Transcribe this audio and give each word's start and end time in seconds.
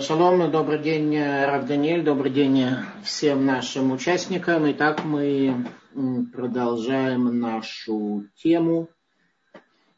Шалом, 0.00 0.50
добрый 0.50 0.78
день, 0.78 1.16
Рав 1.18 1.66
Даниэль, 1.66 2.02
добрый 2.02 2.30
день 2.30 2.64
всем 3.02 3.46
нашим 3.46 3.92
участникам. 3.92 4.70
Итак, 4.72 5.04
мы 5.04 5.66
продолжаем 6.32 7.38
нашу 7.38 8.24
тему. 8.36 8.88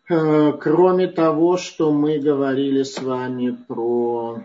Э, 0.09 0.53
кроме 0.53 1.09
того, 1.09 1.57
что 1.57 1.93
мы 1.93 2.19
говорили 2.19 2.83
с 2.83 3.01
вами 3.01 3.57
про 3.67 4.45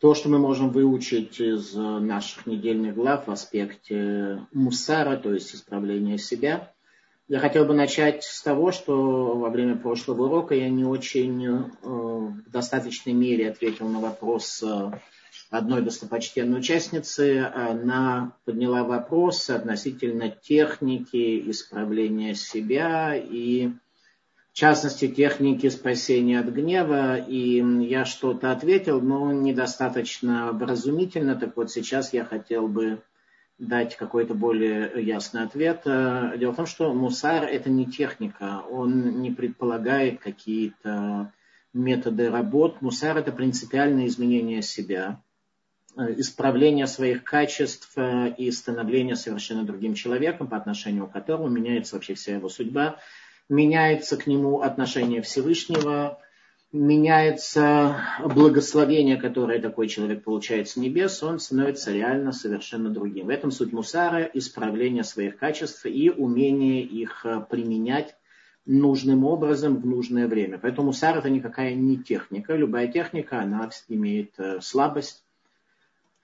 то, 0.00 0.14
что 0.14 0.28
мы 0.28 0.38
можем 0.38 0.70
выучить 0.70 1.40
из 1.40 1.74
наших 1.74 2.46
недельных 2.46 2.94
глав 2.94 3.26
в 3.26 3.30
аспекте 3.30 4.46
мусара, 4.52 5.16
то 5.16 5.32
есть 5.32 5.54
исправления 5.54 6.18
себя– 6.18 6.70
я 7.28 7.38
хотел 7.38 7.64
бы 7.64 7.74
начать 7.74 8.22
с 8.22 8.42
того, 8.42 8.70
что 8.70 9.36
во 9.36 9.48
время 9.48 9.76
прошлого 9.76 10.24
урока 10.24 10.54
я 10.54 10.68
не 10.68 10.84
очень 10.84 11.46
э, 11.46 11.64
в 11.82 12.50
достаточной 12.50 13.14
мере 13.14 13.50
ответил 13.50 13.88
на 13.88 14.00
вопрос 14.00 14.62
э, 14.62 14.90
одной 15.50 15.82
достопочтенной 15.82 16.58
участницы. 16.58 17.50
Она 17.54 18.32
подняла 18.44 18.84
вопрос 18.84 19.48
относительно 19.48 20.28
техники 20.28 21.50
исправления 21.50 22.34
себя 22.34 23.14
и 23.16 23.70
в 24.54 24.56
частности, 24.56 25.08
техники 25.08 25.68
спасения 25.68 26.38
от 26.38 26.46
гнева, 26.46 27.16
и 27.16 27.60
я 27.86 28.04
что-то 28.04 28.52
ответил, 28.52 29.00
но 29.00 29.32
недостаточно 29.32 30.48
образумительно. 30.48 31.34
Так 31.34 31.56
вот, 31.56 31.72
сейчас 31.72 32.12
я 32.12 32.24
хотел 32.24 32.68
бы 32.68 33.02
дать 33.58 33.96
какой-то 33.96 34.34
более 34.34 34.90
ясный 35.02 35.42
ответ. 35.42 35.82
Э, 35.84 36.34
дело 36.36 36.52
в 36.52 36.56
том, 36.56 36.66
что 36.66 36.92
мусар 36.92 37.44
это 37.44 37.70
не 37.70 37.86
техника, 37.86 38.62
он 38.68 39.22
не 39.22 39.30
предполагает 39.30 40.20
какие-то 40.20 41.32
методы 41.72 42.30
работ. 42.30 42.82
Мусар 42.82 43.16
это 43.16 43.32
принципиальное 43.32 44.06
изменение 44.06 44.62
себя, 44.62 45.20
э, 45.96 46.14
исправление 46.18 46.86
своих 46.86 47.22
качеств 47.22 47.92
э, 47.96 48.34
и 48.36 48.50
становление 48.50 49.16
совершенно 49.16 49.64
другим 49.64 49.94
человеком, 49.94 50.48
по 50.48 50.56
отношению 50.56 51.06
к 51.06 51.12
которому 51.12 51.48
меняется 51.48 51.94
вообще 51.94 52.14
вся 52.14 52.34
его 52.34 52.48
судьба, 52.48 52.98
меняется 53.48 54.16
к 54.16 54.26
нему 54.26 54.62
отношение 54.62 55.22
Всевышнего, 55.22 56.18
меняется 56.74 57.98
благословение, 58.18 59.16
которое 59.16 59.60
такой 59.60 59.86
человек 59.86 60.24
получает 60.24 60.68
с 60.68 60.76
небес, 60.76 61.22
он 61.22 61.38
становится 61.38 61.92
реально 61.92 62.32
совершенно 62.32 62.90
другим. 62.90 63.26
В 63.26 63.30
этом 63.30 63.52
суть 63.52 63.72
мусара– 63.72 64.28
исправление 64.34 65.04
своих 65.04 65.38
качеств 65.38 65.86
и 65.86 66.10
умение 66.10 66.82
их 66.82 67.24
э, 67.24 67.46
применять 67.48 68.16
нужным 68.66 69.24
образом 69.24 69.76
в 69.76 69.86
нужное 69.86 70.26
время. 70.26 70.58
Поэтому 70.58 70.88
мусар– 70.88 71.16
это 71.18 71.30
никакая 71.30 71.74
не 71.74 71.96
техника. 71.96 72.56
Любая 72.56 72.88
техника, 72.88 73.40
она 73.40 73.70
имеет 73.88 74.34
э, 74.38 74.60
слабость, 74.60 75.23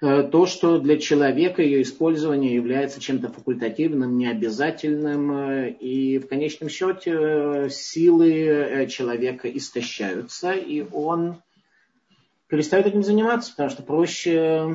то, 0.01 0.47
что 0.47 0.79
для 0.79 0.99
человека 0.99 1.61
ее 1.61 1.83
использование 1.83 2.55
является 2.55 3.01
чем-то 3.01 3.29
факультативным, 3.29 4.17
необязательным, 4.17 5.33
э, 5.33 5.71
и 5.73 6.19
в 6.19 6.27
конечном 6.27 6.71
счете 6.71 7.13
э, 7.13 7.69
силы 7.69 8.87
человека 8.89 9.51
истощаются, 9.51 10.53
и 10.53 10.87
он 10.91 11.43
перестает 12.49 12.87
этим 12.87 13.03
заниматься, 13.03 13.51
потому 13.51 13.69
что 13.69 13.83
проще 13.83 14.75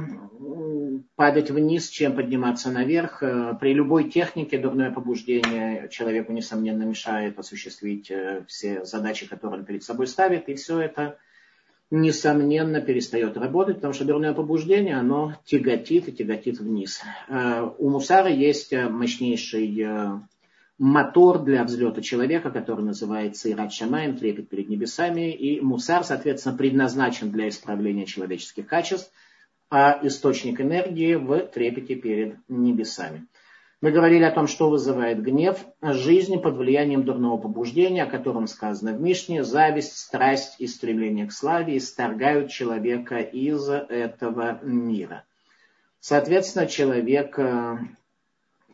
падать 1.15 1.49
вниз, 1.49 1.89
чем 1.89 2.15
подниматься 2.15 2.69
наверх. 2.69 3.21
При 3.59 3.73
любой 3.73 4.09
технике 4.09 4.59
дурное 4.59 4.91
побуждение 4.91 5.89
человеку, 5.89 6.31
несомненно, 6.31 6.83
мешает 6.83 7.37
осуществить 7.37 8.09
все 8.47 8.85
задачи, 8.85 9.27
которые 9.27 9.59
он 9.59 9.65
перед 9.65 9.83
собой 9.83 10.07
ставит, 10.07 10.47
и 10.47 10.53
все 10.53 10.79
это 10.79 11.17
несомненно, 11.91 12.81
перестает 12.81 13.37
работать, 13.37 13.75
потому 13.75 13.93
что 13.93 14.05
дурное 14.05 14.33
побуждение, 14.33 14.97
оно 14.97 15.35
тяготит 15.45 16.07
и 16.07 16.11
тяготит 16.11 16.59
вниз. 16.59 17.01
Э, 17.27 17.69
у 17.77 17.89
мусара 17.89 18.29
есть 18.29 18.73
э, 18.73 18.89
мощнейший 18.89 19.81
э, 19.81 20.19
мотор 20.77 21.43
для 21.43 21.63
взлета 21.63 22.01
человека, 22.01 22.49
который 22.51 22.83
называется 22.83 23.51
Ират 23.51 23.71
Шамаем, 23.71 24.17
трепет 24.17 24.49
перед 24.49 24.67
небесами. 24.67 25.31
И 25.31 25.61
мусар, 25.61 26.03
соответственно, 26.03 26.57
предназначен 26.57 27.31
для 27.31 27.49
исправления 27.49 28.05
человеческих 28.05 28.65
качеств, 28.65 29.11
а 29.69 29.99
источник 30.03 30.61
энергии 30.61 31.15
в 31.15 31.39
трепете 31.47 31.95
перед 31.95 32.37
небесами. 32.47 33.27
Мы 33.85 33.91
говорили 33.91 34.23
о 34.23 34.31
том, 34.31 34.47
что 34.47 34.71
вызывает 34.71 35.21
гнев 35.21 35.63
жизни 35.79 36.37
под 36.37 36.55
влиянием 36.55 37.03
дурного 37.03 37.37
побуждения, 37.37 38.01
о 38.01 38.09
котором 38.09 38.47
сказано 38.47 38.93
в 38.93 38.99
Мишне. 38.99 39.43
Зависть, 39.43 39.99
страсть 39.99 40.55
и 40.57 40.65
стремление 40.65 41.27
к 41.27 41.31
славе 41.31 41.77
исторгают 41.77 42.49
человека 42.49 43.19
из 43.19 43.69
этого 43.69 44.59
мира. 44.63 45.23
Соответственно, 45.99 46.65
человек, 46.65 47.37
э, 47.37 47.77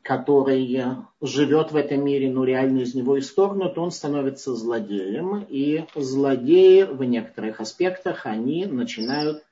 который 0.02 0.82
живет 1.20 1.74
в 1.74 1.76
этом 1.76 2.06
мире, 2.06 2.32
но 2.32 2.46
реально 2.46 2.80
из 2.80 2.96
него 2.96 3.20
исторгнут, 3.20 3.78
он 3.78 3.92
становится 3.92 4.56
злодеем. 4.56 5.46
И 5.50 5.84
злодеи 5.94 6.84
в 6.84 7.04
некоторых 7.04 7.60
аспектах, 7.60 8.26
они 8.26 8.66
начинают 8.66 9.44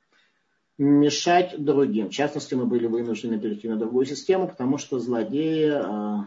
мешать 0.79 1.61
другим. 1.61 2.07
В 2.09 2.13
частности, 2.13 2.55
мы 2.55 2.65
были 2.65 2.87
вынуждены 2.87 3.37
перейти 3.37 3.67
на 3.67 3.75
другую 3.75 4.05
систему, 4.05 4.47
потому 4.47 4.77
что 4.77 4.97
злодеи 4.97 5.73
э, 5.73 6.25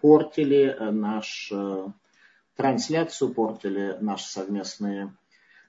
портили 0.00 0.76
э, 0.76 0.90
нашу 0.90 1.56
э, 1.56 1.86
трансляцию, 2.56 3.32
портили 3.32 3.96
наши 4.00 4.26
совместные 4.26 5.12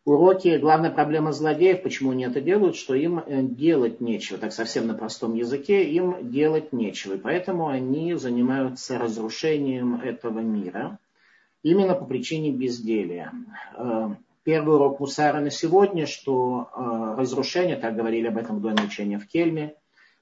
уроки. 0.05 0.57
Главная 0.57 0.89
проблема 0.89 1.31
злодеев, 1.31 1.83
почему 1.83 2.11
они 2.11 2.25
это 2.25 2.41
делают, 2.41 2.75
что 2.75 2.95
им 2.95 3.21
делать 3.55 4.01
нечего. 4.01 4.39
Так 4.39 4.53
совсем 4.53 4.87
на 4.87 4.95
простом 4.95 5.35
языке 5.35 5.83
им 5.83 6.31
делать 6.31 6.73
нечего. 6.73 7.13
И 7.13 7.19
поэтому 7.19 7.67
они 7.67 8.15
занимаются 8.15 8.97
разрушением 8.97 10.01
этого 10.01 10.39
мира 10.39 10.97
именно 11.61 11.93
по 11.93 12.05
причине 12.05 12.51
безделия 12.51 13.31
первый 14.47 14.77
урок 14.77 15.01
Мусара 15.01 15.41
на 15.41 15.51
сегодня, 15.51 16.07
что 16.07 16.69
э, 16.73 17.19
разрушение, 17.19 17.75
так 17.75 17.97
говорили 17.97 18.27
об 18.27 18.37
этом 18.37 18.59
в 18.59 18.61
доме 18.61 18.81
учения 18.81 19.19
в 19.19 19.27
Кельме, 19.27 19.75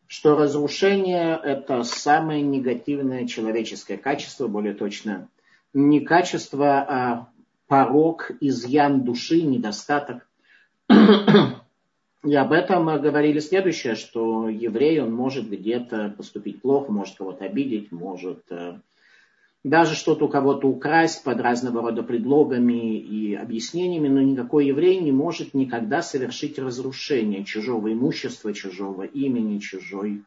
что 0.07 0.35
разрушение– 0.35 1.39
это 1.43 1.83
самое 1.83 2.41
негативное 2.41 3.27
человеческое 3.27 3.97
качество, 3.97 4.47
более 4.47 4.73
точно, 4.73 5.29
не 5.75 5.99
качество, 5.99 6.79
а 6.79 7.27
порог, 7.67 8.31
изъян 8.41 9.03
души, 9.03 9.43
недостаток. 9.43 10.27
И 10.89 12.33
об 12.33 12.51
этом 12.51 12.85
говорили 12.99 13.37
следующее, 13.37 13.93
что 13.93 14.49
еврей, 14.49 15.01
он 15.01 15.13
может 15.13 15.47
где-то 15.47 16.15
поступить 16.17 16.63
плохо, 16.63 16.91
может 16.91 17.15
кого-то 17.15 17.45
обидеть, 17.45 17.91
может 17.91 18.41
э, 18.49 18.79
даже 19.65 19.95
что-то 19.95 20.25
у 20.25 20.29
кого-то 20.29 20.67
украсть 20.67 21.23
под 21.23 21.41
разного 21.41 21.81
рода 21.81 22.03
предлогами 22.03 22.99
и 22.99 23.33
объяснениями, 23.33 24.07
но 24.07 24.21
никакой 24.21 24.67
еврей 24.67 24.99
не 24.99 25.11
может 25.11 25.55
никогда 25.55 26.03
совершить 26.03 26.59
разрушение 26.59 27.43
чужого 27.43 27.91
имущества, 27.91 28.53
чужого 28.53 29.03
имени, 29.07 29.57
чужой 29.57 30.21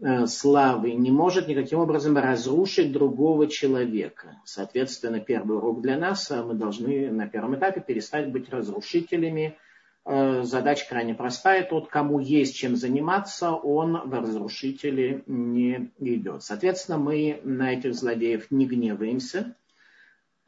э, 0.00 0.24
славы, 0.24 0.92
не 0.92 1.10
может 1.10 1.46
никаким 1.46 1.80
образом 1.80 2.16
разрушить 2.16 2.90
другого 2.90 3.48
человека. 3.48 4.38
Соответственно, 4.46 5.20
первый 5.20 5.58
урок 5.58 5.82
для 5.82 5.98
нас, 5.98 6.30
э, 6.30 6.42
мы 6.42 6.54
должны 6.54 7.10
на 7.10 7.26
первом 7.26 7.56
этапе 7.56 7.82
перестать 7.86 8.32
быть 8.32 8.48
разрушителями, 8.48 9.58
задача 10.08 10.86
крайне 10.88 11.14
простая. 11.14 11.64
Тот, 11.64 11.88
кому 11.88 12.18
есть 12.18 12.56
чем 12.56 12.76
заниматься, 12.76 13.52
он 13.52 14.08
в 14.08 14.14
разрушители 14.14 15.22
не 15.26 15.90
идет. 15.98 16.42
Соответственно, 16.42 16.96
мы 16.96 17.40
на 17.44 17.74
этих 17.74 17.94
злодеев 17.94 18.50
не 18.50 18.66
гневаемся, 18.66 19.54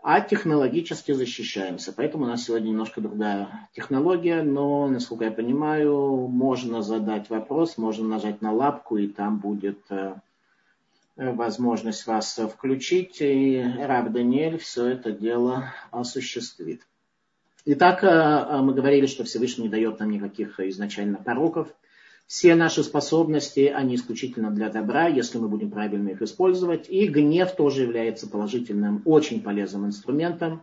а 0.02 0.22
технологически 0.22 1.12
защищаемся. 1.12 1.92
Поэтому 1.92 2.24
у 2.24 2.26
нас 2.26 2.44
сегодня 2.44 2.68
немножко 2.68 3.02
другая 3.02 3.68
технология, 3.74 4.42
но, 4.42 4.88
насколько 4.88 5.24
я 5.24 5.30
понимаю, 5.30 6.26
можно 6.26 6.80
задать 6.80 7.28
вопрос, 7.28 7.76
можно 7.76 8.08
нажать 8.08 8.40
на 8.40 8.52
лапку, 8.52 8.96
и 8.96 9.08
там 9.08 9.38
будет 9.40 9.80
э, 9.90 10.14
возможность 11.16 12.06
вас 12.06 12.40
включить, 12.50 13.18
и 13.20 13.62
Раб 13.78 14.10
Даниэль 14.10 14.56
все 14.56 14.86
это 14.86 15.12
дело 15.12 15.74
осуществит. 15.90 16.80
Итак, 17.66 18.02
э, 18.04 18.06
э, 18.06 18.62
мы 18.62 18.72
говорили, 18.72 19.06
что 19.06 19.24
Всевышний 19.24 19.64
не 19.64 19.68
дает 19.68 20.00
нам 20.00 20.10
никаких 20.10 20.58
изначально 20.60 21.18
пороков. 21.18 21.68
Все 22.26 22.54
наши 22.54 22.82
способности, 22.82 23.66
они 23.66 23.96
исключительно 23.96 24.50
для 24.50 24.70
добра, 24.70 25.08
если 25.08 25.38
мы 25.38 25.48
будем 25.48 25.70
правильно 25.70 26.10
их 26.10 26.22
использовать. 26.22 26.88
И 26.88 27.06
гнев 27.06 27.54
тоже 27.54 27.82
является 27.82 28.28
положительным, 28.28 29.02
очень 29.04 29.42
полезным 29.42 29.84
инструментом. 29.86 30.62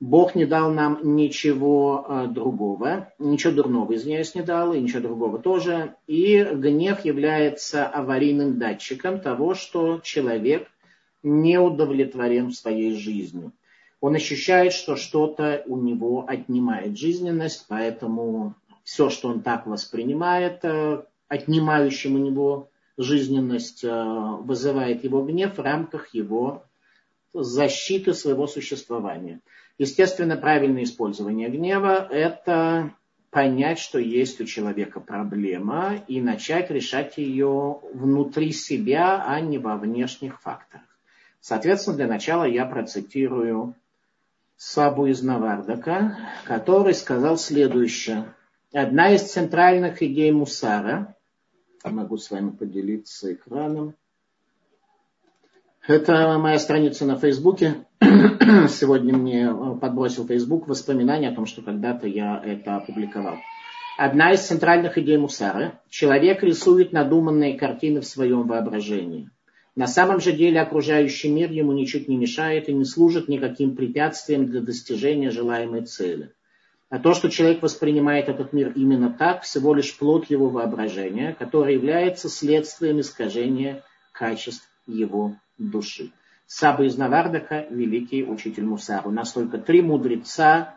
Бог 0.00 0.34
не 0.34 0.46
дал 0.46 0.72
нам 0.72 0.98
ничего 1.02 2.06
э, 2.08 2.26
другого, 2.28 3.12
ничего 3.18 3.52
дурного, 3.52 3.94
извиняюсь, 3.94 4.34
не 4.34 4.42
дал, 4.42 4.72
и 4.72 4.80
ничего 4.80 5.00
другого 5.00 5.38
тоже. 5.38 5.96
И 6.06 6.42
гнев 6.42 7.04
является 7.04 7.86
аварийным 7.86 8.58
датчиком 8.58 9.20
того, 9.20 9.54
что 9.54 10.00
человек 10.02 10.66
не 11.22 11.58
удовлетворен 11.58 12.48
в 12.48 12.54
своей 12.54 12.96
жизни. 12.96 13.52
Он 14.02 14.16
ощущает, 14.16 14.72
что 14.72 14.96
что-то 14.96 15.62
у 15.66 15.76
него 15.76 16.24
отнимает 16.26 16.98
жизненность, 16.98 17.66
поэтому 17.68 18.56
все, 18.82 19.10
что 19.10 19.28
он 19.28 19.42
так 19.42 19.64
воспринимает, 19.68 20.64
э, 20.64 21.04
отнимающим 21.28 22.16
у 22.16 22.18
него 22.18 22.68
жизненность, 22.98 23.84
э, 23.84 23.88
вызывает 24.40 25.04
его 25.04 25.22
гнев 25.22 25.56
в 25.56 25.60
рамках 25.60 26.12
его 26.14 26.64
защиты 27.32 28.12
своего 28.12 28.48
существования. 28.48 29.38
Естественно, 29.78 30.36
правильное 30.36 30.82
использование 30.82 31.48
гнева– 31.48 32.04
это 32.10 32.92
понять, 33.30 33.78
что 33.78 34.00
есть 34.00 34.40
у 34.40 34.46
человека 34.46 34.98
проблема, 34.98 35.94
и 36.08 36.20
начать 36.20 36.72
решать 36.72 37.18
ее 37.18 37.78
внутри 37.94 38.50
себя, 38.50 39.24
а 39.24 39.40
не 39.40 39.58
во 39.58 39.76
внешних 39.76 40.42
факторах. 40.42 40.82
Соответственно, 41.40 41.96
для 41.96 42.08
начала 42.08 42.42
я 42.44 42.66
процитирую 42.66 43.76
Сабу 44.64 45.06
из 45.06 45.22
Навардака, 45.22 46.16
который 46.44 46.94
сказал 46.94 47.36
следующее. 47.36 48.32
Одна 48.72 49.12
из 49.12 49.22
центральных 49.22 50.02
идей 50.02 50.30
Мусара, 50.30 51.16
могу 51.84 52.16
с 52.16 52.30
вами 52.30 52.50
поделиться 52.50 53.34
экраном, 53.34 53.96
это 55.84 56.38
моя 56.38 56.60
страница 56.60 57.04
на 57.04 57.18
Фейсбуке. 57.18 57.86
Сегодня 58.00 59.16
мне 59.16 59.50
э, 59.50 59.78
подбросил 59.80 60.28
Фейсбук 60.28 60.68
воспоминания 60.68 61.30
о 61.30 61.34
том, 61.34 61.44
что 61.44 61.60
когда-то 61.62 62.06
я 62.06 62.40
это 62.42 62.76
опубликовал. 62.76 63.38
Одна 63.98 64.32
из 64.32 64.46
центральных 64.46 64.96
идей 64.96 65.18
Мусара. 65.18 65.80
Человек 65.90 66.44
рисует 66.44 66.92
надуманные 66.92 67.58
картины 67.58 68.00
в 68.00 68.06
своем 68.06 68.46
воображении. 68.46 69.28
На 69.74 69.86
самом 69.86 70.20
же 70.20 70.32
деле 70.32 70.60
окружающий 70.60 71.30
мир 71.30 71.50
ему 71.50 71.72
ничуть 71.72 72.08
не 72.08 72.16
мешает 72.16 72.68
и 72.68 72.74
не 72.74 72.84
служит 72.84 73.28
никаким 73.28 73.74
препятствием 73.74 74.46
для 74.46 74.60
достижения 74.60 75.30
желаемой 75.30 75.82
цели. 75.86 76.32
А 76.90 76.98
то, 76.98 77.14
что 77.14 77.30
человек 77.30 77.62
воспринимает 77.62 78.28
этот 78.28 78.52
мир 78.52 78.72
именно 78.76 79.10
так, 79.10 79.44
всего 79.44 79.72
лишь 79.72 79.96
плод 79.96 80.28
его 80.28 80.50
воображения, 80.50 81.34
который 81.38 81.74
является 81.74 82.28
следствием 82.28 83.00
искажения 83.00 83.82
качеств 84.12 84.68
его 84.86 85.36
души. 85.56 86.12
Саба 86.46 86.84
из 86.84 86.98
Навардака, 86.98 87.64
великий 87.70 88.24
учитель 88.24 88.64
Мусар. 88.64 89.08
У 89.08 89.10
нас 89.10 89.32
только 89.32 89.56
три 89.56 89.80
мудреца 89.80 90.74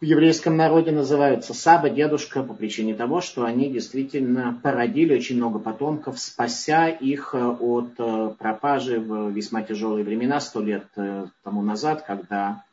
в 0.00 0.04
еврейском 0.04 0.56
народе 0.56 0.92
называются 0.92 1.52
Саба, 1.52 1.90
дедушка, 1.90 2.42
по 2.42 2.54
причине 2.54 2.94
того, 2.94 3.20
что 3.20 3.44
они 3.44 3.70
действительно 3.70 4.58
породили 4.62 5.14
очень 5.14 5.36
много 5.36 5.58
потомков, 5.58 6.18
спася 6.18 6.88
их 6.88 7.34
э, 7.34 7.38
от 7.38 7.90
э, 7.98 8.30
пропажи 8.38 8.98
в 8.98 9.28
весьма 9.30 9.62
тяжелые 9.62 10.02
времена, 10.02 10.40
сто 10.40 10.62
лет 10.62 10.86
э, 10.96 11.26
тому 11.44 11.60
назад, 11.60 12.04
когда 12.06 12.64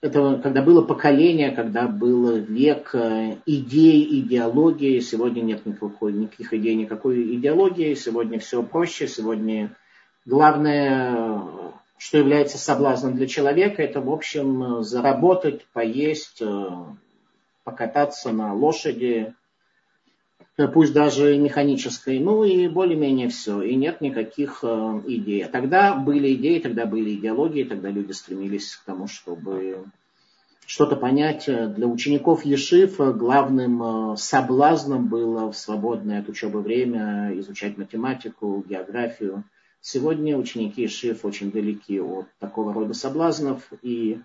это, 0.00 0.40
когда 0.42 0.62
было 0.62 0.82
поколение, 0.82 1.52
когда 1.52 1.86
был 1.86 2.36
век 2.38 2.92
идей, 3.46 4.20
идеологии. 4.20 4.98
Сегодня 4.98 5.42
нет 5.42 5.64
никакой, 5.64 6.12
никаких 6.12 6.52
идей, 6.54 6.74
никакой 6.74 7.36
идеологии. 7.36 7.94
Сегодня 7.94 8.40
все 8.40 8.64
проще. 8.64 9.06
Сегодня 9.06 9.70
главное, 10.26 11.71
что 12.02 12.18
является 12.18 12.58
соблазном 12.58 13.14
для 13.14 13.28
человека, 13.28 13.80
это, 13.80 14.00
в 14.00 14.10
общем, 14.10 14.82
заработать, 14.82 15.64
поесть, 15.72 16.42
покататься 17.62 18.32
на 18.32 18.52
лошади, 18.54 19.32
пусть 20.74 20.92
даже 20.92 21.38
механической, 21.38 22.18
ну 22.18 22.42
и 22.42 22.66
более-менее 22.66 23.28
все, 23.28 23.62
и 23.62 23.76
нет 23.76 24.00
никаких 24.00 24.64
идей. 24.64 25.44
Тогда 25.44 25.94
были 25.94 26.34
идеи, 26.34 26.58
тогда 26.58 26.86
были 26.86 27.14
идеологии, 27.14 27.62
тогда 27.62 27.88
люди 27.88 28.10
стремились 28.10 28.74
к 28.74 28.84
тому, 28.84 29.06
чтобы 29.06 29.84
что-то 30.66 30.96
понять. 30.96 31.44
Для 31.46 31.86
учеников 31.86 32.44
Ешив 32.44 32.96
главным 32.96 34.16
соблазном 34.16 35.06
было 35.06 35.52
в 35.52 35.56
свободное 35.56 36.18
от 36.18 36.28
учебы 36.28 36.62
время 36.62 37.30
изучать 37.38 37.78
математику, 37.78 38.64
географию, 38.68 39.44
Сегодня 39.84 40.38
ученики 40.38 40.86
Шиф 40.86 41.24
очень 41.24 41.50
далеки 41.50 42.00
от 42.00 42.26
такого 42.38 42.72
рода 42.72 42.94
соблазнов. 42.94 43.68
И, 43.82 44.20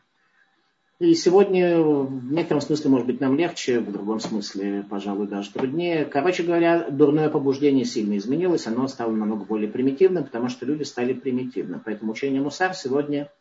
и 0.99 1.15
сегодня 1.15 1.81
в 1.81 2.31
некотором 2.31 2.61
смысле, 2.61 2.91
может 2.91 3.07
быть, 3.07 3.19
нам 3.19 3.35
легче, 3.35 3.79
в 3.79 3.91
другом 3.91 4.19
смысле, 4.19 4.85
пожалуй, 4.87 5.27
даже 5.27 5.51
труднее. 5.51 6.05
Короче 6.05 6.43
говоря, 6.43 6.91
дурное 6.91 7.29
побуждение 7.29 7.85
сильно 7.85 8.17
изменилось, 8.17 8.67
оно 8.67 8.87
стало 8.87 9.11
намного 9.11 9.45
более 9.45 9.67
примитивным, 9.67 10.25
потому 10.25 10.47
что 10.49 10.67
люди 10.67 10.83
стали 10.83 11.13
примитивны. 11.13 11.81
Поэтому 11.83 12.11
учение 12.11 12.39
Мусар 12.39 12.75
сегодня 12.75 13.31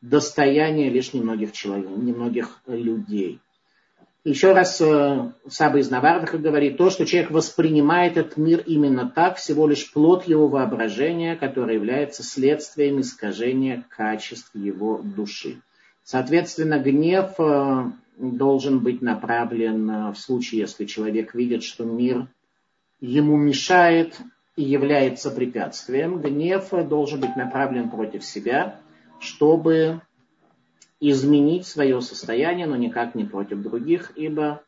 достояние 0.00 0.90
лишь 0.90 1.12
немногих 1.12 1.50
человек, 1.50 1.90
немногих 1.90 2.62
людей. 2.68 3.40
Еще 4.28 4.52
раз 4.52 4.78
э, 4.82 5.32
Саба 5.48 5.78
из 5.78 5.88
Навардаха 5.88 6.36
говорит, 6.36 6.76
то, 6.76 6.90
что 6.90 7.06
человек 7.06 7.30
воспринимает 7.30 8.18
этот 8.18 8.36
мир 8.36 8.62
именно 8.66 9.08
так, 9.08 9.38
всего 9.38 9.66
лишь 9.66 9.90
плод 9.90 10.28
его 10.28 10.48
воображения, 10.48 11.34
который 11.34 11.76
является 11.76 12.22
следствием 12.22 13.00
искажения 13.00 13.86
качеств 13.88 14.50
его 14.54 14.98
души. 14.98 15.62
Соответственно, 16.04 16.78
гнев 16.78 17.36
э, 17.38 17.84
должен 18.18 18.80
быть 18.80 19.00
направлен 19.00 19.90
э, 19.90 20.12
в 20.12 20.18
случае, 20.18 20.60
если 20.60 20.84
человек 20.84 21.34
видит, 21.34 21.62
что 21.62 21.86
мир 21.86 22.26
ему 23.00 23.34
мешает 23.38 24.18
и 24.56 24.62
является 24.62 25.30
препятствием. 25.30 26.20
Гнев 26.20 26.68
должен 26.86 27.20
быть 27.20 27.34
направлен 27.34 27.88
против 27.88 28.22
себя, 28.22 28.78
чтобы 29.20 30.02
изменить 31.00 31.66
свое 31.66 32.00
состояние, 32.00 32.66
но 32.66 32.76
никак 32.76 33.14
не 33.14 33.24
против 33.24 33.62
других, 33.62 34.12
ибо 34.16 34.62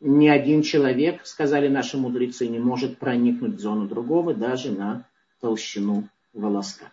ни 0.00 0.28
один 0.28 0.62
человек, 0.62 1.24
сказали 1.24 1.68
наши 1.68 1.96
мудрецы, 1.96 2.48
не 2.48 2.58
может 2.58 2.98
проникнуть 2.98 3.54
в 3.54 3.60
зону 3.60 3.86
другого 3.86 4.34
даже 4.34 4.72
на 4.72 5.04
толщину 5.40 6.08
волоска. 6.32 6.86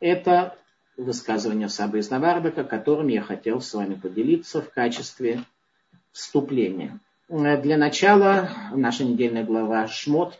Это 0.00 0.56
высказывание 0.96 1.68
Сабы 1.68 1.98
из 1.98 2.10
Наварбека, 2.10 2.64
которым 2.64 3.08
я 3.08 3.22
хотел 3.22 3.60
с 3.60 3.72
вами 3.74 3.94
поделиться 3.94 4.62
в 4.62 4.70
качестве 4.70 5.44
вступления. 6.12 6.98
Для 7.28 7.76
начала 7.76 8.50
наша 8.72 9.04
недельная 9.04 9.44
глава 9.44 9.86
Шмот 9.86 10.38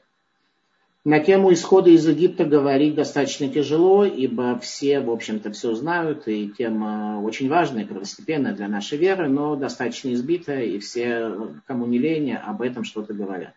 на 1.05 1.21
тему 1.21 1.53
исхода 1.53 1.89
из 1.91 2.07
Египта 2.07 2.45
говорить 2.45 2.95
достаточно 2.95 3.49
тяжело, 3.49 4.05
ибо 4.05 4.59
все, 4.59 5.01
в 5.01 5.11
общем-то, 5.11 5.51
все 5.53 5.75
знают, 5.75 6.29
и 6.29 6.51
тема 6.51 7.21
очень 7.23 7.49
важная, 7.49 7.87
первостепенная 7.87 8.55
для 8.55 8.69
нашей 8.69 8.99
веры, 8.99 9.29
но 9.29 9.57
достаточно 9.57 10.13
избитая, 10.13 10.65
и 10.65 10.79
все, 10.79 11.55
кому 11.67 11.87
не 11.87 11.99
лень, 11.99 12.35
об 12.35 12.61
этом 12.61 12.85
что-то 12.85 13.15
говорят. 13.15 13.55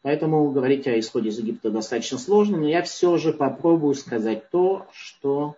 Поэтому 0.00 0.50
говорить 0.50 0.86
о 0.86 0.98
исходе 0.98 1.28
из 1.28 1.38
Египта 1.38 1.70
достаточно 1.70 2.16
сложно, 2.16 2.56
но 2.56 2.68
я 2.68 2.82
все 2.82 3.18
же 3.18 3.34
попробую 3.34 3.94
сказать 3.94 4.48
то, 4.50 4.86
что 4.92 5.56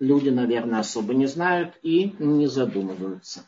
люди, 0.00 0.30
наверное, 0.30 0.80
особо 0.80 1.14
не 1.14 1.26
знают 1.26 1.74
и 1.82 2.12
не 2.18 2.48
задумываются. 2.48 3.44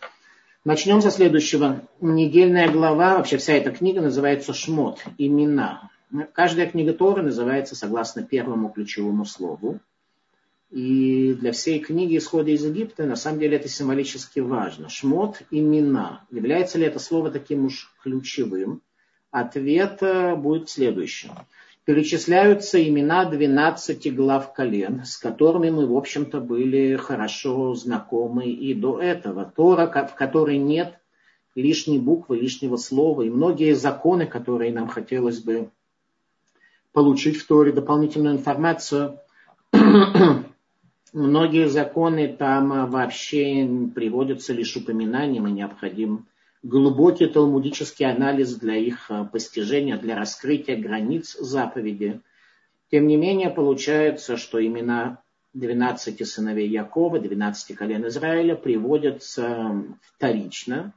Начнем 0.65 1.01
со 1.01 1.11
следующего. 1.11 1.81
Недельная 2.01 2.71
глава, 2.71 3.17
вообще 3.17 3.39
вся 3.39 3.55
эта 3.55 3.71
книга 3.71 4.03
называется 4.03 4.53
«Шмот», 4.53 5.03
имена. 5.17 5.91
Каждая 6.33 6.67
книга 6.67 6.95
Торы 6.95 7.23
называется 7.23 7.75
согласно 7.75 8.23
первому 8.23 8.71
ключевому 8.71 9.25
слову. 9.25 9.81
И 10.71 11.35
для 11.35 11.53
всей 11.53 11.81
книги 11.81 12.19
«Исхода 12.19 12.51
из 12.51 12.65
Египта» 12.65 13.05
на 13.05 13.17
самом 13.17 13.41
деле 13.41 13.57
это 13.57 13.69
символически 13.69 14.41
важно. 14.41 14.89
Шмот– 14.89 15.43
имена. 15.51 16.25
Является 16.31 16.79
ли 16.79 16.85
это 16.85 16.99
слово 16.99 17.31
таким 17.31 17.67
уж 17.67 17.95
ключевым? 18.03 18.83
Ответ 19.31 20.03
э, 20.03 20.35
будет 20.37 20.69
следующим. 20.69 21.31
Перечисляются 21.85 22.87
имена 22.87 23.25
12 23.25 24.15
глав 24.15 24.53
колен, 24.53 25.05
с 25.05 25.17
которыми 25.17 25.71
мы, 25.71 25.87
в 25.87 25.97
общем-то, 25.97 26.41
были 26.41 26.97
хорошо 26.97 27.75
знакомы 27.75 28.47
и 28.47 28.75
до 28.75 29.01
этого. 29.01 29.51
Тора, 29.57 29.87
в 29.87 30.15
которой 30.15 30.59
нет 30.59 30.99
лишней 31.55 31.99
буквы, 31.99 32.39
лишнего 32.39 32.77
слова, 32.77 33.23
и 33.23 33.31
многие 33.31 33.75
законы, 33.75 34.27
которые 34.27 34.73
нам 34.73 34.89
хотелось 34.89 35.41
бы 35.41 35.71
получить 36.99 37.37
в 37.37 37.47
Торе 37.47 37.71
дополнительную 37.71 38.35
информацию. 38.35 39.21
Многие 41.13 41.69
законы 41.69 42.27
там 42.27 42.91
вообще 42.91 43.89
приводятся 43.95 44.53
лишь 44.53 44.75
упоминанием 44.75 45.47
и 45.47 45.53
необходим 45.53 46.27
глубокий 46.65 47.27
талмудический 47.27 48.05
анализ 48.05 48.57
для 48.57 48.75
их 48.75 49.13
постижения, 49.31 49.97
для 49.97 50.17
раскрытия 50.17 50.77
границ 50.77 51.37
заповеди. 51.39 52.21
Тем 52.91 53.07
не 53.07 53.17
менее, 53.17 53.51
получается, 53.51 54.37
что 54.37 54.61
имена 54.61 55.23
12 55.55 56.27
сыновей 56.27 56.69
Якова, 56.69 57.21
12 57.21 57.77
колен 57.77 58.09
Израиля 58.09 58.57
приводятся 58.57 59.85
вторично 60.03 60.93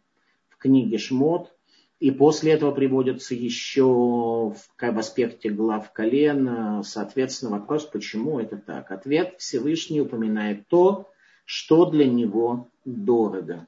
в 0.50 0.58
книге 0.58 0.98
Шмот– 0.98 1.52
и 2.02 2.10
после 2.10 2.54
этого 2.54 2.72
приводится 2.72 3.36
еще 3.36 3.84
в, 3.84 4.56
в 4.56 4.98
аспекте 4.98 5.50
глав 5.50 5.94
колен, 5.94 6.84
соответственно, 6.84 7.52
вопрос, 7.52 7.86
почему 7.86 8.40
это 8.40 8.58
так. 8.58 8.92
Ответ 8.92 9.36
Всевышний 9.38 10.02
упоминает 10.02 10.68
то, 10.68 11.12
что 11.46 11.86
для 11.86 12.08
него 12.08 12.70
дорого. 12.86 13.68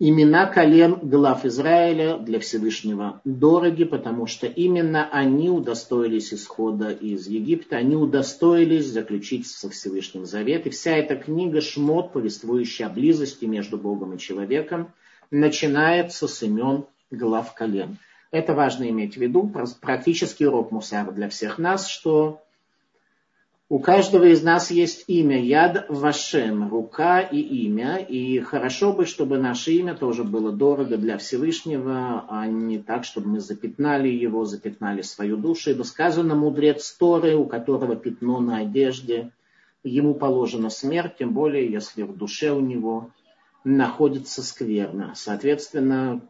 Имена 0.00 0.46
колен 0.46 0.98
глав 1.02 1.44
Израиля 1.44 2.18
для 2.18 2.40
Всевышнего 2.40 3.20
дороги, 3.24 3.84
потому 3.84 4.26
что 4.26 4.48
именно 4.48 5.08
они 5.08 5.50
удостоились 5.50 6.34
исхода 6.34 6.90
из 6.90 7.28
Египта, 7.28 7.76
они 7.76 7.94
удостоились 7.94 8.86
заключить 8.86 9.46
со 9.46 9.70
Всевышним 9.70 10.26
завет. 10.26 10.66
И 10.66 10.70
вся 10.70 10.96
эта 10.96 11.14
книга 11.14 11.60
Шмот, 11.60 12.12
повествующая 12.12 12.86
о 12.86 12.90
близости 12.90 13.44
между 13.44 13.78
Богом 13.78 14.14
и 14.14 14.18
человеком, 14.18 14.92
начинается 15.30 16.28
с 16.28 16.42
имен 16.42 16.84
глав 17.10 17.54
колен. 17.54 17.98
Это 18.30 18.54
важно 18.54 18.88
иметь 18.88 19.14
в 19.14 19.20
виду, 19.20 19.52
практический 19.80 20.46
урок 20.46 20.70
Мусара 20.70 21.10
для 21.10 21.28
всех 21.28 21.58
нас, 21.58 21.88
что 21.88 22.40
у 23.72 23.78
каждого 23.78 24.24
из 24.24 24.42
нас 24.42 24.72
есть 24.72 25.04
имя 25.06 25.40
Яд 25.40 25.86
Вашем, 25.88 26.68
рука 26.68 27.20
и 27.20 27.38
имя. 27.38 27.98
И 27.98 28.40
хорошо 28.40 28.92
бы, 28.92 29.06
чтобы 29.06 29.38
наше 29.38 29.70
имя 29.70 29.94
тоже 29.94 30.24
было 30.24 30.50
дорого 30.50 30.96
для 30.96 31.18
Всевышнего, 31.18 32.24
а 32.28 32.48
не 32.48 32.80
так, 32.80 33.04
чтобы 33.04 33.28
мы 33.28 33.38
запятнали 33.38 34.08
его, 34.08 34.44
запятнали 34.44 35.02
свою 35.02 35.36
душу. 35.36 35.70
Ибо 35.70 35.84
сказано, 35.84 36.34
мудрец 36.34 36.90
Торы, 36.98 37.36
у 37.36 37.44
которого 37.46 37.94
пятно 37.94 38.40
на 38.40 38.56
одежде, 38.56 39.30
ему 39.84 40.14
положена 40.14 40.68
смерть, 40.68 41.18
тем 41.20 41.32
более, 41.32 41.70
если 41.70 42.02
в 42.02 42.16
душе 42.16 42.50
у 42.50 42.58
него 42.58 43.10
находится 43.64 44.42
скверно. 44.42 45.12
Соответственно, 45.14 46.22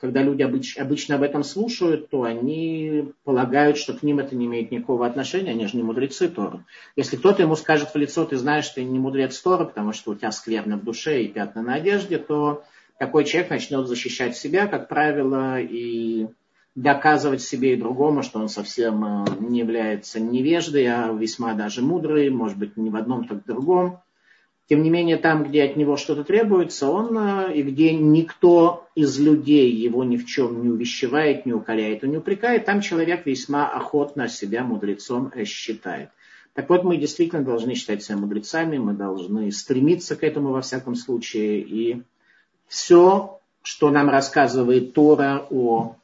когда 0.00 0.22
люди 0.22 0.42
обыч, 0.42 0.76
обычно 0.76 1.14
об 1.14 1.22
этом 1.22 1.42
слушают, 1.44 2.10
то 2.10 2.24
они 2.24 3.12
полагают, 3.24 3.78
что 3.78 3.94
к 3.94 4.02
ним 4.02 4.18
это 4.18 4.36
не 4.36 4.46
имеет 4.46 4.70
никакого 4.70 5.06
отношения, 5.06 5.52
они 5.52 5.66
же 5.66 5.76
не 5.76 5.82
мудрецы 5.82 6.28
Торы. 6.28 6.64
Если 6.94 7.16
кто-то 7.16 7.42
ему 7.42 7.56
скажет 7.56 7.94
в 7.94 7.96
лицо, 7.96 8.24
ты 8.24 8.36
знаешь, 8.36 8.66
что 8.66 8.76
ты 8.76 8.84
не 8.84 8.98
мудрец 8.98 9.40
Торы, 9.40 9.64
потому 9.64 9.92
что 9.92 10.10
у 10.10 10.14
тебя 10.14 10.30
скверно 10.30 10.76
в 10.76 10.84
душе 10.84 11.22
и 11.22 11.28
пятна 11.28 11.62
на 11.62 11.74
одежде, 11.74 12.18
то 12.18 12.64
такой 12.98 13.24
человек 13.24 13.50
начнет 13.50 13.86
защищать 13.86 14.36
себя, 14.36 14.66
как 14.66 14.88
правило, 14.88 15.60
и 15.60 16.26
доказывать 16.74 17.40
себе 17.40 17.74
и 17.74 17.80
другому, 17.80 18.22
что 18.22 18.40
он 18.40 18.48
совсем 18.48 19.04
э, 19.04 19.24
не 19.40 19.60
является 19.60 20.18
невеждой, 20.20 20.86
а 20.86 21.12
весьма 21.12 21.54
даже 21.54 21.82
мудрый, 21.82 22.30
может 22.30 22.58
быть, 22.58 22.76
не 22.76 22.90
в 22.90 22.96
одном, 22.96 23.26
так 23.26 23.44
в 23.44 23.46
другом. 23.46 24.00
Тем 24.66 24.82
не 24.82 24.88
менее, 24.88 25.18
там, 25.18 25.44
где 25.44 25.64
от 25.64 25.76
него 25.76 25.96
что-то 25.96 26.24
требуется, 26.24 26.88
он, 26.88 27.16
э, 27.18 27.54
и 27.54 27.62
где 27.62 27.94
никто 27.94 28.88
из 28.94 29.18
людей 29.18 29.70
его 29.70 30.04
ни 30.04 30.16
в 30.16 30.24
чем 30.24 30.62
не 30.62 30.70
увещевает, 30.70 31.44
не 31.44 31.52
укоряет 31.52 32.02
не 32.02 32.16
упрекает, 32.16 32.64
там 32.64 32.80
человек 32.80 33.26
весьма 33.26 33.68
охотно 33.68 34.28
себя 34.28 34.64
мудрецом 34.64 35.30
считает. 35.44 36.08
Так 36.54 36.70
вот, 36.70 36.84
мы 36.84 36.96
действительно 36.96 37.42
должны 37.42 37.74
считать 37.74 38.02
себя 38.02 38.16
мудрецами, 38.16 38.78
мы 38.78 38.94
должны 38.94 39.50
стремиться 39.52 40.16
к 40.16 40.22
этому 40.22 40.50
во 40.50 40.62
всяком 40.62 40.94
случае. 40.94 41.60
И 41.60 42.02
все, 42.68 43.40
что 43.62 43.90
нам 43.90 44.08
рассказывает 44.08 44.94
Тора 44.94 45.46
о 45.50 45.96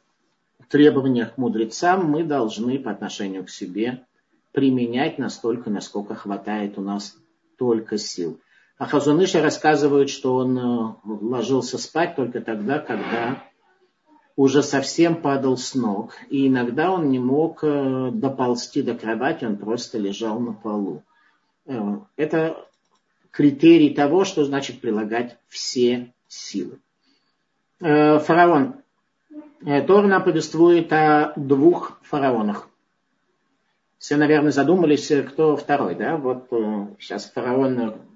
требованиях 0.68 1.34
к 1.34 1.38
мудрецам, 1.38 2.06
мы 2.06 2.24
должны 2.24 2.78
по 2.78 2.90
отношению 2.90 3.44
к 3.44 3.50
себе 3.50 4.04
применять 4.52 5.18
настолько, 5.18 5.70
насколько 5.70 6.14
хватает 6.14 6.76
у 6.78 6.82
нас 6.82 7.16
только 7.56 7.96
сил. 7.96 8.40
А 8.80 8.86
Хазуныша 8.86 9.42
рассказывают, 9.42 10.08
что 10.08 10.36
он 10.36 10.58
э, 10.58 10.94
ложился 11.04 11.76
спать 11.76 12.16
только 12.16 12.40
тогда, 12.40 12.78
когда 12.78 13.44
уже 14.36 14.62
совсем 14.62 15.16
падал 15.20 15.58
с 15.58 15.74
ног. 15.74 16.14
И 16.30 16.48
иногда 16.48 16.90
он 16.90 17.10
не 17.10 17.18
мог 17.18 17.62
э, 17.62 18.10
доползти 18.10 18.80
до 18.80 18.94
кровати, 18.94 19.44
он 19.44 19.58
просто 19.58 19.98
лежал 19.98 20.40
на 20.40 20.54
полу. 20.54 21.02
Э, 21.66 21.98
это 22.16 22.56
критерий 23.30 23.90
того, 23.90 24.24
что 24.24 24.46
значит 24.46 24.80
прилагать 24.80 25.36
все 25.48 26.14
силы. 26.26 26.78
Фараон. 27.80 28.76
Тор 29.86 30.06
нам 30.06 30.24
повествует 30.24 30.90
о 30.90 31.34
двух 31.36 32.00
фараонах. 32.02 32.70
Все, 33.98 34.16
наверное, 34.16 34.52
задумались, 34.52 35.12
кто 35.28 35.54
второй, 35.58 35.96
да? 35.96 36.16
Вот 36.16 36.48
сейчас 36.98 37.30
фараон 37.30 38.08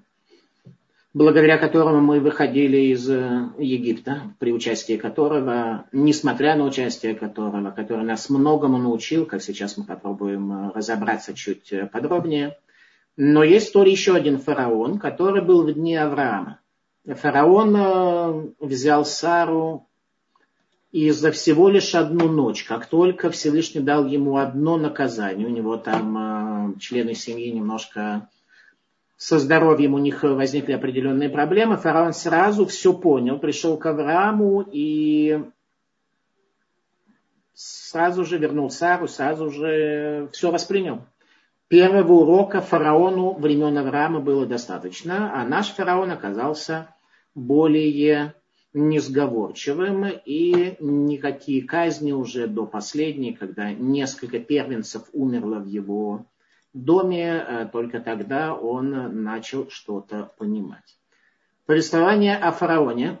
благодаря 1.15 1.57
которому 1.57 2.01
мы 2.01 2.19
выходили 2.19 2.91
из 2.91 3.09
э, 3.09 3.49
Египта, 3.57 4.33
при 4.37 4.51
участии 4.51 4.97
которого, 4.97 5.85
несмотря 5.93 6.57
на 6.57 6.65
участие 6.65 7.15
которого, 7.15 7.71
который 7.71 8.05
нас 8.05 8.29
многому 8.29 8.77
научил, 8.77 9.25
как 9.25 9.41
сейчас 9.41 9.77
мы 9.77 9.85
попробуем 9.85 10.51
э, 10.51 10.71
разобраться 10.75 11.33
чуть 11.33 11.71
э, 11.71 11.87
подробнее. 11.87 12.57
Но 13.15 13.43
есть 13.45 13.71
тоже 13.71 13.91
еще 13.91 14.13
один 14.13 14.39
фараон, 14.39 14.99
который 14.99 15.41
был 15.41 15.63
в 15.63 15.73
дни 15.73 15.95
Авраама. 15.95 16.59
Фараон 17.07 18.53
взял 18.59 19.05
Сару 19.05 19.87
и 20.91 21.11
за 21.11 21.31
всего 21.31 21.69
лишь 21.69 21.95
одну 21.95 22.27
ночь, 22.27 22.65
как 22.65 22.87
только 22.87 23.29
Всевышний 23.29 23.79
дал 23.79 24.05
ему 24.05 24.35
одно 24.35 24.75
наказание, 24.75 25.47
у 25.47 25.51
него 25.51 25.77
там 25.77 26.77
члены 26.79 27.13
семьи 27.13 27.51
немножко 27.51 28.27
со 29.17 29.39
здоровьем 29.39 29.93
у 29.93 29.97
них 29.97 30.23
возникли 30.23 30.73
определенные 30.73 31.29
проблемы, 31.29 31.77
фараон 31.77 32.13
сразу 32.13 32.65
все 32.65 32.93
понял, 32.93 33.39
пришел 33.39 33.77
к 33.77 33.85
Аврааму 33.85 34.61
и 34.61 35.41
сразу 37.53 38.25
же 38.25 38.37
вернул 38.37 38.69
Сару, 38.69 39.07
сразу 39.07 39.49
же 39.49 40.29
все 40.33 40.51
воспринял. 40.51 41.05
Первого 41.67 42.13
урока 42.13 42.61
фараону 42.61 43.33
времен 43.33 43.77
Авраама 43.77 44.19
было 44.19 44.45
достаточно, 44.45 45.31
а 45.33 45.45
наш 45.47 45.69
фараон 45.69 46.11
оказался 46.11 46.89
более 47.33 48.35
несговорчивым, 48.73 50.05
и 50.25 50.75
никакие 50.79 51.63
казни 51.63 52.11
уже 52.11 52.47
до 52.47 52.65
последней, 52.67 53.33
когда 53.33 53.71
несколько 53.71 54.39
первенцев 54.39 55.03
умерло 55.13 55.59
в 55.59 55.65
его 55.65 56.25
доме, 56.75 57.45
э, 57.47 57.69
только 57.71 57.99
тогда 57.99 58.53
он 58.53 59.23
начал 59.23 59.69
что-то 59.69 60.31
понимать. 60.37 60.97
Повествование 61.65 62.35
о 62.35 62.51
фараоне 62.51 63.17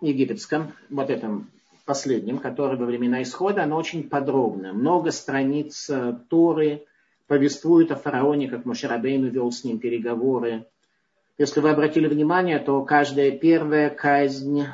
египетском, 0.00 0.72
вот 0.88 1.10
этом 1.10 1.50
последнем, 1.84 2.38
который 2.38 2.78
во 2.78 2.86
времена 2.86 3.22
исхода, 3.22 3.64
оно 3.64 3.76
очень 3.76 4.08
подробно. 4.08 4.72
Много 4.72 5.10
страниц 5.10 5.90
э, 5.90 6.16
Торы 6.30 6.84
повествуют 7.26 7.90
о 7.90 7.96
фараоне, 7.96 8.48
как 8.48 8.64
Мушарабейну 8.64 9.28
вел 9.28 9.50
с 9.50 9.64
ним 9.64 9.78
переговоры. 9.78 10.66
Если 11.38 11.60
вы 11.60 11.70
обратили 11.70 12.06
внимание, 12.06 12.60
то 12.60 12.82
каждая 12.84 13.32
первая 13.32 13.90
казнь 13.90 14.64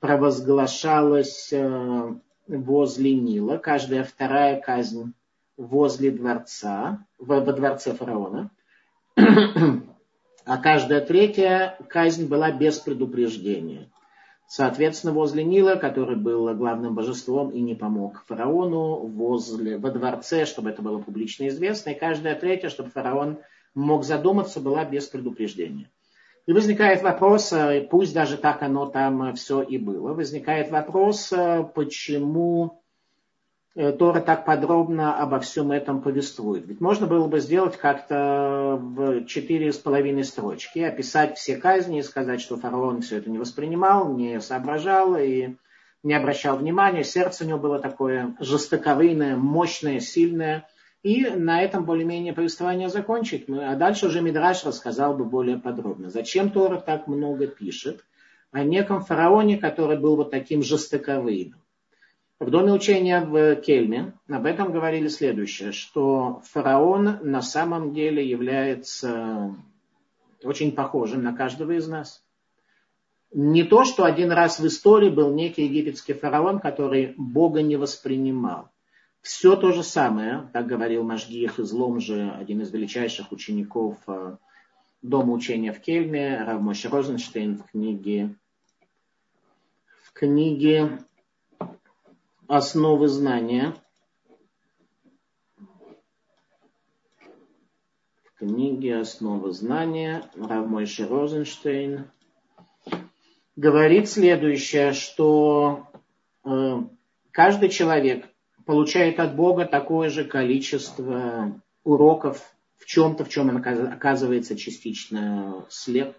провозглашалась 0.00 1.52
э, 1.52 2.14
возле 2.48 3.14
Нила, 3.14 3.58
каждая 3.58 4.02
вторая 4.02 4.60
казнь 4.60 5.12
возле 5.58 6.10
дворца, 6.10 7.04
во 7.18 7.40
дворце 7.40 7.92
фараона, 7.92 8.50
а 9.16 10.56
каждая 10.56 11.02
третья 11.02 11.76
казнь 11.88 12.26
была 12.26 12.52
без 12.52 12.78
предупреждения. 12.78 13.90
Соответственно, 14.46 15.12
возле 15.12 15.44
Нила, 15.44 15.74
который 15.74 16.16
был 16.16 16.54
главным 16.54 16.94
божеством 16.94 17.50
и 17.50 17.60
не 17.60 17.74
помог 17.74 18.24
фараону, 18.26 19.06
возле, 19.08 19.76
во 19.76 19.90
дворце, 19.90 20.46
чтобы 20.46 20.70
это 20.70 20.80
было 20.80 20.98
публично 21.00 21.48
известно, 21.48 21.90
и 21.90 21.98
каждая 21.98 22.34
третья, 22.34 22.70
чтобы 22.70 22.88
фараон 22.88 23.40
мог 23.74 24.04
задуматься, 24.04 24.60
была 24.60 24.86
без 24.86 25.06
предупреждения. 25.06 25.90
И 26.46 26.52
возникает 26.54 27.02
вопрос, 27.02 27.52
э, 27.52 27.86
пусть 27.90 28.14
даже 28.14 28.38
так 28.38 28.62
оно 28.62 28.86
там 28.86 29.34
все 29.34 29.60
и 29.60 29.76
было, 29.76 30.14
возникает 30.14 30.70
вопрос, 30.70 31.30
э, 31.30 31.68
почему 31.74 32.80
Тора 33.78 34.20
так 34.20 34.44
подробно 34.44 35.16
обо 35.16 35.38
всем 35.38 35.70
этом 35.70 36.02
повествует. 36.02 36.66
Ведь 36.66 36.80
можно 36.80 37.06
было 37.06 37.28
бы 37.28 37.38
сделать 37.38 37.76
как-то 37.76 38.76
в 38.76 39.24
четыре 39.26 39.72
с 39.72 39.78
половиной 39.78 40.24
строчки, 40.24 40.80
описать 40.80 41.38
все 41.38 41.56
казни 41.56 42.00
и 42.00 42.02
сказать, 42.02 42.40
что 42.40 42.56
фараон 42.56 43.02
все 43.02 43.18
это 43.18 43.30
не 43.30 43.38
воспринимал, 43.38 44.12
не 44.12 44.40
соображал 44.40 45.16
и 45.16 45.54
не 46.02 46.14
обращал 46.14 46.56
внимания. 46.56 47.04
Сердце 47.04 47.44
у 47.44 47.46
него 47.46 47.58
было 47.60 47.78
такое 47.78 48.34
жестоковыйное, 48.40 49.36
мощное, 49.36 50.00
сильное. 50.00 50.66
И 51.04 51.26
на 51.26 51.62
этом 51.62 51.84
более-менее 51.84 52.32
повествование 52.32 52.88
закончить. 52.88 53.46
Ну, 53.48 53.60
а 53.64 53.76
дальше 53.76 54.06
уже 54.06 54.20
Мидраш 54.20 54.64
рассказал 54.64 55.14
бы 55.14 55.24
более 55.24 55.56
подробно. 55.56 56.10
Зачем 56.10 56.50
Тора 56.50 56.78
так 56.80 57.06
много 57.06 57.46
пишет 57.46 58.04
о 58.50 58.64
неком 58.64 59.04
фараоне, 59.04 59.56
который 59.56 59.96
был 59.96 60.16
вот 60.16 60.32
таким 60.32 60.64
жестоковыйным. 60.64 61.60
В 62.40 62.50
доме 62.50 62.72
учения 62.72 63.20
в 63.20 63.56
Кельме 63.56 64.12
об 64.28 64.46
этом 64.46 64.70
говорили 64.70 65.08
следующее, 65.08 65.72
что 65.72 66.40
фараон 66.44 67.18
на 67.22 67.42
самом 67.42 67.92
деле 67.92 68.24
является 68.24 69.56
очень 70.44 70.70
похожим 70.70 71.24
на 71.24 71.34
каждого 71.34 71.72
из 71.72 71.88
нас. 71.88 72.24
Не 73.32 73.64
то, 73.64 73.84
что 73.84 74.04
один 74.04 74.30
раз 74.30 74.60
в 74.60 74.66
истории 74.68 75.10
был 75.10 75.34
некий 75.34 75.64
египетский 75.64 76.12
фараон, 76.12 76.60
который 76.60 77.14
Бога 77.16 77.60
не 77.60 77.76
воспринимал. 77.76 78.70
Все 79.20 79.56
то 79.56 79.72
же 79.72 79.82
самое, 79.82 80.48
так 80.52 80.66
говорил 80.68 81.02
Машгих 81.02 81.58
излом 81.58 81.98
же, 81.98 82.30
один 82.30 82.60
из 82.60 82.72
величайших 82.72 83.32
учеников 83.32 83.96
э, 84.06 84.36
Дома 85.02 85.32
учения 85.32 85.72
в 85.72 85.80
Кельме, 85.80 86.42
Равмош 86.44 86.84
Розенштейн 86.84 87.58
в 87.58 87.70
книге, 87.70 88.36
в 90.04 90.12
книге 90.12 91.00
«Основы 92.48 93.08
знания». 93.08 93.74
В 98.24 98.38
книге 98.38 98.96
«Основы 98.96 99.52
знания» 99.52 100.24
Равмойши 100.34 101.06
Розенштейн 101.06 102.10
говорит 103.54 104.08
следующее, 104.08 104.94
что 104.94 105.90
э, 106.44 106.76
каждый 107.32 107.68
человек 107.68 108.26
получает 108.64 109.20
от 109.20 109.36
Бога 109.36 109.66
такое 109.66 110.08
же 110.08 110.24
количество 110.24 111.60
уроков 111.84 112.54
в 112.76 112.86
чем-то, 112.86 113.26
в 113.26 113.28
чем 113.28 113.50
он 113.50 113.58
оказывается 113.58 114.56
частично 114.56 115.66
слеп. 115.68 116.16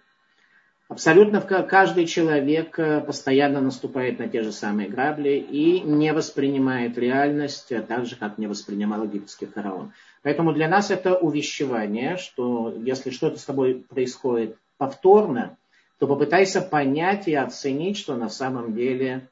Абсолютно 0.90 1.40
каждый 1.40 2.08
человек 2.08 2.80
э, 2.80 3.02
постоянно 3.02 3.62
наступает 3.62 4.18
на 4.18 4.28
те 4.28 4.42
же 4.42 4.52
самые 4.52 4.90
грабли 4.90 5.36
и 5.38 5.82
не 5.82 6.12
воспринимает 6.14 6.98
реальность 6.98 7.72
э, 7.72 7.84
так 7.84 8.08
же, 8.08 8.16
как 8.16 8.40
не 8.40 8.48
воспринимал 8.48 9.04
египетский 9.04 9.46
фараон. 9.46 9.94
Поэтому 10.24 10.52
для 10.52 10.68
нас 10.68 10.90
это 10.90 11.16
увещевание, 11.16 12.18
что 12.18 12.74
если 12.76 13.12
что-то 13.12 13.38
с 13.38 13.46
тобой 13.46 13.86
происходит 13.88 14.58
повторно, 14.80 15.58
то 16.00 16.08
попытайся 16.08 16.60
понять 16.60 17.28
и 17.28 17.36
оценить, 17.36 17.98
что 18.00 18.16
на 18.16 18.28
самом 18.28 18.74
деле 18.74 19.30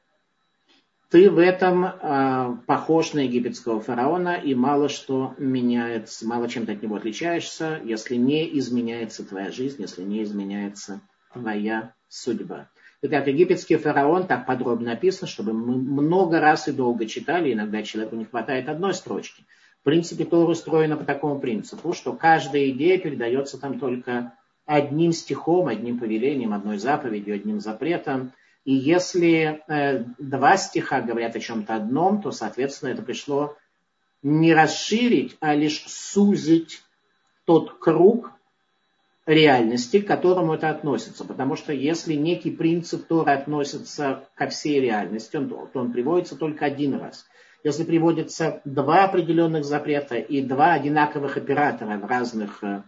ты 1.10 1.28
в 1.28 1.40
этом 1.40 1.86
э, 1.86 2.56
похож 2.68 3.14
на 3.14 3.24
египетского 3.24 3.80
фараона 3.80 4.36
и 4.36 4.54
мало 4.54 4.88
что 4.88 5.34
меняется, 5.38 6.24
мало 6.24 6.48
чем 6.48 6.66
ты 6.66 6.74
от 6.74 6.82
него 6.84 6.94
отличаешься, 6.94 7.80
если 7.82 8.14
не 8.14 8.56
изменяется 8.60 9.24
твоя 9.24 9.50
жизнь, 9.50 9.82
если 9.82 10.02
не 10.02 10.22
изменяется 10.22 11.00
твоя 11.32 11.92
судьба. 12.08 12.68
Итак, 13.00 13.28
египетский 13.28 13.76
фараон 13.76 14.26
так 14.26 14.44
подробно 14.44 14.92
описан, 14.92 15.28
чтобы 15.28 15.52
мы 15.52 15.76
много 15.76 16.40
раз 16.40 16.66
и 16.66 16.72
долго 16.72 17.06
читали, 17.06 17.52
иногда 17.52 17.82
человеку 17.82 18.16
не 18.16 18.24
хватает 18.24 18.68
одной 18.68 18.92
строчки. 18.92 19.44
В 19.80 19.84
принципе, 19.84 20.24
Тора 20.24 20.50
устроена 20.50 20.96
по 20.96 21.04
такому 21.04 21.38
принципу, 21.38 21.92
что 21.92 22.12
каждая 22.12 22.70
идея 22.70 22.98
передается 22.98 23.58
там 23.58 23.78
только 23.78 24.32
одним 24.66 25.12
стихом, 25.12 25.68
одним 25.68 25.98
повелением, 25.98 26.52
одной 26.52 26.78
заповедью, 26.78 27.36
одним 27.36 27.60
запретом. 27.60 28.32
И 28.64 28.74
если 28.74 29.62
э, 29.68 30.04
два 30.18 30.56
стиха 30.56 31.00
говорят 31.00 31.36
о 31.36 31.40
чем-то 31.40 31.76
одном, 31.76 32.20
то, 32.20 32.32
соответственно, 32.32 32.90
это 32.90 33.02
пришло 33.02 33.56
не 34.22 34.52
расширить, 34.52 35.36
а 35.40 35.54
лишь 35.54 35.84
сузить 35.86 36.82
тот 37.44 37.78
круг 37.78 38.32
реальности, 39.28 40.00
к 40.00 40.06
которому 40.06 40.54
это 40.54 40.70
относится. 40.70 41.24
Потому 41.24 41.54
что 41.54 41.72
если 41.72 42.14
некий 42.14 42.50
принцип 42.50 43.06
Тора 43.06 43.32
относится 43.32 44.24
ко 44.34 44.48
всей 44.48 44.80
реальности, 44.80 45.38
то 45.38 45.70
он 45.74 45.92
приводится 45.92 46.36
только 46.36 46.64
один 46.64 46.94
раз. 46.94 47.26
Если 47.62 47.84
приводятся 47.84 48.62
два 48.64 49.04
определенных 49.04 49.64
запрета 49.64 50.16
и 50.16 50.42
два 50.42 50.72
одинаковых 50.72 51.36
оператора 51.36 51.98
в 51.98 52.04
разных 52.06 52.62
э, 52.62 52.82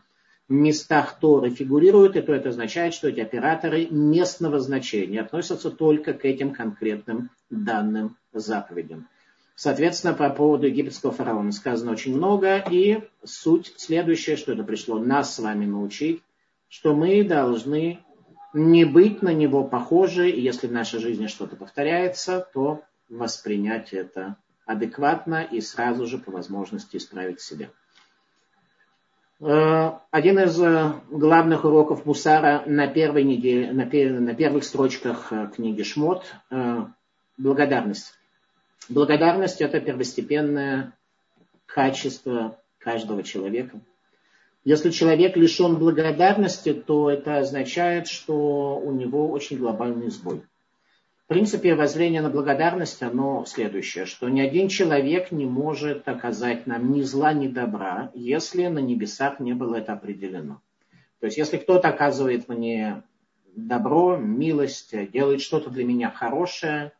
местах 0.48 1.18
Торы 1.20 1.50
фигурируют, 1.50 2.16
и 2.16 2.22
то 2.22 2.32
это 2.32 2.50
означает, 2.50 2.94
что 2.94 3.08
эти 3.08 3.20
операторы 3.20 3.88
местного 3.90 4.60
значения 4.60 5.20
относятся 5.20 5.70
только 5.70 6.14
к 6.14 6.24
этим 6.24 6.52
конкретным 6.52 7.30
данным 7.50 8.16
заповедям. 8.32 9.08
Соответственно, 9.56 10.14
по 10.14 10.30
поводу 10.30 10.68
египетского 10.68 11.12
фараона 11.12 11.52
сказано 11.52 11.92
очень 11.92 12.16
много, 12.16 12.64
и 12.70 13.02
суть 13.24 13.74
следующая, 13.76 14.36
что 14.36 14.52
это 14.52 14.62
пришло 14.64 14.98
нас 14.98 15.34
с 15.34 15.38
вами 15.38 15.66
научить, 15.66 16.22
что 16.70 16.94
мы 16.94 17.22
должны 17.24 17.98
не 18.54 18.84
быть 18.84 19.22
на 19.22 19.34
него 19.34 19.64
похожи, 19.64 20.30
и 20.30 20.40
если 20.40 20.68
в 20.68 20.72
нашей 20.72 21.00
жизни 21.00 21.26
что-то 21.26 21.56
повторяется, 21.56 22.48
то 22.54 22.82
воспринять 23.08 23.92
это 23.92 24.36
адекватно 24.64 25.42
и 25.42 25.60
сразу 25.60 26.06
же 26.06 26.18
по 26.18 26.30
возможности 26.30 26.96
исправить 26.96 27.40
себя. 27.40 27.70
Э, 29.40 29.92
один 30.10 30.38
из 30.38 30.60
э, 30.60 30.92
главных 31.10 31.64
уроков 31.64 32.06
Мусара 32.06 32.62
на 32.66 32.86
первой 32.86 33.24
неделе, 33.24 33.72
на, 33.72 33.84
на 34.20 34.34
первых 34.34 34.64
строчках 34.64 35.32
э, 35.32 35.50
книги 35.54 35.82
Шмот– 35.82 36.24
благодарность. 37.38 38.14
Благодарность– 38.88 39.60
это 39.62 39.80
первостепенное 39.80 40.92
качество 41.66 42.58
каждого 42.78 43.22
человека. 43.22 43.80
Если 44.64 44.90
человек 44.90 45.36
лишен 45.36 45.76
благодарности, 45.76 46.72
то 46.74 47.10
это 47.10 47.38
означает, 47.38 48.08
что 48.08 48.78
у 48.78 48.92
него 48.92 49.30
очень 49.30 49.56
глобальный 49.58 50.10
сбой 50.10 50.42
принципе, 51.30 51.76
воззрение 51.76 52.22
на 52.22 52.28
благодарность, 52.28 53.00
оно 53.04 53.44
следующее, 53.46 54.04
что 54.04 54.28
ни 54.28 54.40
один 54.40 54.66
человек 54.66 55.30
не 55.30 55.46
может 55.46 56.08
оказать 56.08 56.66
нам 56.66 56.92
ни 56.92 57.02
зла, 57.02 57.32
ни 57.32 57.46
добра, 57.46 58.10
если 58.14 58.66
на 58.66 58.80
небесах 58.80 59.38
не 59.38 59.52
было 59.52 59.76
это 59.76 59.92
определено. 59.92 60.60
То 61.20 61.26
есть, 61.26 61.38
если 61.38 61.58
кто-то 61.58 61.86
оказывает 61.86 62.48
мне 62.48 63.04
добро, 63.54 64.16
милость, 64.16 64.92
делает 65.12 65.40
что-то 65.40 65.70
для 65.70 65.84
меня 65.84 66.10
хорошее, 66.10 66.90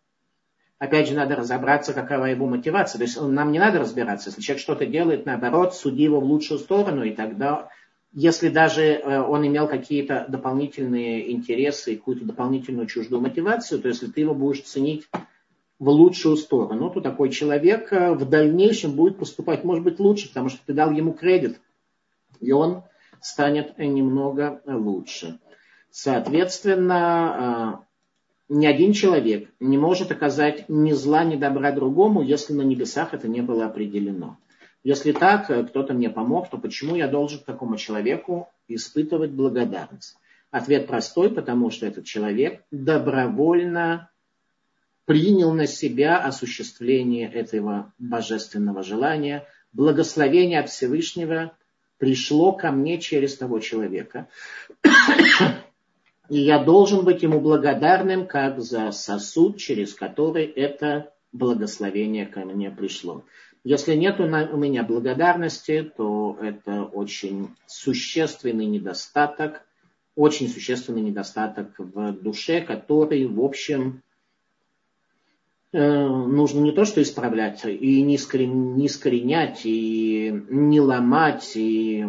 опять 0.81 1.07
же, 1.07 1.15
надо 1.15 1.37
разобраться, 1.37 1.93
какова 1.93 2.25
его 2.25 2.47
мотивация. 2.47 2.99
То 2.99 3.05
есть, 3.05 3.21
нам 3.21 3.53
не 3.53 3.61
надо 3.61 3.79
разбираться. 3.79 4.31
Если 4.31 4.43
человек 4.43 4.63
что-то 4.63 4.87
делает, 4.87 5.27
наоборот, 5.27 5.77
суди 5.77 6.03
его 6.03 6.19
в 6.21 6.25
лучшую 6.25 6.59
сторону, 6.59 7.05
и 7.05 7.13
тогда 7.13 7.69
если 8.13 8.49
даже 8.49 8.83
э, 8.83 9.21
он 9.21 9.47
имел 9.47 9.69
какие-то 9.69 10.27
дополнительные 10.29 11.31
интересы, 11.31 11.95
какую-то 11.95 12.25
дополнительную 12.25 12.89
чуждую 12.89 13.23
мотивацию, 13.23 13.81
то 13.81 13.89
если 13.89 14.09
ты 14.09 14.23
его 14.23 14.35
будешь 14.35 14.63
ценить 14.63 15.09
в 15.79 15.89
лучшую 15.89 16.37
сторону, 16.37 16.91
то 16.91 17.01
такой 17.01 17.31
человек 17.31 17.93
э, 17.93 18.13
в 18.13 18.29
дальнейшем 18.29 18.93
будет 18.93 19.19
поступать, 19.19 19.63
может 19.63 19.85
быть, 19.85 20.01
лучше, 20.01 20.29
потому 20.29 20.49
что 20.49 20.59
ты 20.67 20.73
дал 20.73 20.91
ему 20.91 21.13
кредит, 21.13 21.61
и 22.41 22.51
он 22.51 22.83
станет 23.21 23.79
немного 23.79 24.61
лучше. 24.67 25.39
Соответственно, 25.91 27.85
э, 27.85 27.90
ни 28.51 28.67
один 28.67 28.93
человек 28.93 29.49
не 29.61 29.79
может 29.79 30.11
оказать 30.11 30.69
ни 30.69 30.91
зла, 30.93 31.23
ни 31.23 31.37
добра 31.37 31.71
другому, 31.71 32.21
если 32.21 32.53
на 32.53 32.63
небесах 32.63 33.15
это 33.15 33.29
не 33.29 33.43
было 33.43 33.65
определено. 33.65 34.39
Если 34.83 35.13
так, 35.13 35.49
э, 35.51 35.65
кто-то 35.65 35.95
мне 35.95 36.11
помог, 36.11 36.51
то 36.51 36.59
почему 36.59 36.97
я 36.97 37.07
должен 37.07 37.39
такому 37.39 37.77
человеку 37.77 38.49
испытывать 38.67 39.31
благодарность? 39.31 40.17
Ответ 40.51 40.89
простой, 40.89 41.31
потому 41.31 41.71
что 41.71 41.87
этот 41.87 42.07
человек 42.07 42.65
добровольно 42.73 44.11
принял 45.05 45.53
на 45.53 45.67
себя 45.67 46.19
осуществление 46.19 47.31
этого 47.31 47.93
божественного 47.99 48.83
желания. 48.83 49.47
Благословение 49.73 50.59
от 50.59 50.71
Всевышнего 50.71 51.53
пришло 51.99 52.53
ко 52.53 52.73
мне 52.73 52.99
через 52.99 53.37
того 53.37 53.61
человека. 53.61 54.27
И 56.31 56.39
я 56.39 56.63
должен 56.63 57.05
быть 57.05 57.25
ему 57.25 57.41
благодарным, 57.41 58.25
как 58.25 58.61
за 58.61 58.93
сосуд, 58.93 59.57
через 59.57 59.95
который 59.95 60.45
это 60.45 61.13
благословение 61.33 62.25
ко 62.25 62.45
мне 62.45 62.71
пришло. 62.71 63.25
Если 63.65 63.95
нет 63.95 64.21
у 64.21 64.27
меня 64.27 64.85
благодарности, 64.85 65.93
то 65.97 66.39
это 66.41 66.85
очень 66.85 67.49
существенный 67.67 68.67
недостаток, 68.67 69.67
очень 70.15 70.49
существенный 70.49 71.03
недостаток 71.03 71.75
в 71.79 72.13
душе, 72.13 72.61
который, 72.61 73.27
в 73.27 73.41
общем, 73.41 74.03
э, 75.73 76.07
нужно 76.07 76.61
не 76.61 76.71
то 76.71 76.85
что 76.85 77.03
исправлять, 77.03 77.65
и 77.65 78.03
не 78.03 78.15
искоренять, 78.15 79.63
и 79.65 80.33
не 80.49 80.81
ломать, 80.81 81.53
и 81.57 82.07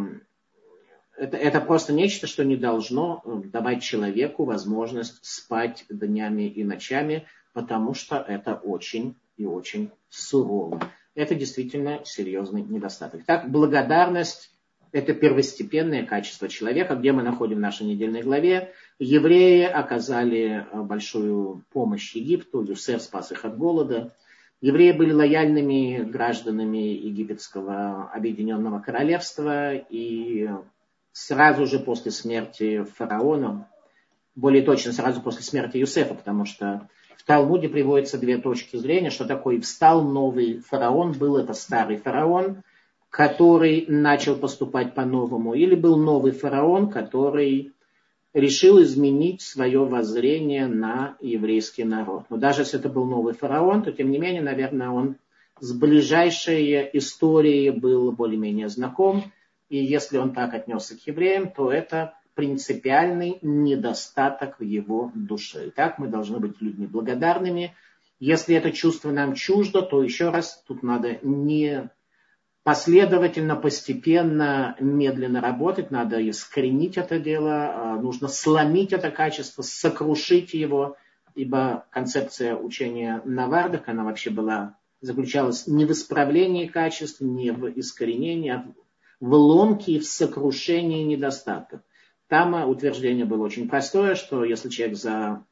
это, 1.21 1.37
это 1.37 1.61
просто 1.61 1.93
нечто, 1.93 2.27
что 2.27 2.43
не 2.43 2.57
должно 2.57 3.21
давать 3.45 3.83
человеку 3.83 4.43
возможность 4.45 5.19
спать 5.21 5.85
днями 5.89 6.43
и 6.43 6.63
ночами, 6.63 7.25
потому 7.53 7.93
что 7.93 8.17
это 8.17 8.55
очень 8.55 9.15
и 9.37 9.45
очень 9.45 9.91
сурово 10.09 10.81
это 11.15 11.35
действительно 11.35 12.01
серьезный 12.05 12.61
недостаток. 12.61 13.23
Так, 13.25 13.49
благодарность– 13.49 14.51
это 14.91 15.13
первостепенное 15.13 16.05
качество 16.05 16.47
человека, 16.47 16.95
где 16.95 17.11
мы 17.11 17.23
находим 17.23 17.57
в 17.57 17.61
нашей 17.61 17.85
недельной 17.85 18.21
главе. 18.21 18.73
Евреи 18.99 19.63
оказали 19.63 20.65
э, 20.71 20.81
большую 20.81 21.63
помощь 21.71 22.15
Египту, 22.15 22.63
Юсеф 22.63 23.01
спас 23.01 23.31
их 23.31 23.43
от 23.45 23.57
голода. 23.57 24.15
Евреи 24.61 24.91
были 24.91 25.11
лояльными 25.11 26.03
гражданами 26.03 26.77
египетского 26.77 28.11
объединенного 28.11 28.79
королевства, 28.79 29.73
и 29.75 30.49
сразу 31.11 31.65
же 31.65 31.79
после 31.79 32.11
смерти 32.11 32.83
фараона, 32.83 33.67
более 34.35 34.63
точно 34.63 34.93
сразу 34.93 35.21
после 35.21 35.43
смерти 35.43 35.77
Юсефа, 35.77 36.13
потому 36.13 36.45
что 36.45 36.87
в 37.17 37.23
Талмуде 37.23 37.69
приводятся 37.69 38.17
две 38.17 38.37
точки 38.37 38.77
зрения, 38.77 39.09
что 39.09 39.25
такое 39.25 39.59
встал 39.61 40.03
новый 40.03 40.59
фараон, 40.59 41.11
был 41.11 41.37
это 41.37 41.53
старый 41.53 41.97
фараон, 41.97 42.63
который 43.09 43.85
начал 43.87 44.37
поступать 44.37 44.95
по-новому, 44.95 45.53
или 45.53 45.75
был 45.75 45.97
новый 45.97 46.31
фараон, 46.31 46.89
который 46.89 47.73
решил 48.33 48.81
изменить 48.81 49.41
свое 49.41 49.83
воззрение 49.83 50.67
на 50.67 51.17
еврейский 51.19 51.83
народ. 51.83 52.23
Но 52.29 52.37
даже 52.37 52.61
если 52.61 52.79
это 52.79 52.89
был 52.89 53.05
новый 53.05 53.33
фараон, 53.33 53.83
то 53.83 53.91
тем 53.91 54.09
не 54.09 54.17
менее, 54.17 54.41
наверное, 54.41 54.89
он 54.89 55.17
с 55.59 55.73
ближайшей 55.73 56.89
историей 56.93 57.71
был 57.71 58.11
более-менее 58.13 58.69
знаком. 58.69 59.31
И 59.71 59.77
если 59.77 60.17
он 60.17 60.33
так 60.33 60.53
отнесся 60.53 60.97
к 60.97 61.07
евреям, 61.07 61.49
то 61.49 61.71
это 61.71 62.13
принципиальный 62.33 63.37
недостаток 63.41 64.59
в 64.59 64.63
его 64.63 65.13
душе. 65.15 65.69
Итак, 65.69 65.97
мы 65.97 66.09
должны 66.09 66.39
быть 66.39 66.61
людьми 66.61 66.87
благодарными. 66.87 67.73
Если 68.19 68.53
это 68.53 68.73
чувство 68.73 69.11
нам 69.11 69.33
чуждо, 69.33 69.81
то 69.81 70.03
еще 70.03 70.29
раз 70.29 70.61
тут 70.67 70.83
надо 70.83 71.19
не 71.21 71.89
последовательно, 72.63 73.55
постепенно, 73.55 74.75
медленно 74.81 75.39
работать, 75.39 75.89
надо 75.89 76.17
искоренить 76.29 76.97
это 76.97 77.17
дело, 77.17 77.71
а, 77.73 77.95
нужно 77.95 78.27
сломить 78.27 78.91
это 78.91 79.09
качество, 79.09 79.61
сокрушить 79.61 80.53
его, 80.53 80.97
ибо 81.33 81.85
концепция 81.91 82.57
учения 82.57 83.21
Навардах, 83.23 83.87
она 83.87 84.03
вообще 84.03 84.31
была, 84.31 84.75
заключалась 84.99 85.65
не 85.65 85.85
в 85.85 85.91
исправлении 85.91 86.67
качеств, 86.67 87.21
не 87.21 87.51
в 87.51 87.69
искоренении, 87.79 88.51
а 88.51 88.65
в 89.21 89.33
ломке 89.33 89.93
и 89.93 89.99
в 89.99 90.05
сокрушении 90.05 91.03
недостатков. 91.03 91.79
Там 92.27 92.53
утверждение 92.67 93.25
было 93.25 93.45
очень 93.45 93.69
простое, 93.69 94.15
что 94.15 94.43
если 94.43 94.69
человек 94.69 94.97
за 94.97 95.45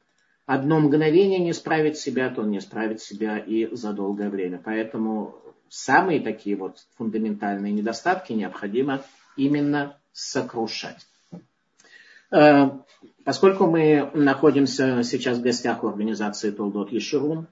одно 0.44 0.80
мгновение 0.80 1.38
не 1.38 1.52
справит 1.52 1.96
себя, 1.96 2.28
то 2.30 2.42
он 2.42 2.50
не 2.50 2.60
справит 2.60 3.00
себя 3.00 3.38
и 3.38 3.72
за 3.74 3.92
долгое 3.92 4.28
время. 4.28 4.60
Поэтому 4.62 5.36
самые 5.68 6.20
такие 6.20 6.56
вот 6.56 6.78
фундаментальные 6.96 7.72
недостатки 7.72 8.32
необходимо 8.32 9.02
именно 9.36 9.96
сокрушать. 10.12 11.06
Э, 12.32 12.70
поскольку 13.24 13.66
мы 13.66 14.10
находимся 14.14 15.02
сейчас 15.04 15.38
в 15.38 15.42
гостях 15.42 15.84
у 15.84 15.88
организации 15.88 16.50
Толдот 16.50 16.90
Ешерун, 16.90 17.46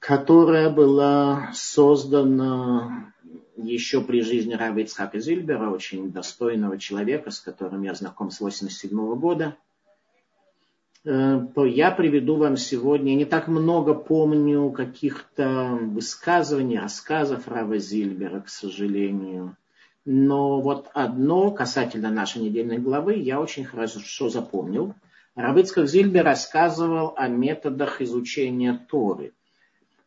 которая 0.00 0.70
была 0.70 1.50
создана 1.52 3.12
еще 3.56 4.00
при 4.02 4.20
жизни 4.22 4.54
Раби 4.54 4.82
Ицхака 4.82 5.18
Зильбера, 5.18 5.70
очень 5.70 6.12
достойного 6.12 6.78
человека, 6.78 7.30
с 7.30 7.40
которым 7.40 7.82
я 7.82 7.94
знаком 7.94 8.30
с 8.30 8.40
1987 8.40 9.18
года, 9.18 9.56
э, 11.04 11.46
то 11.54 11.64
я 11.64 11.90
приведу 11.90 12.36
вам 12.36 12.56
сегодня, 12.56 13.14
не 13.14 13.24
так 13.24 13.48
много 13.48 13.94
помню 13.94 14.70
каких-то 14.70 15.78
высказываний, 15.80 16.78
рассказов 16.78 17.48
Рава 17.48 17.78
Зильбера, 17.78 18.40
к 18.40 18.48
сожалению. 18.48 19.56
Но 20.04 20.60
вот 20.60 20.88
одно 20.94 21.50
касательно 21.50 22.10
нашей 22.10 22.42
недельной 22.42 22.78
главы 22.78 23.14
я 23.14 23.40
очень 23.40 23.64
хорошо 23.64 24.28
запомнил. 24.28 24.94
Равицкак 25.34 25.88
Зильбер 25.88 26.24
рассказывал 26.24 27.14
о 27.16 27.28
методах 27.28 28.00
изучения 28.00 28.86
Торы 28.88 29.32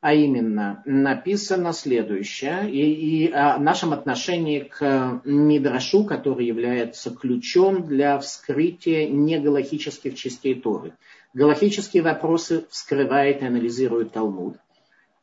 а 0.01 0.13
именно 0.13 0.81
написано 0.85 1.73
следующее, 1.73 2.71
и, 2.71 3.25
и 3.25 3.31
о 3.31 3.57
нашем 3.59 3.91
отношении 3.91 4.59
к 4.59 5.21
Мидрашу, 5.25 6.05
который 6.05 6.45
является 6.45 7.11
ключом 7.11 7.85
для 7.85 8.17
вскрытия 8.19 9.09
негалахических 9.09 10.15
частей 10.15 10.55
Торы. 10.55 10.93
Галахические 11.33 12.01
вопросы 12.01 12.65
вскрывает 12.69 13.41
и 13.41 13.45
анализирует 13.45 14.13
Талмуд, 14.13 14.55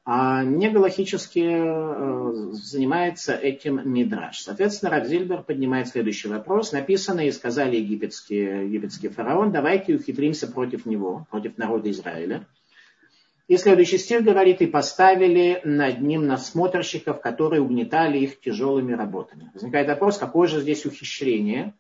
а 0.04 0.44
негалахические 0.44 1.64
э, 1.64 2.32
занимается 2.52 3.34
этим 3.34 3.80
Мидраш. 3.92 4.40
Соответственно, 4.40 4.92
Равзильбер 4.92 5.42
поднимает 5.42 5.88
следующий 5.88 6.28
вопрос. 6.28 6.70
Написано 6.72 7.26
и 7.26 7.32
сказали 7.32 7.76
египетский, 7.76 8.66
египетский 8.66 9.08
фараон, 9.08 9.50
давайте 9.50 9.94
ухитримся 9.94 10.46
против 10.46 10.86
него, 10.86 11.26
против 11.30 11.56
народа 11.58 11.90
Израиля. 11.90 12.46
И 13.48 13.56
следующий 13.58 13.98
стих 13.98 14.24
говорит, 14.24 14.60
и 14.60 14.66
поставили 14.66 15.60
над 15.62 16.00
ним 16.00 16.26
насмотрщиков, 16.26 17.20
которые 17.20 17.62
угнетали 17.62 18.18
их 18.18 18.40
тяжелыми 18.40 18.92
работами. 18.92 19.50
Возникает 19.54 19.86
вопрос, 19.86 20.18
какое 20.18 20.48
же 20.48 20.60
здесь 20.60 20.84
ухищрение? 20.84 21.74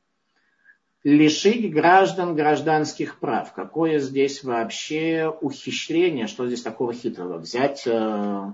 Лишить 1.02 1.72
граждан 1.72 2.36
гражданских 2.36 3.18
прав. 3.18 3.52
Какое 3.52 3.98
здесь 3.98 4.44
вообще 4.44 5.32
ухищрение? 5.40 6.28
Что 6.28 6.46
здесь 6.46 6.62
такого 6.62 6.92
хитрого? 6.92 7.38
Взять 7.38 7.82
э, 7.86 8.52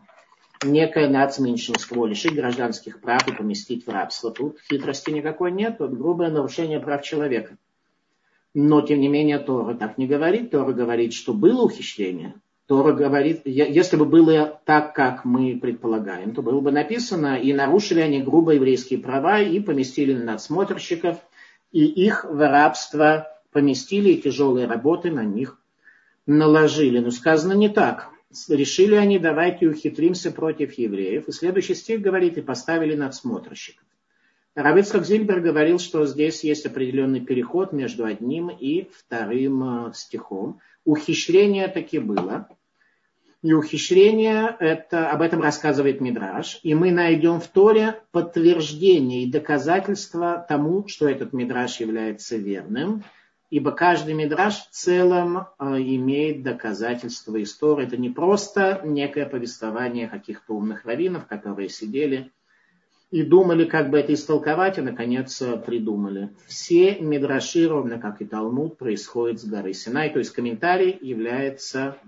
некое 0.64 1.08
нацменьшинство, 1.08 2.06
лишить 2.06 2.34
гражданских 2.34 3.00
прав 3.00 3.26
и 3.28 3.34
поместить 3.34 3.86
в 3.86 3.90
рабство. 3.90 4.30
Тут 4.30 4.58
хитрости 4.70 5.10
никакой 5.10 5.52
нет, 5.52 5.78
тут 5.78 5.96
грубое 5.96 6.30
нарушение 6.30 6.80
прав 6.80 7.02
человека. 7.02 7.56
Но, 8.54 8.80
тем 8.82 9.00
не 9.00 9.08
менее, 9.08 9.38
Тора 9.38 9.74
так 9.74 9.96
не 9.98 10.06
говорит. 10.06 10.50
Тора 10.50 10.72
говорит, 10.72 11.14
что 11.14 11.32
было 11.32 11.62
ухищрение, 11.62 12.34
Тора 12.72 12.94
говорит, 12.94 13.42
если 13.44 13.98
бы 13.98 14.06
было 14.06 14.58
так, 14.64 14.94
как 14.94 15.26
мы 15.26 15.58
предполагаем, 15.60 16.34
то 16.34 16.40
было 16.40 16.58
бы 16.62 16.72
написано, 16.72 17.36
и 17.38 17.52
нарушили 17.52 18.00
они 18.00 18.22
грубо 18.22 18.52
еврейские 18.52 18.98
права, 18.98 19.40
и 19.40 19.60
поместили 19.60 20.14
надсмотрщиков, 20.14 21.18
и 21.70 21.84
их 21.84 22.24
в 22.24 22.38
рабство 22.38 23.28
поместили, 23.52 24.12
и 24.12 24.22
тяжелые 24.22 24.66
работы 24.66 25.10
на 25.10 25.22
них 25.22 25.60
наложили. 26.24 27.00
Но 27.00 27.10
сказано 27.10 27.52
не 27.52 27.68
так. 27.68 28.08
Решили 28.48 28.94
они, 28.94 29.18
давайте 29.18 29.66
ухитримся 29.66 30.30
против 30.30 30.72
евреев. 30.78 31.28
И 31.28 31.32
следующий 31.32 31.74
стих 31.74 32.00
говорит, 32.00 32.38
и 32.38 32.40
поставили 32.40 32.96
надсмотрщиков. 32.96 33.84
Равицхак 34.54 35.04
Зильбер 35.04 35.40
говорил, 35.40 35.78
что 35.78 36.06
здесь 36.06 36.42
есть 36.42 36.64
определенный 36.64 37.20
переход 37.20 37.74
между 37.74 38.06
одним 38.06 38.48
и 38.48 38.88
вторым 38.90 39.88
э, 39.88 39.92
стихом. 39.92 40.60
Ухищрение 40.86 41.68
таки 41.68 41.98
было. 41.98 42.48
И 43.42 43.52
ухищрение, 43.52 44.56
это, 44.60 45.10
об 45.10 45.20
этом 45.20 45.42
рассказывает 45.42 46.00
Мидраш. 46.00 46.60
И 46.62 46.74
мы 46.74 46.92
найдем 46.92 47.40
в 47.40 47.48
Торе 47.48 48.00
подтверждение 48.12 49.24
и 49.24 49.30
доказательство 49.30 50.46
тому, 50.48 50.86
что 50.86 51.08
этот 51.08 51.32
Мидраш 51.32 51.80
является 51.80 52.36
верным. 52.36 53.02
Ибо 53.50 53.72
каждый 53.72 54.14
Мидраш 54.14 54.54
в 54.54 54.70
целом 54.70 55.48
э, 55.58 55.64
имеет 55.78 56.44
доказательства 56.44 57.42
истории. 57.42 57.84
Это 57.84 57.96
не 57.96 58.10
просто 58.10 58.80
некое 58.84 59.26
повествование 59.26 60.08
каких-то 60.08 60.54
умных 60.54 60.84
раввинов, 60.84 61.26
которые 61.26 61.68
сидели 61.68 62.30
и 63.10 63.22
думали, 63.22 63.66
как 63.66 63.90
бы 63.90 63.98
это 63.98 64.14
истолковать, 64.14 64.78
и, 64.78 64.80
наконец, 64.80 65.42
придумали. 65.66 66.30
Все 66.46 66.98
Мидраши, 66.98 67.68
ровно 67.68 67.98
как 67.98 68.22
и 68.22 68.24
Талмуд, 68.24 68.78
происходят 68.78 69.40
с 69.40 69.44
горы 69.44 69.74
Синай. 69.74 70.10
То 70.10 70.18
есть 70.18 70.30
комментарий 70.30 70.96
является 70.98 71.98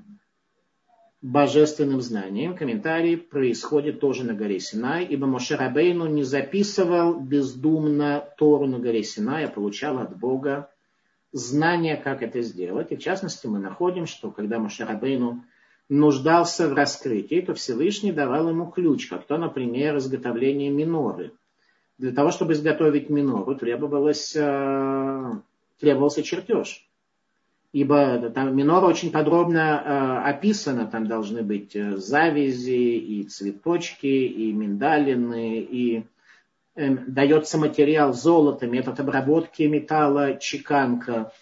божественным 1.24 2.02
знанием. 2.02 2.54
Комментарий 2.54 3.16
происходит 3.16 3.98
тоже 3.98 4.24
на 4.24 4.34
горе 4.34 4.60
Синай, 4.60 5.06
ибо 5.06 5.26
Моше 5.26 5.56
Рабейну 5.56 6.06
не 6.06 6.22
записывал 6.22 7.18
бездумно 7.18 8.28
Тору 8.36 8.66
на 8.66 8.78
горе 8.78 9.02
Синай, 9.02 9.46
а 9.46 9.48
получал 9.48 9.98
от 10.00 10.14
Бога 10.18 10.68
знание, 11.32 11.96
как 11.96 12.22
это 12.22 12.42
сделать. 12.42 12.92
И 12.92 12.96
в 12.96 12.98
частности 12.98 13.46
мы 13.46 13.58
находим, 13.58 14.04
что 14.04 14.30
когда 14.30 14.58
Моше 14.58 14.84
Рабейну 14.84 15.42
нуждался 15.88 16.68
в 16.68 16.74
раскрытии, 16.74 17.40
то 17.40 17.54
Всевышний 17.54 18.12
давал 18.12 18.50
ему 18.50 18.70
ключ, 18.70 19.08
как 19.08 19.24
то, 19.24 19.38
например, 19.38 19.96
изготовление 19.96 20.70
миноры. 20.70 21.32
Для 21.96 22.12
того, 22.12 22.32
чтобы 22.32 22.52
изготовить 22.52 23.08
минору, 23.08 23.54
требовалось, 23.54 24.36
э, 24.36 25.32
требовался 25.80 26.22
чертеж 26.22 26.86
ибо 27.74 28.30
там 28.30 28.56
минора 28.56 28.86
очень 28.86 29.10
подробно 29.10 29.82
э, 29.84 30.28
описано, 30.30 30.86
там 30.86 31.08
должны 31.08 31.42
быть 31.42 31.74
э, 31.74 31.96
завязи 31.96 32.70
и 32.70 33.24
цветочки, 33.24 34.06
и 34.06 34.52
миндалины, 34.52 35.58
и 35.58 36.04
э, 36.76 36.90
дается 37.08 37.58
материал 37.58 38.12
золота, 38.12 38.68
метод 38.68 39.00
обработки 39.00 39.64
металла, 39.64 40.36
чеканка. 40.36 41.32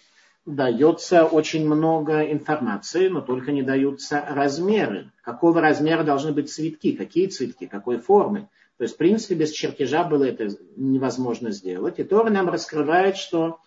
Дается 0.47 1.25
очень 1.25 1.67
много 1.67 2.23
информации, 2.23 3.09
но 3.09 3.21
только 3.21 3.51
не 3.51 3.61
даются 3.61 4.25
размеры. 4.27 5.11
Какого 5.21 5.61
размера 5.61 6.03
должны 6.03 6.31
быть 6.31 6.51
цветки, 6.51 6.93
какие 6.93 7.27
цветки, 7.27 7.67
какой 7.67 7.99
формы. 7.99 8.49
То 8.77 8.85
есть, 8.85 8.95
в 8.95 8.97
принципе, 8.97 9.35
без 9.35 9.51
чертежа 9.51 10.03
было 10.03 10.23
это 10.23 10.49
невозможно 10.77 11.51
сделать. 11.51 11.99
И 11.99 12.03
Тора 12.03 12.31
нам 12.31 12.49
раскрывает, 12.49 13.17
что 13.17 13.59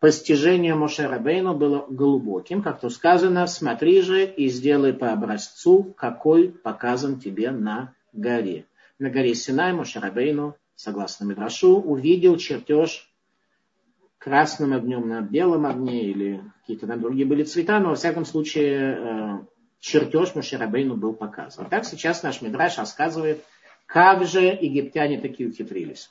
постижение 0.00 0.74
Моше 0.74 1.06
Рабейну 1.06 1.54
было 1.54 1.86
глубоким, 1.88 2.62
как 2.62 2.80
то 2.80 2.90
сказано, 2.90 3.46
смотри 3.46 4.02
же 4.02 4.24
и 4.24 4.48
сделай 4.48 4.92
по 4.92 5.12
образцу, 5.12 5.94
какой 5.96 6.48
показан 6.50 7.18
тебе 7.18 7.50
на 7.50 7.94
горе. 8.12 8.66
На 8.98 9.10
горе 9.10 9.34
Синай 9.34 9.72
Моше 9.72 10.00
Рабейну, 10.00 10.56
согласно 10.74 11.24
Мидрашу, 11.24 11.76
увидел 11.76 12.36
чертеж 12.36 13.10
красным 14.18 14.72
огнем 14.72 15.08
на 15.08 15.20
белом 15.20 15.66
огне 15.66 16.04
или 16.04 16.42
какие-то 16.60 16.86
там 16.86 17.00
другие 17.00 17.26
были 17.26 17.42
цвета, 17.42 17.78
но 17.80 17.90
во 17.90 17.94
всяком 17.94 18.24
случае 18.24 18.96
э, 18.98 19.38
чертеж 19.80 20.34
Моше 20.34 20.56
Рабейну 20.56 20.96
был 20.96 21.12
показан. 21.12 21.68
Так 21.68 21.84
сейчас 21.84 22.22
наш 22.22 22.40
Мидраш 22.40 22.78
рассказывает, 22.78 23.44
Как 23.86 24.24
же 24.26 24.40
египтяне 24.40 25.20
такие 25.20 25.48
ухитрились? 25.48 26.10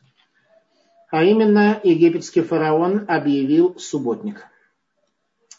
А 1.13 1.23
именно 1.23 1.79
египетский 1.83 2.41
фараон 2.41 3.05
объявил 3.07 3.77
субботник. 3.77 4.47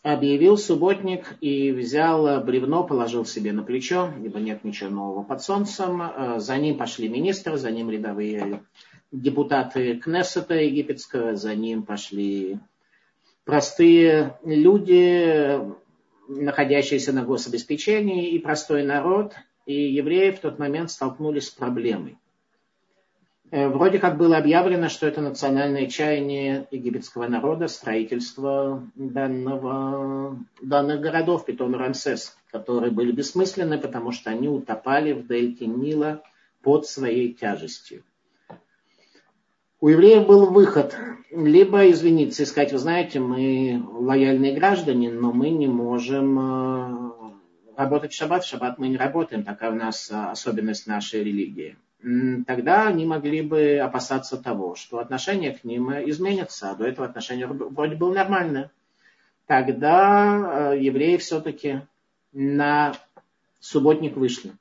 Объявил 0.02 0.58
субботник 0.58 1.36
и 1.40 1.70
взял 1.70 2.42
бревно, 2.42 2.82
положил 2.82 3.24
себе 3.24 3.52
на 3.52 3.62
плечо, 3.62 4.12
ибо 4.24 4.40
нет 4.40 4.64
ничего 4.64 4.90
нового 4.90 5.22
под 5.22 5.42
солнцем. 5.42 6.02
За 6.38 6.56
ним 6.56 6.76
пошли 6.76 7.08
министры, 7.08 7.56
за 7.56 7.70
ним 7.70 7.88
рядовые 7.88 8.64
депутаты 9.12 9.94
Кнессета 9.94 10.56
египетского, 10.56 11.36
за 11.36 11.54
ним 11.54 11.84
пошли 11.84 12.58
простые 13.44 14.36
люди, 14.44 15.60
находящиеся 16.26 17.12
на 17.12 17.22
гособеспечении, 17.22 18.30
и 18.30 18.40
простой 18.40 18.82
народ, 18.82 19.34
и 19.66 19.92
евреи 19.92 20.32
в 20.32 20.40
тот 20.40 20.58
момент 20.58 20.90
столкнулись 20.90 21.46
с 21.46 21.50
проблемой. 21.50 22.18
Э, 23.50 23.68
вроде 23.68 23.98
как 23.98 24.16
было 24.16 24.36
объявлено, 24.38 24.88
что 24.88 25.06
это 25.06 25.20
национальное 25.20 25.86
чаяние 25.86 26.66
египетского 26.70 27.28
народа, 27.28 27.68
строительство 27.68 28.82
данного, 28.94 30.38
данных 30.62 31.00
городов, 31.00 31.44
Питон 31.44 31.74
и 31.74 31.78
Рамсес, 31.78 32.36
которые 32.50 32.90
были 32.90 33.12
бессмысленны, 33.12 33.78
потому 33.78 34.12
что 34.12 34.30
они 34.30 34.48
утопали 34.48 35.12
в 35.12 35.26
дельте 35.26 35.66
Нила 35.66 36.22
под 36.62 36.86
своей 36.86 37.34
тяжестью. 37.34 38.02
У 39.80 39.88
евреев 39.88 40.26
был 40.26 40.46
выход. 40.46 40.96
Либо 41.30 41.90
извиниться 41.90 42.44
и 42.44 42.46
сказать, 42.46 42.72
вы 42.72 42.78
знаете, 42.78 43.20
мы 43.20 43.84
лояльные 43.86 44.54
граждане, 44.54 45.10
но 45.10 45.30
мы 45.32 45.50
не 45.50 45.66
можем 45.66 46.38
э, 46.38 47.76
работать 47.76 48.12
в 48.12 48.16
шаббат. 48.16 48.44
В 48.44 48.48
шаббат 48.48 48.78
мы 48.78 48.88
не 48.88 48.96
работаем, 48.96 49.44
такая 49.44 49.72
у 49.72 49.74
нас 49.74 50.10
э, 50.10 50.14
особенность 50.14 50.86
нашей 50.86 51.22
религии 51.22 51.76
тогда 52.46 52.86
они 52.86 53.06
могли 53.06 53.42
бы 53.42 53.78
опасаться 53.78 54.36
того, 54.36 54.74
что 54.74 54.98
отношение 54.98 55.52
к 55.52 55.64
ним 55.64 55.90
изменится, 56.10 56.70
а 56.70 56.74
до 56.74 56.86
этого 56.86 57.06
отношение 57.06 57.46
вроде 57.46 57.96
было 57.96 58.12
нормальное. 58.12 58.70
Тогда 59.46 60.72
э, 60.72 60.80
евреи 60.80 61.16
все-таки 61.18 61.82
на 62.32 62.94
субботник 63.60 64.16
вышли. 64.16 64.52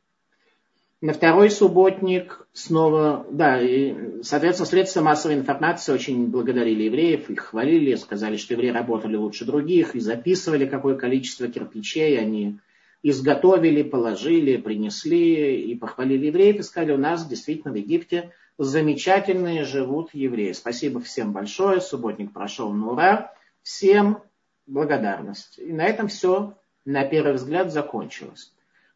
На 1.01 1.11
второй 1.11 1.51
субботник 1.51 2.47
снова, 2.53 3.25
да, 3.29 3.61
и, 3.61 4.21
соответственно, 4.23 4.67
средства 4.67 5.01
массовой 5.01 5.35
информации 5.35 5.91
очень 5.91 6.27
благодарили 6.27 6.83
евреев, 6.83 7.29
их 7.29 7.41
хвалили, 7.41 7.95
сказали, 7.95 8.37
что 8.37 8.53
евреи 8.53 8.69
работали 8.69 9.17
лучше 9.17 9.43
других, 9.43 9.95
и 9.95 9.99
записывали, 9.99 10.65
какое 10.65 10.95
количество 10.95 11.49
кирпичей 11.49 12.17
они 12.17 12.57
изготовили, 13.03 13.83
положили, 13.83 14.57
принесли 14.57 15.61
и 15.61 15.75
похвалили 15.75 16.27
евреев 16.27 16.55
и 16.55 16.63
сказали, 16.63 16.93
у 16.93 16.97
нас 16.97 17.27
действительно 17.27 17.73
в 17.73 17.75
Египте 17.75 18.31
замечательные 18.57 19.65
живут 19.65 20.13
евреи. 20.13 20.53
Спасибо 20.53 21.01
всем 21.01 21.33
большое, 21.33 21.81
субботник 21.81 22.31
прошел 22.31 22.71
на 22.71 22.91
ура, 22.91 23.33
всем 23.61 24.23
благодарность. 24.65 25.59
И 25.59 25.73
на 25.73 25.83
этом 25.83 26.07
все, 26.07 26.57
на 26.85 27.03
первый 27.05 27.33
взгляд, 27.33 27.73
закончилось. 27.73 28.53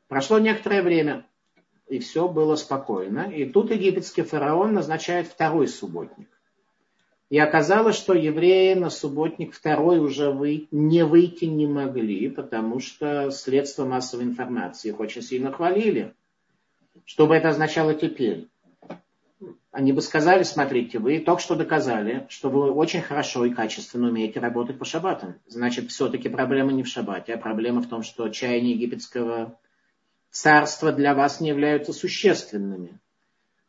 Прошло 0.07 0.39
некоторое 0.39 0.81
время, 0.81 1.25
и 1.89 1.99
все 1.99 2.29
было 2.29 2.55
спокойно. 2.55 3.29
И 3.29 3.45
тут 3.45 3.71
египетский 3.71 4.21
фараон 4.21 4.73
назначает 4.73 5.27
второй 5.27 5.67
субботник. 5.67 6.29
И 7.29 7.37
оказалось, 7.39 7.97
что 7.97 8.13
евреи 8.13 8.73
на 8.73 8.89
субботник 8.89 9.53
второй 9.53 9.99
уже 9.99 10.31
вы, 10.31 10.67
не 10.71 11.03
выйти 11.03 11.45
не 11.45 11.67
могли, 11.67 12.29
потому 12.29 12.79
что 12.79 13.31
средства 13.31 13.85
массовой 13.85 14.23
информации 14.23 14.89
их 14.89 14.99
очень 14.99 15.21
сильно 15.21 15.51
хвалили. 15.51 16.13
Что 17.03 17.27
бы 17.27 17.35
это 17.35 17.49
означало 17.49 17.93
теперь? 17.93 18.47
Они 19.71 19.91
бы 19.91 20.01
сказали, 20.01 20.43
смотрите, 20.43 20.99
вы 20.99 21.19
только 21.19 21.41
что 21.41 21.55
доказали, 21.55 22.25
что 22.29 22.49
вы 22.49 22.71
очень 22.71 23.01
хорошо 23.01 23.45
и 23.45 23.53
качественно 23.53 24.07
умеете 24.07 24.39
работать 24.39 24.79
по 24.79 24.85
шаббатам. 24.85 25.35
Значит, 25.47 25.91
все-таки 25.91 26.29
проблема 26.29 26.71
не 26.71 26.83
в 26.83 26.87
шаббате, 26.87 27.33
а 27.33 27.37
проблема 27.37 27.81
в 27.81 27.87
том, 27.87 28.03
что 28.03 28.29
чаяния 28.29 28.71
египетского 28.71 29.59
царства 30.31 30.93
для 30.93 31.13
вас 31.13 31.41
не 31.41 31.49
являются 31.49 31.91
существенными. 31.91 32.99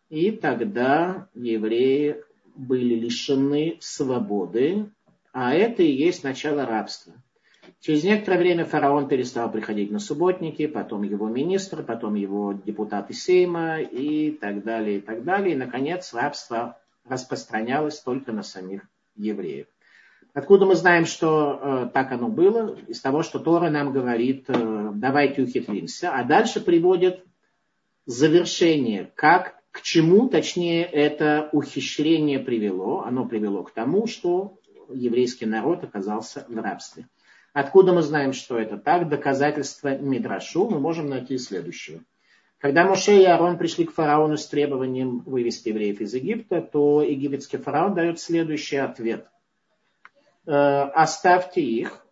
И 0.09 0.31
тогда 0.31 1.29
евреи 1.35 2.23
были 2.59 2.97
лишены 2.97 3.79
свободы, 3.81 4.91
а 5.33 5.55
это 5.55 5.83
и 5.83 5.93
есть 5.93 6.25
начало 6.25 6.67
рабства. 6.67 7.15
Через 7.81 8.03
некоторое 8.03 8.39
время 8.39 8.65
фараон 8.65 9.09
перестал 9.09 9.51
приходить 9.51 9.91
на 9.93 10.01
субботники, 10.01 10.67
потом 10.67 11.03
его 11.05 11.29
министр, 11.29 11.85
потом 11.85 12.17
его 12.17 12.53
депутаты 12.53 13.15
Сейма 13.15 13.81
и 13.81 14.33
так 14.33 14.65
далее, 14.65 14.99
и 14.99 15.01
так 15.01 15.23
далее. 15.23 15.55
И, 15.55 15.59
наконец, 15.59 16.13
рабство 16.13 16.77
распространялось 17.09 18.01
только 18.01 18.33
на 18.33 18.43
самих 18.43 18.83
евреев. 19.15 19.67
Откуда 20.35 20.67
мы 20.67 20.75
знаем, 20.75 21.07
что 21.07 21.61
э, 21.61 21.91
так 21.95 22.11
оно 22.13 22.29
было? 22.29 22.77
Из 22.89 23.01
того, 23.01 23.23
что 23.23 23.39
Тора 23.39 23.71
нам 23.71 23.93
говорит, 23.93 24.45
э, 24.49 24.91
давайте 24.95 25.43
ухитримся. 25.43 26.13
А 26.13 26.25
дальше 26.25 26.61
приводит 26.61 27.25
завершение, 28.07 29.11
как 29.15 29.58
к 29.71 29.83
чему, 29.83 30.29
точнее, 30.29 30.85
это 30.85 31.49
ухищрение 31.53 32.39
привело? 32.39 33.03
Оно 33.03 33.27
привело 33.27 33.63
к 33.63 33.71
тому, 33.71 34.07
что 34.07 34.59
еврейский 34.93 35.47
народ 35.47 35.85
оказался 35.85 36.45
в 36.49 36.57
рабстве. 36.59 37.07
Откуда 37.53 37.93
мы 37.93 38.03
знаем, 38.03 38.33
что 38.33 38.59
это 38.59 38.79
так? 38.79 39.09
Доказательства 39.09 39.99
Мидрашу 39.99 40.69
мы 40.69 40.79
можем 40.79 41.09
найти 41.09 41.39
следующее. 41.39 42.03
Когда 42.59 42.85
Моше 42.85 43.19
и 43.19 43.25
Аарон 43.25 43.57
пришли 43.57 43.85
к 43.85 43.93
фараону 43.93 44.37
с 44.37 44.47
требованием 44.47 45.21
вывести 45.21 45.69
евреев 45.69 46.01
из 46.01 46.15
Египта, 46.15 46.61
то 46.61 47.03
египетский 47.03 47.57
фараон 47.57 47.95
дает 47.95 48.19
следующий 48.19 48.77
ответ. 48.77 49.29
«Э, 50.45 50.83
оставьте 50.95 51.61
их, 51.61 52.05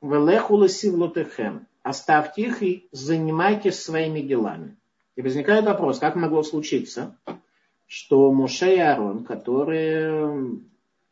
оставьте 1.82 2.42
их 2.42 2.62
и 2.62 2.88
занимайтесь 2.92 3.82
своими 3.82 4.20
делами. 4.20 4.76
И 5.16 5.22
возникает 5.22 5.64
вопрос, 5.64 5.98
как 5.98 6.14
могло 6.14 6.42
случиться, 6.42 7.16
что 7.86 8.32
Моше 8.32 8.76
и 8.76 8.78
Аарон, 8.78 9.24
которые 9.24 10.60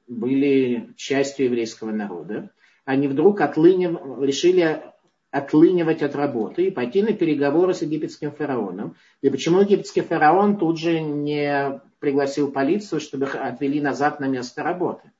были 0.06 0.92
частью 0.96 1.46
еврейского 1.46 1.90
народа, 1.90 2.50
они 2.84 3.08
вдруг 3.08 3.40
отлынив, 3.40 3.98
решили 4.20 4.82
отлынивать 5.30 6.02
от 6.02 6.14
работы 6.14 6.66
и 6.66 6.70
пойти 6.70 7.02
на 7.02 7.12
переговоры 7.12 7.74
с 7.74 7.82
египетским 7.82 8.30
фараоном. 8.30 8.94
И 9.20 9.30
почему 9.30 9.60
египетский 9.60 10.02
фараон 10.02 10.58
тут 10.58 10.78
же 10.78 11.00
не 11.00 11.80
пригласил 11.98 12.52
полицию, 12.52 13.00
чтобы 13.00 13.24
их 13.24 13.34
отвели 13.34 13.80
назад 13.80 14.20
на 14.20 14.26
место 14.26 14.62
работы? 14.62 15.10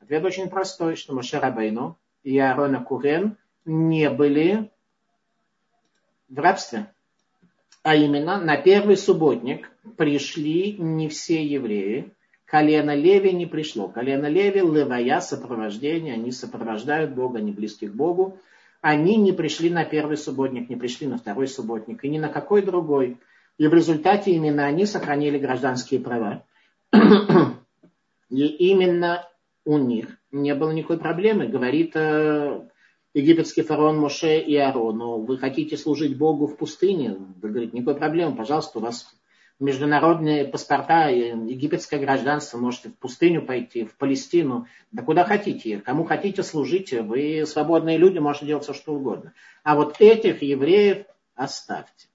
Ответ 0.00 0.24
очень 0.24 0.48
простой, 0.48 0.96
что 0.96 1.14
Моше 1.14 1.38
Рабейну 1.38 1.98
и 2.22 2.38
Аарон 2.38 2.82
Курен 2.84 3.36
не 3.66 4.08
были 4.08 4.70
в 6.28 6.38
рабстве. 6.38 6.86
А 7.82 7.96
именно, 7.96 8.38
на 8.38 8.56
первый 8.56 8.96
субботник 8.96 9.70
пришли 9.96 10.76
не 10.78 11.08
все 11.08 11.44
евреи. 11.44 12.12
Колено 12.44 12.94
Леви 12.94 13.32
не 13.32 13.46
пришло. 13.46 13.88
Колено 13.88 14.26
Леви, 14.26 14.60
левая, 14.60 15.20
сопровождение, 15.20 16.14
они 16.14 16.30
сопровождают 16.30 17.12
Бога, 17.12 17.38
они 17.38 17.52
близки 17.52 17.86
к 17.86 17.94
Богу. 17.94 18.38
Они 18.82 19.16
не 19.16 19.32
пришли 19.32 19.70
на 19.70 19.84
первый 19.84 20.16
субботник, 20.16 20.68
не 20.68 20.76
пришли 20.76 21.06
на 21.06 21.16
второй 21.18 21.46
субботник 21.46 22.04
и 22.04 22.08
ни 22.08 22.18
на 22.18 22.28
какой 22.28 22.62
другой. 22.62 23.18
И 23.58 23.66
в 23.66 23.74
результате 23.74 24.32
именно 24.32 24.64
они 24.64 24.84
сохранили 24.86 25.38
гражданские 25.38 26.00
права. 26.00 26.44
И 28.30 28.46
именно 28.46 29.28
у 29.64 29.76
них 29.78 30.18
не 30.32 30.54
было 30.54 30.70
никакой 30.70 30.98
проблемы. 30.98 31.46
Говорит 31.46 31.92
э, 31.94 32.60
египетский 33.14 33.62
фараон 33.62 33.98
Моше 33.98 34.38
и 34.38 34.56
Аарону, 34.56 35.18
вы 35.22 35.38
хотите 35.38 35.76
служить 35.76 36.16
Богу 36.16 36.46
в 36.46 36.56
пустыне? 36.56 37.16
Вы 37.42 37.48
говорите, 37.48 37.76
никакой 37.76 37.96
проблемы, 37.96 38.36
пожалуйста, 38.36 38.78
у 38.78 38.82
вас 38.82 39.06
международные 39.58 40.46
паспорта, 40.46 41.08
египетское 41.08 42.00
гражданство, 42.00 42.58
можете 42.58 42.88
в 42.88 42.96
пустыню 42.96 43.44
пойти, 43.44 43.84
в 43.84 43.96
Палестину, 43.96 44.66
да 44.90 45.02
куда 45.02 45.24
хотите, 45.24 45.80
кому 45.80 46.04
хотите 46.04 46.42
служите, 46.42 47.02
вы 47.02 47.44
свободные 47.46 47.98
люди, 47.98 48.18
можете 48.18 48.46
делать 48.46 48.64
все, 48.64 48.72
что 48.72 48.94
угодно. 48.94 49.34
А 49.62 49.76
вот 49.76 49.96
этих 50.00 50.42
евреев 50.42 51.04
оставьте. 51.34 52.08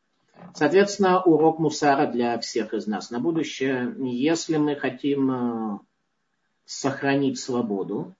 Соответственно, 0.53 1.21
урок 1.21 1.59
мусара 1.59 2.07
для 2.07 2.37
всех 2.39 2.73
из 2.73 2.87
нас 2.87 3.09
на 3.09 3.19
будущее. 3.19 3.95
Если 3.99 4.57
мы 4.57 4.75
хотим 4.75 5.31
э, 5.31 5.79
сохранить 6.65 7.39
свободу, 7.39 8.13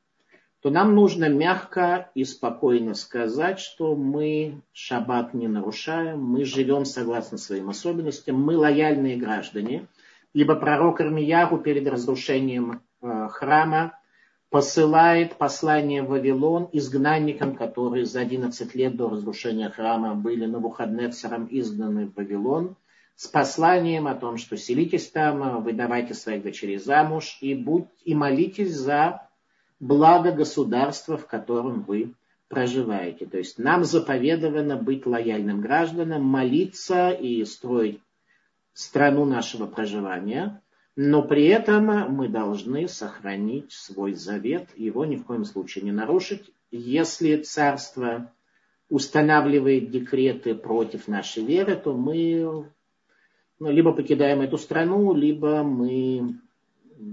то 0.66 0.72
нам 0.72 0.96
нужно 0.96 1.30
мягко 1.30 2.10
и 2.16 2.24
спокойно 2.24 2.96
сказать, 2.96 3.60
что 3.60 3.96
мы 3.96 4.64
шаббат 4.74 5.36
не 5.36 5.48
нарушаем, 5.48 6.20
мы 6.20 6.44
живем 6.44 6.86
согласно 6.86 7.38
своим 7.38 7.70
особенностям, 7.70 8.42
мы 8.42 8.58
лояльные 8.58 9.16
граждане. 9.16 9.86
Либо 10.34 10.56
пророк 10.56 11.02
Армияру 11.02 11.60
перед 11.60 11.88
разрушением 11.88 12.82
э, 13.04 13.28
храма 13.30 14.00
посылает 14.50 15.36
послание 15.36 16.02
в 16.02 16.08
Вавилон 16.08 16.68
изгнанникам, 16.74 17.56
которые 17.56 18.08
за 18.08 18.22
11 18.22 18.74
лет 18.74 18.96
до 18.96 19.10
разрушения 19.10 19.70
храма 19.70 20.16
были 20.16 20.48
на 20.48 20.54
Навуходнецером 20.54 21.48
изгнаны 21.52 22.08
в 22.08 22.16
Вавилон. 22.16 22.76
с 23.16 23.28
посланием 23.28 24.08
о 24.08 24.16
том, 24.16 24.38
что 24.38 24.58
селитесь 24.58 25.12
там, 25.12 25.62
выдавайте 25.62 26.16
своих 26.16 26.42
дочерей 26.42 26.80
замуж 26.80 27.38
и, 27.40 27.54
будь, 27.54 27.86
и 28.04 28.16
молитесь 28.16 28.74
за 28.74 29.25
благо 29.80 30.32
государства, 30.32 31.18
в 31.18 31.28
котором 31.28 31.82
вы 31.82 32.14
проживаете. 32.48 33.26
То 33.26 33.38
есть 33.38 33.58
нам 33.58 33.84
заповедовано 33.84 34.78
быть 34.78 35.06
лояльным 35.06 35.62
гражданам, 35.62 36.24
молиться 36.24 37.10
и 37.10 37.44
строить 37.46 38.00
страну 38.74 39.26
нашего 39.26 39.68
проживания, 39.68 40.62
но 40.96 41.24
при 41.24 41.48
этом 41.48 41.86
мы 42.14 42.30
должны 42.30 42.88
сохранить 42.88 43.72
свой 43.72 44.14
завет, 44.14 44.70
его 44.78 45.06
ни 45.06 45.18
в 45.18 45.26
коем 45.26 45.44
случае 45.44 45.84
не 45.84 45.92
нарушить. 45.92 46.52
Если 46.72 47.38
царство 47.38 48.32
устанавливает 48.90 49.90
декреты 49.90 50.56
против 50.56 51.08
нашей 51.08 51.44
веры, 51.44 51.76
то 51.76 51.94
мы 51.94 52.70
ну, 53.60 53.72
либо 53.72 53.92
покидаем 53.94 54.42
эту 54.42 54.58
страну, 54.58 55.14
либо 55.14 55.64
мы 55.64 56.40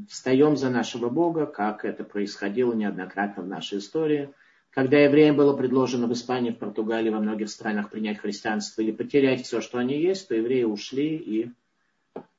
встаем 0.08 0.56
за 0.56 0.70
нашего 0.70 1.08
Бога, 1.08 1.46
как 1.46 1.84
это 1.84 2.04
происходило 2.04 2.72
неоднократно 2.72 3.42
в 3.42 3.48
нашей 3.48 3.78
истории. 3.78 4.30
Когда 4.70 4.98
евреям 4.98 5.36
было 5.36 5.54
предложено 5.54 6.06
в 6.06 6.12
Испании, 6.12 6.50
в 6.50 6.58
Португалии, 6.58 7.10
во 7.10 7.20
многих 7.20 7.50
странах 7.50 7.90
принять 7.90 8.18
христианство 8.18 8.80
или 8.80 8.90
потерять 8.90 9.42
все, 9.42 9.60
что 9.60 9.78
они 9.78 10.00
есть, 10.00 10.28
то 10.28 10.34
евреи 10.34 10.64
ушли 10.64 11.16
и 11.16 11.50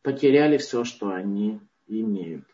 потеряли 0.01 0.57
все, 0.57 0.83
что 0.83 1.11
они 1.11 1.59
имеют. 1.87 2.45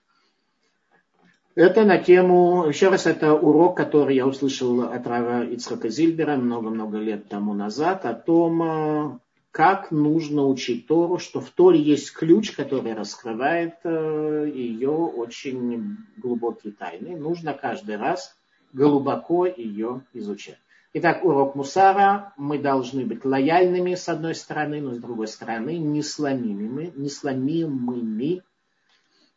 Это 1.55 1.83
на 1.83 1.97
тему, 1.97 2.65
еще 2.67 2.89
раз, 2.89 3.05
это 3.05 3.33
урок, 3.33 3.75
который 3.75 4.15
я 4.15 4.27
услышал 4.27 4.83
от 4.83 5.05
Рава 5.07 5.45
Ицхака 5.45 5.89
Зильбера 5.89 6.35
много-много 6.37 6.97
лет 6.97 7.27
тому 7.27 7.53
назад, 7.53 8.05
о 8.05 8.13
том, 8.13 9.19
как 9.59 9.91
нужно 9.91 10.47
учить 10.47 10.87
Тору, 10.87 11.17
что 11.17 11.41
в 11.41 11.49
Торе 11.49 11.81
есть 11.81 12.13
ключ, 12.13 12.51
который 12.51 12.93
раскрывает 12.93 13.75
э, 13.83 14.49
ее 14.55 14.89
очень 14.91 15.97
глубокие 16.15 16.71
тайны. 16.71 17.17
Нужно 17.17 17.53
каждый 17.53 17.97
раз 17.97 18.37
глубоко 18.71 19.45
ее 19.47 20.05
изучать. 20.13 20.59
Итак, 20.93 21.25
урок 21.25 21.55
Мусара. 21.55 22.31
Мы 22.37 22.57
должны 22.57 23.05
быть 23.05 23.25
лояльными 23.25 23.95
с 23.95 24.07
одной 24.07 24.33
стороны, 24.33 24.79
но 24.79 24.93
с 24.93 24.97
другой 24.97 25.27
стороны 25.27 25.77
не 25.77 26.03
сломимыми, 26.03 26.93
не 26.95 27.09
сломимыми 27.09 28.43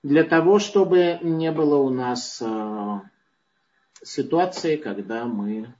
для 0.04 0.22
того, 0.22 0.61
чтобы 0.61 1.18
не 1.20 1.50
было 1.50 1.78
у 1.78 1.90
нас 1.90 2.40
э, 2.40 3.00
ситуации, 4.04 4.76
когда 4.76 5.24
мы 5.24 5.74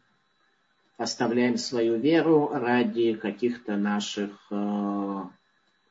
оставляем 0.97 1.57
свою 1.57 1.97
веру 1.97 2.51
ради 2.53 3.15
каких-то 3.15 3.77
наших 3.77 4.31
э, 4.51 5.23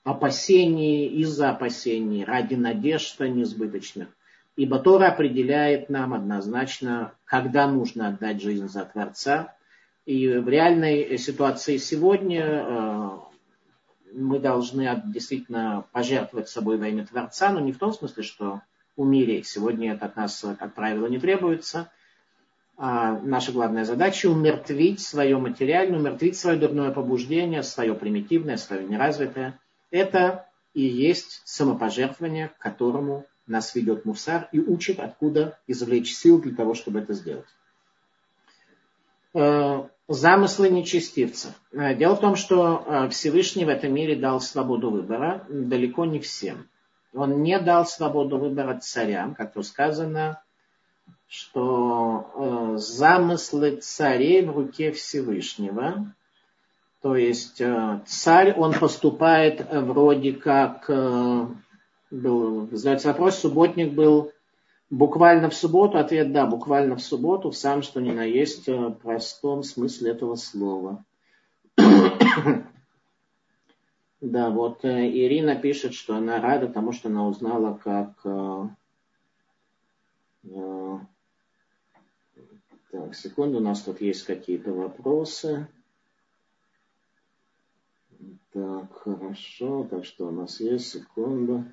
опасений, 0.04 1.08
из-за 1.22 1.52
опасений, 1.52 2.24
ради 2.24 2.56
надежд 2.56 3.20
несбыточных. 3.20 4.08
Ибо 4.56 4.80
Тора 4.80 5.08
определяет 5.08 5.90
нам 5.90 6.14
однозначно, 6.14 7.14
когда 7.26 7.68
нужно 7.68 8.10
отдать 8.10 8.42
жизнь 8.42 8.68
за 8.68 8.86
Творца. 8.86 9.56
И 10.06 10.28
в 10.28 10.48
реальной 10.50 11.18
ситуации 11.18 11.78
сегодня 11.78 12.46
э, 12.46 13.10
мы 14.14 14.40
должны 14.40 15.02
действительно 15.06 15.86
пожертвовать 15.92 16.50
собой 16.50 16.78
во 16.78 16.88
имя 16.88 17.06
Творца, 17.06 17.52
но 17.52 17.60
не 17.60 17.72
в 17.72 17.78
том 17.78 17.94
смысле, 17.94 18.24
что 18.24 18.62
умереть. 18.96 19.48
Сегодня 19.48 19.94
это 19.94 20.06
от 20.06 20.16
нас, 20.16 20.46
как 20.60 20.74
правило, 20.74 21.08
не 21.08 21.20
требуется– 21.20 21.92
наша 22.82 23.52
главная 23.52 23.86
задача 23.86 24.28
умертвить 24.28 25.02
свое 25.02 25.38
материальное, 25.38 26.00
умертвить 26.00 26.36
свое 26.38 26.58
дурное 26.58 26.92
побуждение, 26.92 27.62
свое 27.62 27.94
примитивное, 27.94 28.58
свое 28.58 28.84
неразвитое. 28.84 29.60
Это 29.92 30.48
и 30.74 30.82
есть 30.82 31.42
самопожертвование, 31.46 32.48
к 32.48 32.58
которому 32.58 33.26
нас 33.46 33.76
ведет 33.76 34.06
Мусар 34.06 34.48
и 34.52 34.60
учит, 34.60 35.00
откуда 35.00 35.60
извлечь 35.68 36.14
сил 36.16 36.42
для 36.42 36.56
того, 36.56 36.74
чтобы 36.74 37.00
это 37.00 37.14
сделать. 37.14 37.46
Э, 39.34 39.84
замыслы 40.08 40.70
нечестивцев. 40.70 41.54
Э, 41.72 41.96
дело 41.96 42.16
в 42.16 42.20
том, 42.20 42.36
что 42.36 42.84
э, 42.86 43.10
Всевышний 43.10 43.66
в 43.66 43.70
этом 43.70 43.94
мире 43.94 44.16
дал 44.16 44.42
свободу 44.42 44.90
выбора 44.90 45.46
далеко 45.50 46.06
не 46.06 46.20
всем. 46.20 46.68
Он 47.14 47.44
не 47.44 47.60
дал 47.60 47.86
свободу 47.86 48.38
выбора 48.38 48.80
царям, 48.80 49.36
как 49.36 49.54
то 49.54 49.64
сказано, 49.64 50.42
что 51.28 52.32
э, 52.36 52.78
замыслы 52.78 53.78
царей 53.78 54.46
в 54.46 54.52
руке 54.52 54.92
Всевышнего. 54.92 56.14
То 57.02 57.16
есть 57.16 57.62
э, 57.62 58.02
царь, 58.06 58.54
он 58.54 58.74
поступает 58.74 59.66
вроде 59.72 60.34
как, 60.34 60.86
э, 60.90 61.48
был, 62.12 62.68
задается 62.72 63.08
вопрос, 63.08 63.40
субботник 63.40 63.94
был 63.94 64.32
буквально 64.92 65.50
в 65.50 65.56
субботу, 65.56 65.98
ответ 65.98 66.32
да, 66.32 66.46
буквально 66.46 66.98
в 66.98 67.02
субботу, 67.02 67.50
в 67.50 67.58
самом 67.58 67.82
что 67.82 68.02
ни 68.02 68.12
на 68.12 68.24
есть 68.24 68.68
э, 68.68 68.92
простом 69.02 69.64
смысле 69.64 70.12
этого 70.12 70.36
слова. 70.36 71.04
да, 74.22 74.50
вот 74.50 74.84
э, 74.84 75.10
Ирина 75.10 75.56
пишет, 75.56 75.94
что 75.96 76.16
она 76.16 76.40
рада 76.42 76.68
тому, 76.68 76.92
что 76.92 77.08
она 77.08 77.26
узнала, 77.26 77.80
как 77.82 78.20
э, 78.26 78.30
э 78.30 78.68
так, 82.92 83.16
секунду, 83.16 83.58
у 83.58 83.62
нас 83.62 83.82
тут 83.82 84.02
есть 84.02 84.24
какие-то 84.26 84.74
вопросы. 84.74 85.68
Так, 88.54 88.92
хорошо. 88.94 89.88
Так 89.90 90.06
что 90.06 90.28
у 90.28 90.32
нас 90.32 90.60
есть, 90.60 90.90
секунду. 90.90 91.66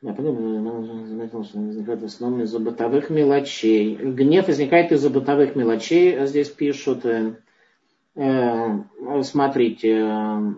Я 0.00 0.14
заметил, 0.14 1.42
что 1.42 1.58
возникает 1.58 2.02
в 2.02 2.04
основном 2.04 2.42
из-за 2.42 2.60
бытовых 2.60 3.10
мелочей. 3.10 3.96
Гнев 3.96 4.46
возникает 4.46 4.92
из-за 4.92 5.10
бытовых 5.10 5.56
мелочей, 5.56 6.24
здесь 6.26 6.50
пишут. 6.50 7.04
Э, 7.04 7.34
э, 8.14 9.22
смотрите, 9.22 9.98
э, 9.98 10.54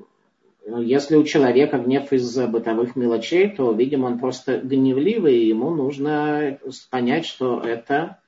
если 0.79 1.17
у 1.17 1.25
человека 1.25 1.79
гнев 1.79 2.13
из-за 2.13 2.47
бытовых 2.47 2.97
мелочей, 2.97 3.49
то, 3.51 3.73
видимо, 3.73 4.07
он 4.07 4.19
просто 4.19 4.59
гневливый, 4.59 5.39
и 5.39 5.49
ему 5.49 5.71
нужно 5.71 6.59
понять, 6.91 7.27
что 7.27 7.61
это 7.61 8.21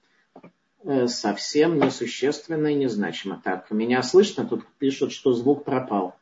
Э, 0.84 1.06
совсем 1.06 1.78
несущественно 1.78 2.66
и 2.66 2.74
незначимо. 2.74 3.40
Так, 3.42 3.70
меня 3.70 4.02
слышно? 4.02 4.44
Тут 4.44 4.66
пишут, 4.78 5.12
что 5.12 5.32
звук 5.32 5.64
пропал. 5.64 6.16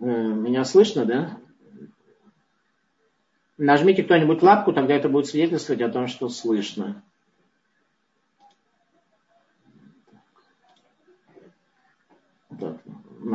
Э, 0.00 0.04
меня 0.04 0.64
слышно, 0.64 1.06
да? 1.06 1.38
Нажмите 3.56 4.02
кто-нибудь 4.02 4.42
лапку, 4.42 4.72
тогда 4.72 4.94
это 4.94 5.08
будет 5.08 5.26
свидетельствовать 5.26 5.80
о 5.80 5.88
том, 5.88 6.08
что 6.08 6.28
слышно. 6.28 7.02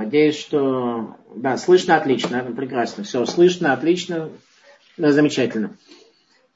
Надеюсь, 0.08 0.40
что... 0.40 1.18
Да, 1.36 1.58
слышно 1.58 1.98
отлично, 1.98 2.42
прекрасно. 2.56 3.04
Все, 3.04 3.26
слышно 3.26 3.74
отлично, 3.74 4.30
да, 4.96 5.12
замечательно. 5.12 5.76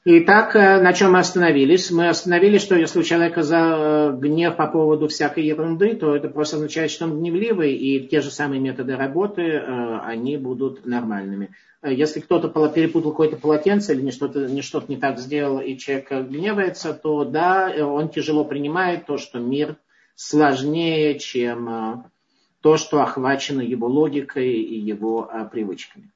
Итак, 0.06 0.56
э, 0.56 0.80
на 0.80 0.94
чем 0.94 1.12
мы 1.12 1.18
остановились? 1.18 1.90
Мы 1.90 2.08
остановились, 2.08 2.62
что 2.62 2.76
если 2.76 3.00
у 3.00 3.02
человека 3.02 3.42
за 3.42 3.58
э, 3.58 4.16
гнев 4.18 4.56
по 4.56 4.68
поводу 4.68 5.08
всякой 5.08 5.44
ерунды, 5.44 5.94
то 5.96 6.16
это 6.16 6.30
просто 6.30 6.56
означает, 6.56 6.90
что 6.90 7.04
он 7.04 7.18
гневливый, 7.18 7.74
и 7.74 8.08
те 8.08 8.22
же 8.22 8.30
самые 8.30 8.58
методы 8.58 8.96
работы, 8.96 9.42
э, 9.42 9.98
они 10.02 10.38
будут 10.38 10.86
нормальными. 10.86 11.50
Если 11.84 12.20
кто-то 12.20 12.48
перепутал 12.70 13.10
какое-то 13.10 13.36
полотенце 13.36 13.92
или 13.92 14.10
что-то 14.10 14.46
не, 14.46 14.62
что 14.62 14.82
не 14.88 14.96
так 14.96 15.18
сделал, 15.18 15.60
и 15.60 15.76
человек 15.76 16.10
гневается, 16.10 16.94
то 16.94 17.26
да, 17.26 17.70
он 17.80 18.08
тяжело 18.08 18.46
принимает 18.46 19.04
то, 19.04 19.18
что 19.18 19.40
мир 19.40 19.76
сложнее, 20.14 21.18
чем 21.18 22.06
то, 22.62 22.76
что 22.76 23.02
охвачено 23.02 23.60
его 23.60 23.86
логикой 23.86 24.52
и 24.52 24.78
его 24.78 25.30
привычками. 25.50 26.10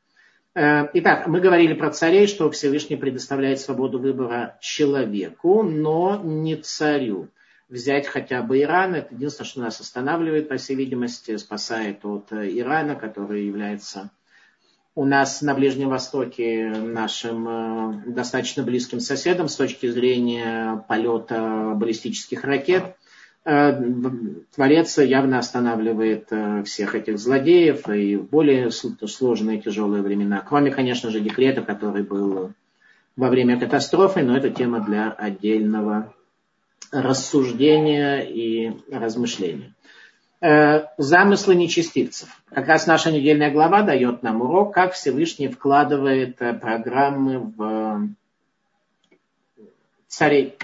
Э, 0.56 0.88
итак, 0.94 1.26
мы 1.26 1.40
говорили 1.40 1.74
про 1.74 1.90
царей, 1.90 2.26
что 2.26 2.50
Всевышний 2.50 2.96
предоставляет 2.96 3.60
свободу 3.60 3.98
выбора 3.98 4.56
человеку, 4.62 5.62
но 5.62 6.18
не 6.24 6.56
царю. 6.56 7.28
Взять 7.68 8.06
хотя 8.06 8.42
бы 8.42 8.62
Иран, 8.62 8.94
это 8.94 9.14
единственное, 9.14 9.48
что 9.48 9.60
нас 9.60 9.80
останавливает, 9.80 10.48
по 10.48 10.56
всей 10.56 10.76
видимости, 10.76 11.36
спасает 11.36 12.06
от 12.06 12.32
э, 12.32 12.48
Ирана, 12.58 12.94
который 12.94 13.44
является 13.44 14.10
у 14.94 15.04
нас 15.04 15.42
на 15.42 15.52
Ближнем 15.52 15.90
Востоке 15.90 16.68
нашим 16.70 17.46
э, 17.46 18.02
достаточно 18.06 18.62
близким 18.62 19.00
соседом 19.00 19.48
с 19.48 19.56
точки 19.56 19.90
зрения 19.90 20.82
полета 20.88 21.74
баллистических 21.76 22.44
ракет. 22.44 22.96
Э, 23.46 23.80
Творец 24.56 24.98
явно 24.98 25.38
останавливает 25.38 26.26
э, 26.30 26.64
всех 26.64 26.96
этих 26.96 27.16
злодеев 27.16 27.88
и 27.88 28.16
в 28.16 28.28
более 28.28 28.72
сложные 28.72 29.60
тяжелые 29.60 30.02
времена. 30.02 30.44
Кроме, 30.46 30.72
конечно 30.72 31.10
же, 31.10 31.20
декрета, 31.20 31.62
который 31.62 32.02
был 32.02 32.50
во 33.14 33.28
время 33.28 33.58
катастрофы, 33.60 34.22
но 34.22 34.36
это 34.36 34.50
тема 34.50 34.80
для 34.80 35.12
отдельного 35.12 36.12
рассуждения 36.90 38.18
и 38.18 38.72
размышления. 38.90 39.72
Э, 40.40 40.86
замыслы 40.98 41.54
нечестивцев. 41.54 42.28
Как 42.50 42.66
раз 42.66 42.88
наша 42.88 43.12
недельная 43.12 43.52
глава 43.52 43.82
дает 43.82 44.24
нам 44.24 44.42
урок, 44.42 44.74
как 44.74 44.94
Всевышний 44.94 45.46
вкладывает 45.46 46.36
программы 46.36 47.38
в 47.56 48.08
царей. 50.08 50.56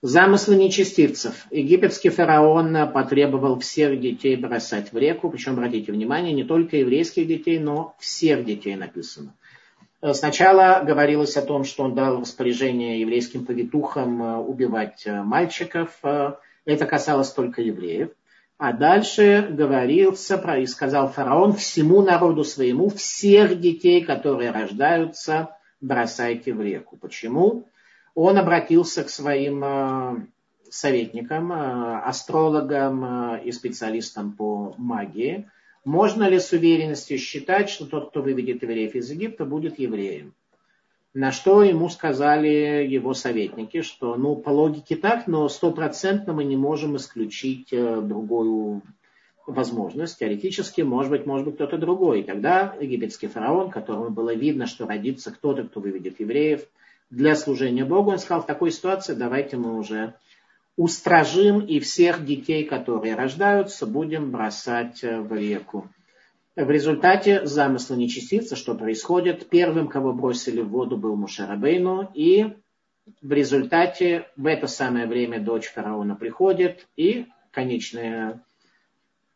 Замыслы 0.00 0.54
нечестивцев. 0.54 1.46
Египетский 1.50 2.10
фараон 2.10 2.92
потребовал 2.92 3.58
всех 3.58 4.00
детей 4.00 4.36
бросать 4.36 4.92
в 4.92 4.96
реку, 4.96 5.28
причем, 5.28 5.54
обратите 5.54 5.90
внимание, 5.90 6.32
не 6.32 6.44
только 6.44 6.76
еврейских 6.76 7.26
детей, 7.26 7.58
но 7.58 7.96
всех 7.98 8.44
детей 8.44 8.76
написано. 8.76 9.34
Э, 10.00 10.14
сначала 10.14 10.84
говорилось 10.86 11.36
о 11.36 11.42
том, 11.42 11.64
что 11.64 11.82
он 11.82 11.96
дал 11.96 12.20
распоряжение 12.20 13.00
еврейским 13.00 13.44
повитухам 13.44 14.48
убивать 14.48 15.04
мальчиков. 15.06 15.90
Это 16.02 16.86
касалось 16.86 17.30
только 17.32 17.62
евреев. 17.62 18.10
А 18.56 18.72
дальше 18.72 19.48
говорился 19.50 20.38
про, 20.38 20.58
и 20.58 20.66
сказал 20.66 21.08
фараон 21.08 21.54
всему 21.54 22.02
народу 22.02 22.44
своему, 22.44 22.88
всех 22.88 23.60
детей, 23.60 24.04
которые 24.04 24.52
рождаются, 24.52 25.56
бросайте 25.80 26.52
в 26.52 26.60
реку. 26.60 26.96
Почему? 26.96 27.68
Он 28.20 28.36
обратился 28.36 29.04
к 29.04 29.10
своим 29.10 29.62
э, 29.62 30.26
советникам, 30.68 31.52
э, 31.52 32.00
астрологам 32.00 33.04
э, 33.04 33.44
и 33.44 33.52
специалистам 33.52 34.32
по 34.32 34.74
магии. 34.76 35.48
Можно 35.84 36.28
ли 36.28 36.40
с 36.40 36.50
уверенностью 36.50 37.16
считать, 37.18 37.70
что 37.70 37.86
тот, 37.86 38.10
кто 38.10 38.20
выведет 38.20 38.64
евреев 38.64 38.96
из 38.96 39.08
Египта, 39.08 39.44
будет 39.44 39.78
евреем? 39.78 40.34
На 41.14 41.30
что 41.30 41.62
ему 41.62 41.88
сказали 41.88 42.84
его 42.88 43.14
советники, 43.14 43.82
что 43.82 44.16
ну 44.16 44.34
по 44.34 44.50
логике 44.50 44.96
так, 44.96 45.28
но 45.28 45.48
стопроцентно 45.48 46.32
мы 46.32 46.42
не 46.42 46.56
можем 46.56 46.96
исключить 46.96 47.68
другую 47.70 48.82
возможность. 49.46 50.18
Теоретически, 50.18 50.80
может 50.80 51.12
быть, 51.12 51.24
может 51.24 51.46
быть 51.46 51.54
кто-то 51.54 51.78
другой. 51.78 52.22
И 52.22 52.24
тогда 52.24 52.74
египетский 52.80 53.28
фараон, 53.28 53.70
которому 53.70 54.10
было 54.10 54.34
видно, 54.34 54.66
что 54.66 54.88
родится 54.88 55.30
кто-то, 55.30 55.62
кто 55.62 55.78
выведет 55.78 56.18
евреев 56.18 56.66
для 57.10 57.34
служения 57.36 57.84
Богу, 57.84 58.10
он 58.10 58.18
сказал, 58.18 58.42
в 58.42 58.46
такой 58.46 58.70
ситуации 58.70 59.14
давайте 59.14 59.56
мы 59.56 59.78
уже 59.78 60.14
устражим 60.76 61.60
и 61.60 61.80
всех 61.80 62.24
детей, 62.24 62.64
которые 62.64 63.14
рождаются, 63.14 63.86
будем 63.86 64.30
бросать 64.30 65.02
э, 65.02 65.20
в 65.20 65.32
реку. 65.34 65.90
В 66.54 66.70
результате 66.70 67.46
замысла 67.46 67.94
нечестивца, 67.94 68.56
что 68.56 68.74
происходит, 68.74 69.48
первым, 69.48 69.88
кого 69.88 70.12
бросили 70.12 70.60
в 70.60 70.68
воду, 70.68 70.96
был 70.96 71.16
Мушарабейну, 71.16 72.10
и 72.14 72.52
в 73.22 73.32
результате 73.32 74.26
в 74.36 74.46
это 74.46 74.66
самое 74.66 75.06
время 75.06 75.40
дочь 75.40 75.68
фараона 75.68 76.14
приходит, 76.14 76.86
и 76.96 77.26
конечное 77.50 78.42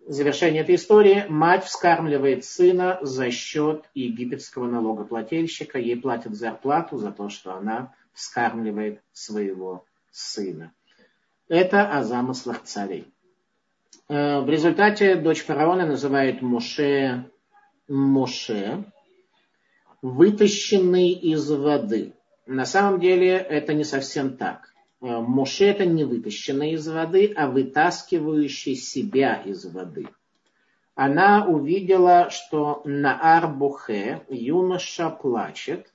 завершение 0.06 0.62
этой 0.62 0.74
истории, 0.74 1.24
мать 1.28 1.64
вскармливает 1.64 2.44
сына 2.44 2.98
за 3.02 3.30
счет 3.30 3.84
египетского 3.94 4.66
налогоплательщика, 4.66 5.78
ей 5.78 5.96
платят 5.96 6.34
зарплату 6.34 6.98
за 6.98 7.12
то, 7.12 7.28
что 7.28 7.54
она 7.54 7.94
вскармливает 8.12 9.00
своего 9.12 9.84
сына. 10.10 10.72
Это 11.48 11.88
о 11.88 12.02
замыслах 12.02 12.62
царей. 12.62 13.12
Э, 14.08 14.40
в 14.40 14.48
результате 14.48 15.16
дочь 15.16 15.42
фараона 15.42 15.86
называет 15.86 16.42
Моше 16.42 17.30
Моше, 17.88 18.84
вытащенный 20.00 21.10
из 21.10 21.50
воды. 21.50 22.14
На 22.46 22.64
самом 22.64 23.00
деле 23.00 23.36
это 23.36 23.74
не 23.74 23.84
совсем 23.84 24.36
так. 24.36 24.71
Э, 25.02 25.20
Моше 25.20 25.66
это 25.66 25.84
не 25.84 26.04
вытащенный 26.04 26.72
из 26.72 26.86
воды, 26.88 27.32
а 27.36 27.48
вытаскивающий 27.48 28.76
себя 28.76 29.42
из 29.42 29.66
воды. 29.66 30.08
Она 30.94 31.46
увидела, 31.46 32.30
что 32.30 32.82
на 32.84 33.18
Арбухе 33.36 34.22
юноша 34.28 35.10
плачет, 35.10 35.92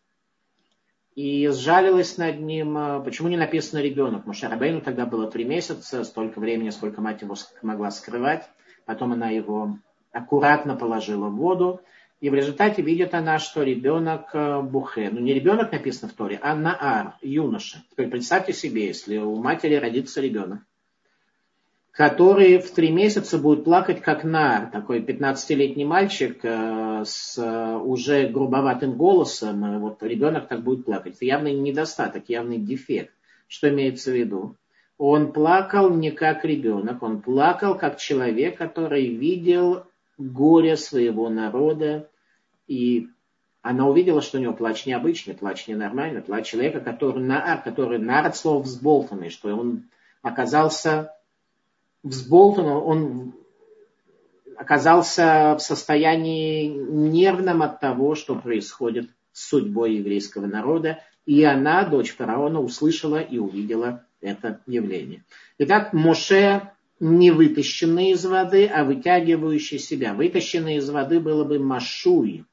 и 1.16 1.48
сжалилась 1.48 2.18
над 2.18 2.40
ним. 2.40 2.78
А, 2.78 3.00
почему 3.00 3.28
не 3.30 3.38
написано 3.38 3.80
ребенок? 3.80 4.28
Мушарабейну 4.28 4.82
тогда 4.82 5.06
было 5.08 5.32
три 5.32 5.46
месяца, 5.46 6.04
столько 6.04 6.40
времени, 6.40 6.70
сколько 6.70 7.02
мать 7.02 7.22
его 7.24 7.36
могла 7.64 7.90
скрывать. 7.90 8.48
Потом 8.86 9.14
она 9.14 9.30
его 9.30 9.78
аккуратно 10.12 10.76
положила 10.76 11.30
в 11.30 11.36
воду. 11.36 11.82
И 12.20 12.30
в 12.30 12.34
результате 12.34 12.82
видит 12.82 13.14
она, 13.14 13.38
что 13.38 13.64
ребенок 13.64 14.30
а, 14.34 14.62
Бухе. 14.62 15.10
Ну, 15.12 15.20
не 15.20 15.34
ребенок 15.34 15.72
написано 15.72 16.10
в 16.10 16.14
Торе, 16.14 16.40
а 16.42 16.56
Наар, 16.56 17.16
юноша. 17.22 17.84
Теперь 17.92 18.10
представьте 18.10 18.54
себе, 18.54 18.88
если 18.88 19.18
у 19.18 19.36
матери 19.36 19.76
родится 19.76 20.20
ребенок 20.22 20.62
который 21.98 22.60
в 22.60 22.70
три 22.72 22.92
месяца 22.92 23.40
будет 23.40 23.64
плакать 23.64 24.02
как 24.02 24.24
нар, 24.24 24.70
такой 24.70 25.00
15-летний 25.00 25.84
мальчик 25.84 26.38
э, 26.44 27.02
с 27.04 27.40
э, 27.40 27.76
уже 27.76 28.28
грубоватым 28.28 28.94
голосом, 28.94 29.66
э, 29.66 29.80
вот 29.80 30.04
ребенок 30.04 30.48
так 30.48 30.62
будет 30.62 30.86
плакать. 30.86 31.16
Это 31.16 31.26
явный 31.26 31.54
недостаток, 31.54 32.26
явный 32.28 32.60
дефект. 32.60 33.12
Что 33.48 33.70
имеется 33.70 34.12
в 34.12 34.14
виду? 34.14 34.56
Он 35.00 35.34
плакал 35.34 35.90
не 35.90 36.12
как 36.12 36.46
ребенок, 36.46 37.02
он 37.02 37.20
плакал 37.20 37.76
как 37.76 37.98
человек, 37.98 38.60
который 38.60 39.08
видел 39.08 39.84
горе 40.18 40.78
своего 40.78 41.30
народа, 41.30 42.10
и 42.68 43.08
она 43.62 43.88
увидела, 43.88 44.22
что 44.22 44.38
у 44.38 44.42
него 44.42 44.54
плач 44.54 44.86
необычный, 44.86 45.34
плач 45.34 45.68
ненормальный, 45.68 46.22
плач 46.22 46.48
человека, 46.48 46.80
который, 46.80 47.22
нар, 47.22 47.62
который 47.64 48.00
нар 48.00 48.26
от 48.26 48.38
слов 48.38 48.66
взболтанный, 48.66 49.30
что 49.30 49.54
он 49.56 49.84
оказался 50.22 51.14
взболтан, 52.04 52.66
он 52.66 53.34
оказался 54.56 55.56
в 55.58 55.62
состоянии 55.62 56.68
нервном 56.68 57.62
от 57.62 57.80
того, 57.80 58.16
что 58.16 58.36
происходит 58.36 59.10
с 59.32 59.50
судьбой 59.50 59.96
еврейского 59.96 60.48
народа, 60.48 61.00
и 61.26 61.44
она, 61.44 61.84
дочь 61.84 62.16
фараона, 62.16 62.62
услышала 62.62 63.20
и 63.20 63.38
увидела 63.38 64.06
это 64.22 64.62
явление. 64.66 65.24
Итак, 65.60 65.94
Моше 65.94 66.72
не 67.00 67.32
вытащенный 67.32 68.12
из 68.12 68.26
воды, 68.26 68.66
а 68.68 68.84
вытягивающий 68.84 69.80
себя. 69.80 70.14
Вытащенный 70.14 70.78
из 70.78 70.90
воды 70.90 71.20
было 71.20 71.44
бы 71.44 71.60
Машуй, 71.60 72.46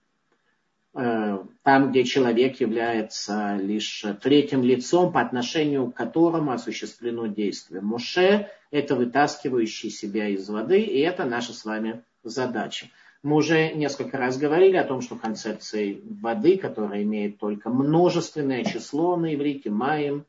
Э, 0.97 1.39
там, 1.65 1.91
где 1.91 2.05
человек 2.05 2.61
является 2.61 3.57
лишь 3.57 4.05
третьим 4.23 4.63
лицом, 4.63 5.13
по 5.13 5.21
отношению 5.21 5.91
к 5.91 5.97
которому 5.97 6.53
осуществлено 6.53 7.27
действие. 7.27 7.81
Моше– 7.81 8.49
это 8.71 8.95
вытаскивающий 8.95 9.91
себя 9.91 10.29
из 10.29 10.49
воды, 10.49 10.81
и 10.81 11.01
это 11.01 11.25
наша 11.25 11.53
с 11.53 11.65
вами 11.65 12.05
задача. 12.23 12.87
Мы 13.25 13.37
уже 13.37 13.73
несколько 13.73 14.19
раз 14.19 14.39
говорили 14.39 14.77
о 14.77 14.85
том, 14.85 15.01
что 15.01 15.17
концепция 15.17 15.97
воды, 16.05 16.59
которая 16.59 17.03
имеет 17.03 17.39
только 17.39 17.71
множественное 17.71 18.63
число 18.63 19.17
на 19.17 19.35
иврите, 19.35 19.71
маем, 19.71 20.25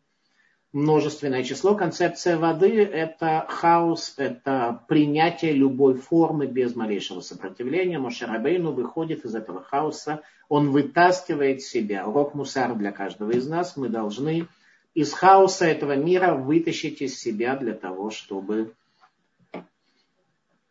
множественное 0.75 1.43
число. 1.43 1.73
Концепция 1.73 2.37
воды– 2.37 2.83
это 2.83 3.45
хаос, 3.47 4.15
это 4.17 4.83
принятие 4.89 5.53
любой 5.53 5.95
формы 5.95 6.47
без 6.47 6.75
малейшего 6.75 7.21
сопротивления. 7.21 7.97
Мошерабейну 7.97 8.73
выходит 8.73 9.23
из 9.23 9.35
этого 9.35 9.63
хаоса, 9.63 10.21
он 10.49 10.71
вытаскивает 10.71 11.61
себя. 11.61 12.05
Урок 12.05 12.33
мусар 12.33 12.75
для 12.75 12.91
каждого 12.91 13.31
из 13.31 13.47
нас. 13.47 13.77
Мы 13.77 13.87
должны 13.87 14.47
из 14.93 15.13
хаоса 15.13 15.65
этого 15.65 15.95
мира 15.95 16.35
вытащить 16.35 17.01
из 17.01 17.17
себя 17.17 17.55
для 17.55 17.73
того, 17.73 18.09
чтобы 18.11 18.73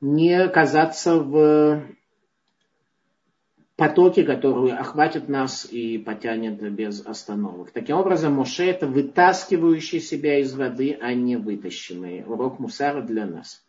не 0.02 0.34
оказаться 0.34 1.16
в 1.16 1.82
потоки, 3.76 4.22
которые 4.22 4.74
охватят 4.74 5.28
нас 5.28 5.66
и 5.70 5.98
потянет 5.98 6.60
без 6.72 7.04
остановок. 7.04 7.70
Таким 7.72 7.96
образом, 7.96 8.34
Моше 8.34 8.66
это 8.66 8.86
вытаскивающий 8.86 10.00
себя 10.00 10.38
из 10.38 10.54
воды, 10.54 10.96
а 11.00 11.12
не 11.14 11.36
вытащенный. 11.36 12.24
Урок 12.24 12.58
Мусара 12.60 13.02
для 13.02 13.26
нас. 13.26 13.64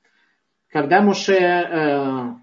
Когда 0.70 1.02
Моше 1.02 1.40
э, 1.40 2.34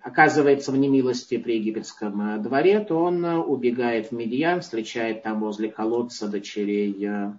оказывается 0.00 0.72
в 0.72 0.76
немилости 0.76 1.36
при 1.36 1.56
египетском 1.56 2.42
дворе, 2.42 2.80
то 2.80 3.02
он 3.02 3.24
э, 3.24 3.36
убегает 3.36 4.08
в 4.08 4.12
Медьян, 4.12 4.60
встречает 4.60 5.22
там 5.22 5.40
возле 5.40 5.70
колодца 5.70 6.28
дочерей 6.28 7.04
э, 7.04 7.32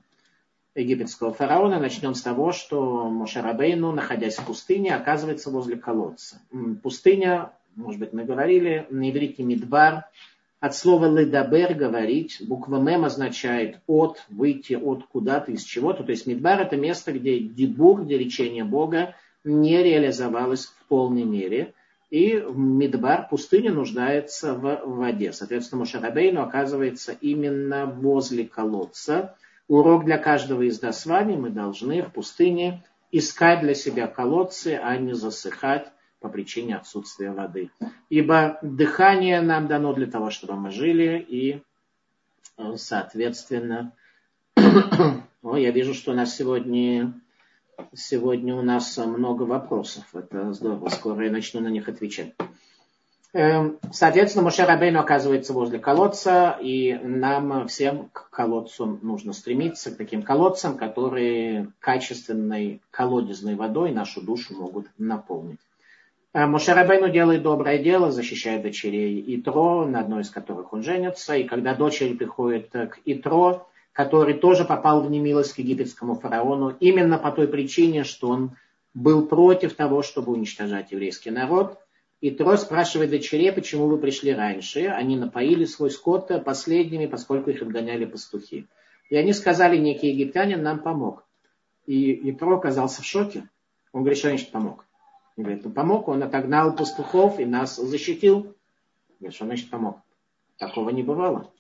египетского 0.76 1.34
фараона. 1.34 1.80
Начнем 1.80 2.14
с 2.14 2.22
того, 2.22 2.52
что 2.52 3.10
Мошарабейну, 3.10 3.92
находясь 3.92 4.38
в 4.38 4.46
пустыне, 4.46 4.96
оказывается 4.96 5.50
возле 5.50 5.78
колодца. 5.78 6.40
Пустыня 6.84 7.52
может 7.76 8.00
быть, 8.00 8.14
мы 8.14 8.26
говорили, 8.26 8.88
на 8.90 9.10
иврите 9.10 9.44
мидбар, 9.44 10.06
от 10.60 10.76
слова 10.76 11.06
ледабер 11.06 11.74
говорить, 11.74 12.42
буква 12.48 12.80
мем 12.80 13.04
означает 13.04 13.82
от, 13.86 14.24
выйти 14.30 14.74
от 14.74 15.04
куда-то, 15.06 15.52
из 15.52 15.64
чего-то. 15.64 16.04
То 16.04 16.12
есть 16.12 16.26
мидбар 16.26 16.62
это 16.62 16.78
место, 16.78 17.12
где 17.12 17.40
дебур, 17.40 18.04
где 18.04 18.18
речение 18.18 18.64
Бога 18.64 19.16
не 19.44 19.84
реализовалось 19.84 20.68
в 20.68 20.88
полной 20.88 21.24
мере. 21.24 21.74
И 22.10 22.34
Мидбар, 22.36 23.28
пустыня, 23.28 23.74
нуждается 23.74 24.54
в 24.54 24.84
воде. 24.86 25.34
Соответственно, 25.34 25.80
Мушарабейну 25.80 26.44
оказывается 26.44 27.12
именно 27.20 27.88
возле 27.88 28.46
колодца. 28.46 29.36
Урок 29.68 30.06
для 30.06 30.20
каждого 30.20 30.62
из 30.62 30.82
нас 30.82 31.02
с 31.02 31.06
вами. 31.08 31.36
Мы 31.36 31.50
должны 31.50 32.04
в 32.04 32.12
пустыне 32.12 32.84
искать 33.12 33.62
для 33.62 33.74
себя 33.74 34.08
колодцы, 34.08 34.80
а 34.82 34.96
не 34.98 35.14
засыхать 35.14 35.92
по 36.24 36.30
причине 36.30 36.78
отсутствия 36.78 37.32
воды. 37.32 37.70
Ибо 38.10 38.58
дыхание 38.62 39.42
нам 39.42 39.68
дано 39.68 39.94
для 39.94 40.08
того, 40.08 40.30
чтобы 40.30 40.56
мы 40.56 40.72
жили, 40.72 41.20
и, 41.20 41.62
э, 42.58 42.78
соответственно, 42.78 43.92
о, 45.44 45.58
я 45.58 45.72
вижу, 45.72 45.94
что 45.94 46.14
у 46.14 46.16
нас 46.16 46.34
сегодня, 46.34 47.14
сегодня 47.94 48.56
у 48.56 48.62
нас 48.62 48.98
много 48.98 49.44
вопросов. 49.44 50.06
Это 50.14 50.54
здорово, 50.54 50.88
скоро 50.88 51.26
я 51.26 51.32
начну 51.32 51.60
на 51.60 51.68
них 51.68 51.90
отвечать. 51.90 52.34
Эм, 53.34 53.80
соответственно, 53.92 54.46
Моше 54.46 54.64
Рабейну 54.64 55.02
оказывается 55.02 55.52
возле 55.52 55.80
колодца, 55.80 56.58
и 56.62 56.94
нам 57.04 57.68
всем 57.68 58.08
к 58.14 58.30
колодцу 58.30 58.98
нужно 59.02 59.34
стремиться, 59.34 59.92
к 59.92 59.98
таким 59.98 60.22
колодцам, 60.22 60.78
которые 60.78 61.68
качественной 61.82 62.82
колодезной 62.92 63.56
водой 63.56 63.92
нашу 63.92 64.22
душу 64.22 64.56
могут 64.56 64.88
наполнить. 64.98 65.60
Э, 66.34 66.48
Мушарабейну 66.48 67.10
делает 67.10 67.44
доброе 67.44 67.78
дело, 67.78 68.12
защищает 68.12 68.64
дочерей 68.64 69.24
Итро, 69.36 69.86
на 69.86 70.00
одной 70.00 70.22
из 70.22 70.32
которых 70.32 70.74
он 70.74 70.82
женится. 70.82 71.36
И 71.36 71.44
когда 71.44 71.76
дочери 71.76 72.14
приходят 72.16 72.70
к 72.72 73.00
Итро, 73.06 73.68
который 73.92 74.34
тоже 74.34 74.66
попал 74.66 75.02
в 75.02 75.12
немилость 75.12 75.54
к 75.54 75.60
египетскому 75.60 76.16
фараону, 76.16 76.76
именно 76.80 77.20
по 77.20 77.32
той 77.32 77.48
причине, 77.48 78.04
что 78.04 78.30
он 78.30 78.56
был 78.96 79.28
против 79.28 79.76
того, 79.76 80.02
чтобы 80.02 80.32
уничтожать 80.32 80.92
еврейский 80.92 81.30
народ. 81.30 81.78
Итро 82.22 82.58
спрашивает 82.58 83.12
дочерей, 83.12 83.52
почему 83.52 83.88
вы 83.88 83.98
пришли 83.98 84.34
раньше. 84.34 84.88
Они 84.88 85.18
напоили 85.18 85.66
свой 85.66 85.92
скот 85.92 86.32
последними, 86.44 87.06
поскольку 87.06 87.52
их 87.52 87.62
отгоняли 87.62 88.06
пастухи. 88.06 88.66
И 89.10 89.16
они 89.16 89.34
сказали, 89.34 89.78
некий 89.78 90.10
египтянин 90.10 90.64
нам 90.64 90.80
помог. 90.80 91.26
И 91.86 92.32
Итро 92.32 92.56
оказался 92.56 93.02
в 93.02 93.06
шоке. 93.06 93.50
Он 93.92 94.02
говорит, 94.02 94.18
что 94.18 94.30
значит 94.30 94.52
помог? 94.52 94.86
Он 95.36 95.44
говорит, 95.44 95.66
ну 95.66 95.72
помог, 95.72 96.08
он 96.08 96.24
отогнал 96.24 96.76
пастухов 96.76 97.40
и 97.40 97.46
нас 97.46 97.76
защитил. 97.76 98.56
Говорит, 99.20 99.36
что 99.36 99.46
значит 99.46 99.70
помог? 99.70 100.02
Такого 100.58 100.90
не 100.92 101.04
бывало. 101.04 101.52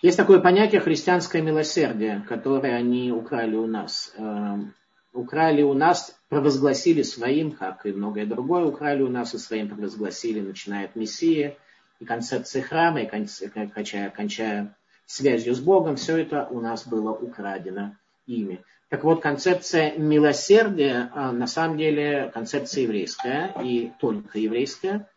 Есть 0.00 0.16
такое 0.16 0.40
понятие 0.40 0.80
христианское 0.80 1.42
милосердие, 1.42 2.24
которое 2.28 2.74
они 2.74 3.12
украли 3.12 3.56
у 3.56 3.66
нас. 3.66 4.12
Эм, 4.16 4.74
украли 5.12 5.62
у 5.62 5.74
нас, 5.74 6.18
провозгласили 6.28 7.02
своим, 7.02 7.52
как 7.52 7.86
и 7.86 7.92
многое 7.92 8.26
другое 8.26 8.64
украли 8.64 9.02
у 9.02 9.08
нас 9.08 9.34
и 9.34 9.38
своим 9.38 9.68
провозгласили, 9.68 10.40
начиная 10.40 10.86
от 10.86 10.96
Мессии, 10.96 11.56
и 12.00 12.04
концепции 12.04 12.60
храма, 12.60 13.02
и 13.02 13.06
кончая, 13.06 14.10
кончая 14.10 14.76
связью 15.06 15.54
с 15.54 15.60
Богом, 15.60 15.96
все 15.96 16.16
это 16.16 16.48
у 16.50 16.60
нас 16.60 16.86
было 16.86 17.12
украдено 17.12 17.96
ими. 18.26 18.64
Так 18.92 19.04
вот, 19.04 19.22
концепция 19.22 19.96
милосердия 19.96 21.10
а, 21.14 21.32
на 21.32 21.46
самом 21.46 21.78
деле 21.78 22.30
концепция 22.34 22.82
еврейская 22.82 23.54
и 23.64 23.90
только 23.98 24.38
еврейская. 24.38 25.08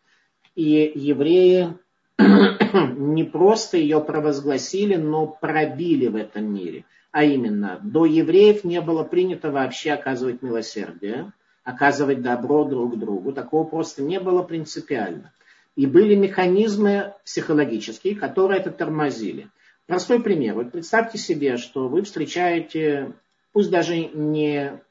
И 0.54 0.92
евреи 0.94 1.76
не 2.18 3.24
просто 3.24 3.76
ее 3.76 4.00
провозгласили, 4.00 4.94
но 4.96 5.26
пробили 5.26 6.06
в 6.06 6.16
этом 6.16 6.54
мире. 6.54 6.86
А 7.12 7.22
именно, 7.22 7.78
до 7.82 8.06
евреев 8.06 8.64
не 8.64 8.80
было 8.80 9.04
принято 9.04 9.50
вообще 9.50 9.92
оказывать 9.92 10.40
милосердие, 10.40 11.34
оказывать 11.62 12.22
добро 12.22 12.64
друг 12.64 12.98
другу. 12.98 13.34
Такого 13.34 13.64
просто 13.64 14.02
не 14.02 14.18
было 14.18 14.42
принципиально. 14.42 15.34
И 15.74 15.84
были 15.84 16.14
механизмы 16.14 17.12
психологические, 17.26 18.16
которые 18.16 18.58
это 18.58 18.70
тормозили. 18.70 19.50
Простой 19.84 20.22
пример. 20.22 20.54
Вот 20.54 20.72
представьте 20.72 21.18
себе, 21.18 21.58
что 21.58 21.88
вы 21.88 22.00
встречаете 22.00 23.12
пусть 23.56 23.70
даже 23.70 23.96
не 23.96 24.82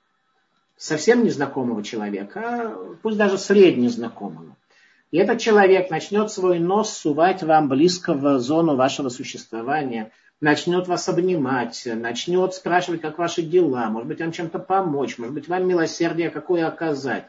совсем 0.75 1.23
незнакомого 1.23 1.83
человека, 1.83 2.39
а 2.43 2.95
пусть 3.03 3.15
даже 3.15 3.37
среднезнакомого. 3.37 4.57
И 5.11 5.17
этот 5.17 5.39
человек 5.39 5.91
начнет 5.91 6.31
свой 6.31 6.57
нос 6.57 6.91
сувать 6.91 7.43
вам 7.43 7.69
близко 7.69 8.15
в 8.15 8.39
зону 8.39 8.75
вашего 8.75 9.09
существования, 9.09 10.11
начнет 10.41 10.87
вас 10.87 11.07
обнимать, 11.07 11.79
начнет 11.85 12.55
спрашивать, 12.55 13.01
как 13.01 13.19
ваши 13.19 13.43
дела, 13.43 13.91
может 13.91 14.07
быть, 14.07 14.19
вам 14.19 14.31
чем-то 14.31 14.57
помочь, 14.57 15.19
может 15.19 15.35
быть, 15.35 15.47
вам 15.47 15.67
милосердие 15.67 16.31
какое 16.31 16.65
оказать. 16.67 17.27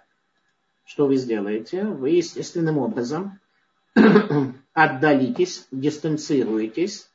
Что 0.86 1.06
вы 1.06 1.16
сделаете? 1.16 1.84
Вы 1.84 2.12
естественным 2.12 2.78
образом 2.78 3.40
отдалитесь, 4.72 5.66
дистанцируетесь 5.70 7.10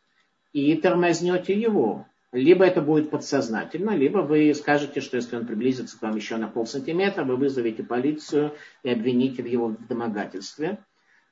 и 0.53 0.75
тормознете 0.75 1.59
его. 1.59 2.05
Либо 2.31 2.63
это 2.65 2.81
будет 2.81 3.09
подсознательно, 3.09 3.91
либо 3.91 4.19
вы 4.19 4.53
скажете, 4.53 5.01
что 5.01 5.17
если 5.17 5.35
он 5.35 5.45
приблизится 5.45 5.99
к 5.99 6.01
вам 6.01 6.15
еще 6.15 6.37
на 6.37 6.47
полсантиметра, 6.47 7.25
вы 7.25 7.35
вызовете 7.35 7.83
полицию 7.83 8.53
и 8.83 8.89
обвините 8.89 9.43
его 9.43 9.67
в 9.67 9.87
домогательстве. 9.87 10.77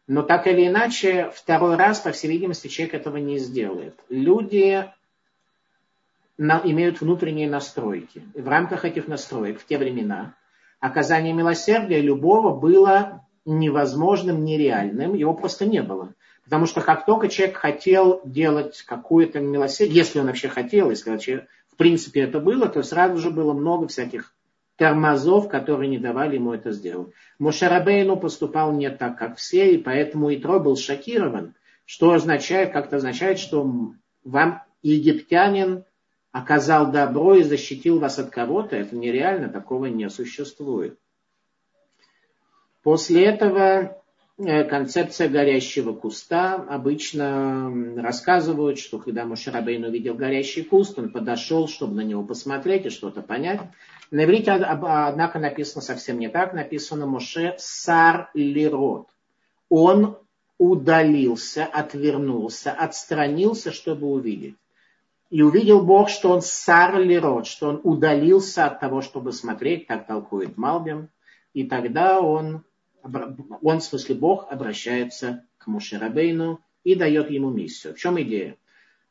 Но 0.07 0.23
так 0.23 0.47
или 0.47 0.67
иначе, 0.67 1.31
второй 1.33 1.77
раз, 1.77 2.01
по 2.01 2.11
всей 2.11 2.27
видимости, 2.27 2.67
человек 2.67 2.95
этого 2.95 3.15
не 3.17 3.37
сделает. 3.37 3.97
Люди 4.09 4.85
имеют 6.37 6.99
внутренние 6.99 7.49
настройки. 7.49 8.23
И 8.33 8.41
в 8.41 8.49
рамках 8.49 8.83
этих 8.83 9.07
настроек 9.07 9.61
в 9.61 9.65
те 9.65 9.77
времена 9.77 10.35
оказание 10.81 11.33
милосердия 11.33 12.01
любого 12.01 12.59
было 12.59 13.25
невозможным, 13.45 14.43
нереальным. 14.43 15.13
Его 15.13 15.33
просто 15.33 15.65
не 15.65 15.81
было. 15.81 16.13
Потому 16.49 16.65
что 16.65 16.81
как 16.81 17.05
только 17.05 17.27
человек 17.27 17.57
хотел 17.57 18.21
делать 18.25 18.81
какое-то 18.81 19.39
милосердие, 19.39 19.97
если 19.97 20.17
он 20.17 20.25
вообще 20.25 20.47
хотел, 20.47 20.89
если 20.89 21.11
вообще 21.11 21.47
в 21.71 21.75
принципе 21.75 22.21
это 22.21 22.39
было, 22.39 22.67
то 22.67 22.81
сразу 22.81 23.17
же 23.17 23.29
было 23.29 23.53
много 23.53 23.87
всяких 23.87 24.33
тормозов, 24.75 25.47
которые 25.47 25.91
не 25.91 25.99
давали 25.99 26.37
ему 26.37 26.51
это 26.51 26.71
сделать. 26.71 27.13
Мошарабейну 27.37 28.17
поступал 28.17 28.71
не 28.71 28.89
так, 28.89 29.15
как 29.15 29.37
все, 29.37 29.75
и 29.75 29.77
поэтому 29.77 30.33
Итро 30.33 30.59
был 30.59 30.75
шокирован, 30.75 31.53
что 31.85 32.13
означает, 32.13 32.73
как-то 32.73 32.95
означает, 32.95 33.37
что 33.37 33.93
вам 34.23 34.63
египтянин 34.81 35.83
оказал 36.31 36.91
добро 36.91 37.35
и 37.35 37.43
защитил 37.43 37.99
вас 37.99 38.17
от 38.17 38.31
кого-то. 38.31 38.75
Это 38.75 38.95
нереально, 38.95 39.49
такого 39.49 39.85
не 39.85 40.09
существует. 40.09 40.97
После 42.81 43.23
этого 43.25 44.01
концепция 44.39 45.27
горящего 45.27 45.93
куста. 45.93 46.55
Обычно 46.55 47.71
рассказывают, 47.97 48.79
что 48.79 48.97
когда 48.97 49.25
Мушарабейн 49.25 49.83
увидел 49.83 50.15
горящий 50.15 50.63
куст, 50.63 50.97
он 50.97 51.09
подошел, 51.09 51.67
чтобы 51.67 51.95
на 51.95 52.01
него 52.01 52.23
посмотреть 52.23 52.85
и 52.85 52.89
что-то 52.89 53.21
понять. 53.21 53.59
На 54.11 54.23
иврите, 54.23 54.51
однако, 54.51 55.39
написано 55.39 55.81
совсем 55.81 56.19
не 56.19 56.29
так. 56.29 56.53
Написано 56.53 57.05
Моше 57.05 57.55
Сар 57.57 58.29
Лирот. 58.33 59.07
Он 59.67 60.17
удалился, 60.57 61.65
отвернулся, 61.65 62.71
отстранился, 62.71 63.71
чтобы 63.71 64.07
увидеть. 64.07 64.55
И 65.29 65.41
увидел 65.41 65.81
Бог, 65.83 66.09
что 66.09 66.31
он 66.31 66.41
Сар 66.41 66.97
Лирот, 66.99 67.45
что 67.45 67.67
он 67.67 67.81
удалился 67.83 68.65
от 68.65 68.79
того, 68.79 69.01
чтобы 69.01 69.31
смотреть, 69.33 69.85
так 69.85 70.07
толкует 70.07 70.57
Малбим. 70.57 71.09
И 71.53 71.65
тогда 71.65 72.21
он 72.21 72.63
он, 73.03 73.79
в 73.79 73.83
смысле 73.83 74.15
Бог, 74.15 74.51
обращается 74.51 75.45
к 75.57 75.67
Мушерабейну 75.67 76.59
и 76.83 76.95
дает 76.95 77.29
ему 77.29 77.49
миссию. 77.49 77.93
В 77.93 77.99
чем 77.99 78.19
идея? 78.21 78.57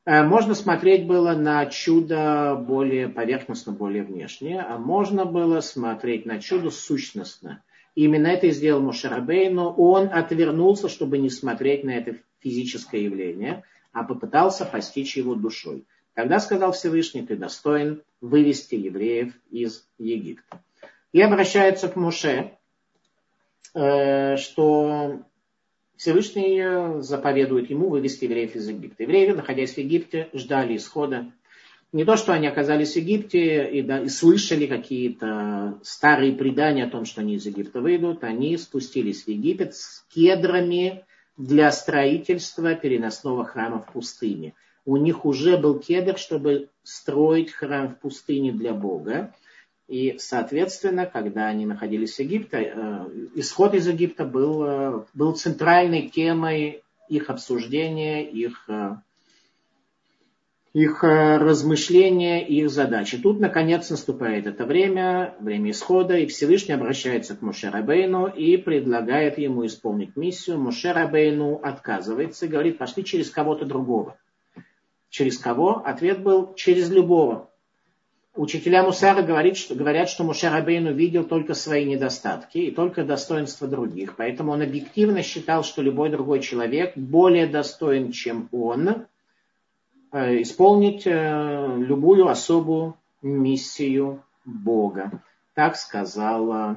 Э, 0.04 0.22
можно 0.22 0.54
смотреть 0.54 1.06
было 1.06 1.34
на 1.34 1.66
чудо 1.66 2.56
более 2.56 3.08
поверхностно, 3.08 3.72
более 3.72 4.04
внешне, 4.04 4.60
а 4.60 4.78
можно 4.78 5.24
было 5.24 5.60
смотреть 5.60 6.26
на 6.26 6.40
чудо 6.40 6.70
сущностно. 6.70 7.62
И 7.94 8.04
именно 8.04 8.28
это 8.28 8.46
и 8.46 8.52
сделал 8.52 8.80
Мушерабейну. 8.80 9.70
Он 9.70 10.08
отвернулся, 10.12 10.88
чтобы 10.88 11.18
не 11.18 11.30
смотреть 11.30 11.84
на 11.84 11.90
это 11.90 12.16
физическое 12.40 13.02
явление, 13.02 13.64
а 13.92 14.04
попытался 14.04 14.64
постичь 14.64 15.16
его 15.16 15.34
душой. 15.34 15.84
Тогда 16.14 16.40
сказал 16.40 16.72
Всевышний, 16.72 17.22
ты 17.22 17.36
достоин 17.36 18.02
вывести 18.20 18.74
евреев 18.74 19.34
из 19.50 19.86
Египта. 19.98 20.62
И 21.12 21.20
обращается 21.20 21.88
к 21.88 21.96
Муше, 21.96 22.57
что 23.72 25.20
Всевышний 25.96 27.00
заповедует 27.02 27.70
ему 27.70 27.88
вывести 27.88 28.24
евреев 28.24 28.54
из 28.56 28.68
Египта. 28.68 29.02
Евреи, 29.02 29.32
находясь 29.32 29.74
в 29.74 29.78
Египте, 29.78 30.28
ждали 30.32 30.76
исхода. 30.76 31.32
Не 31.92 32.04
то, 32.04 32.16
что 32.16 32.34
они 32.34 32.46
оказались 32.46 32.92
в 32.92 32.96
Египте 32.96 33.66
и, 33.70 33.82
да, 33.82 34.00
и 34.00 34.08
слышали 34.08 34.66
какие-то 34.66 35.78
старые 35.82 36.34
предания 36.34 36.84
о 36.84 36.90
том, 36.90 37.06
что 37.06 37.22
они 37.22 37.36
из 37.36 37.46
Египта 37.46 37.80
выйдут, 37.80 38.24
они 38.24 38.58
спустились 38.58 39.24
в 39.24 39.28
Египет 39.28 39.74
с 39.74 40.04
кедрами 40.12 41.04
для 41.38 41.72
строительства 41.72 42.74
переносного 42.74 43.44
храма 43.44 43.80
в 43.80 43.92
пустыне. 43.92 44.54
У 44.84 44.98
них 44.98 45.24
уже 45.24 45.56
был 45.56 45.78
кедр, 45.78 46.18
чтобы 46.18 46.68
строить 46.82 47.52
храм 47.52 47.88
в 47.88 48.00
пустыне 48.00 48.52
для 48.52 48.74
Бога. 48.74 49.34
И, 49.88 50.16
соответственно, 50.18 51.06
когда 51.06 51.46
они 51.46 51.64
находились 51.64 52.16
в 52.16 52.18
Египте, 52.20 52.72
э, 52.74 53.06
исход 53.36 53.72
из 53.72 53.88
Египта 53.88 54.26
был, 54.26 54.62
э, 54.62 55.04
был 55.14 55.34
центральной 55.34 56.08
темой 56.08 56.82
их 57.08 57.30
обсуждения, 57.30 58.22
их, 58.22 58.68
э, 58.68 58.96
их 60.74 61.02
размышления, 61.02 62.46
их 62.46 62.68
задачи. 62.68 63.16
Тут, 63.16 63.40
наконец, 63.40 63.88
наступает 63.88 64.46
это 64.46 64.66
время, 64.66 65.34
время 65.40 65.70
исхода, 65.70 66.18
и 66.18 66.26
Всевышний 66.26 66.74
обращается 66.74 67.34
к 67.34 67.40
Моше 67.40 67.70
Рабейну 67.70 68.26
и 68.26 68.58
предлагает 68.58 69.38
ему 69.38 69.64
исполнить 69.64 70.16
миссию. 70.16 70.58
Моше 70.58 70.92
Рабейну 70.92 71.60
отказывается 71.62 72.44
и 72.44 72.50
говорит, 72.50 72.76
пошли 72.76 73.04
через 73.04 73.30
кого-то 73.30 73.64
другого. 73.64 74.18
Через 75.08 75.38
кого? 75.38 75.82
Ответ 75.82 76.22
был, 76.22 76.52
через 76.52 76.90
любого. 76.90 77.48
Учителя 78.38 78.82
Мусара 78.82 79.22
говорит, 79.22 79.56
что, 79.56 79.74
говорят, 79.74 80.08
что 80.08 80.24
Моше 80.24 80.48
Рабейну 80.48 80.92
видел 80.92 81.24
только 81.24 81.54
свои 81.54 81.84
недостатки 81.84 82.58
и 82.58 82.70
только 82.70 83.04
достоинства 83.04 83.68
других. 83.68 84.16
Поэтому 84.16 84.52
он 84.52 84.62
объективно 84.62 85.22
считал, 85.22 85.64
что 85.64 85.82
любой 85.82 86.10
другой 86.10 86.40
человек 86.40 86.96
более 86.96 87.46
достоин, 87.46 88.12
чем 88.12 88.48
он, 88.52 89.06
Э, 90.10 90.40
исполнить 90.40 91.06
э, 91.06 91.76
любую 91.76 92.28
особую 92.28 92.96
миссию 93.20 94.24
Бога. 94.46 95.22
Так 95.54 95.76
сказала 95.76 96.76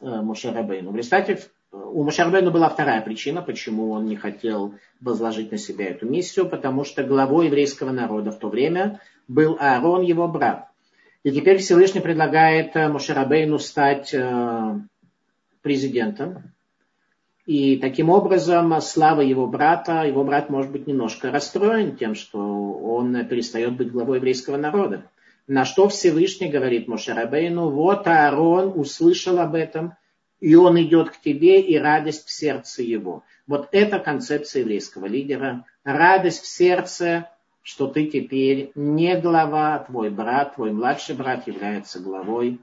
э, 0.00 0.06
Мушарабейну. 0.06 0.92
В 0.92 0.96
результате 0.96 1.40
у 1.72 2.04
Мушарбейну 2.04 2.52
была 2.52 2.68
вторая 2.68 3.00
причина, 3.00 3.42
почему 3.42 3.90
он 3.90 4.06
не 4.06 4.14
хотел 4.14 4.74
возложить 5.00 5.50
на 5.50 5.58
себя 5.58 5.86
эту 5.86 6.08
миссию, 6.08 6.48
потому 6.48 6.84
что 6.84 7.02
главой 7.02 7.46
еврейского 7.46 7.90
народа 7.90 8.30
в 8.30 8.38
то 8.38 8.48
время 8.48 9.00
был 9.30 9.56
Аарон, 9.60 10.02
его 10.02 10.28
брат. 10.28 10.68
И 11.22 11.30
теперь 11.30 11.58
Всевышний 11.58 12.00
предлагает 12.00 12.74
Мушарабейну 12.74 13.58
стать 13.58 14.14
президентом 15.62 16.52
и 17.46 17.78
таким 17.78 18.10
образом 18.10 18.80
слава 18.80 19.22
его 19.22 19.46
брата, 19.46 20.04
его 20.04 20.22
брат 20.22 20.50
может 20.50 20.70
быть 20.70 20.86
немножко 20.86 21.30
расстроен 21.32 21.96
тем, 21.96 22.14
что 22.14 22.38
он 22.38 23.26
перестает 23.26 23.76
быть 23.76 23.90
главой 23.90 24.18
еврейского 24.18 24.56
народа. 24.56 25.10
На 25.48 25.64
что 25.64 25.88
Всевышний 25.88 26.48
говорит 26.48 26.86
Мошерабейну, 26.86 27.70
вот 27.70 28.06
Аарон 28.06 28.72
услышал 28.78 29.40
об 29.40 29.56
этом, 29.56 29.94
и 30.38 30.54
он 30.54 30.80
идет 30.80 31.10
к 31.10 31.20
тебе, 31.20 31.60
и 31.60 31.76
радость 31.76 32.26
в 32.26 32.30
сердце 32.30 32.82
его. 32.82 33.24
Вот 33.48 33.68
это 33.72 33.98
концепция 33.98 34.60
еврейского 34.60 35.06
лидера. 35.06 35.64
Радость 35.82 36.44
в 36.44 36.46
сердце, 36.46 37.30
что 37.62 37.86
ты 37.86 38.06
теперь 38.06 38.72
не 38.74 39.18
глава, 39.18 39.78
твой 39.80 40.10
брат, 40.10 40.54
твой 40.54 40.72
младший 40.72 41.14
брат 41.14 41.46
является 41.46 42.00
главой 42.00 42.60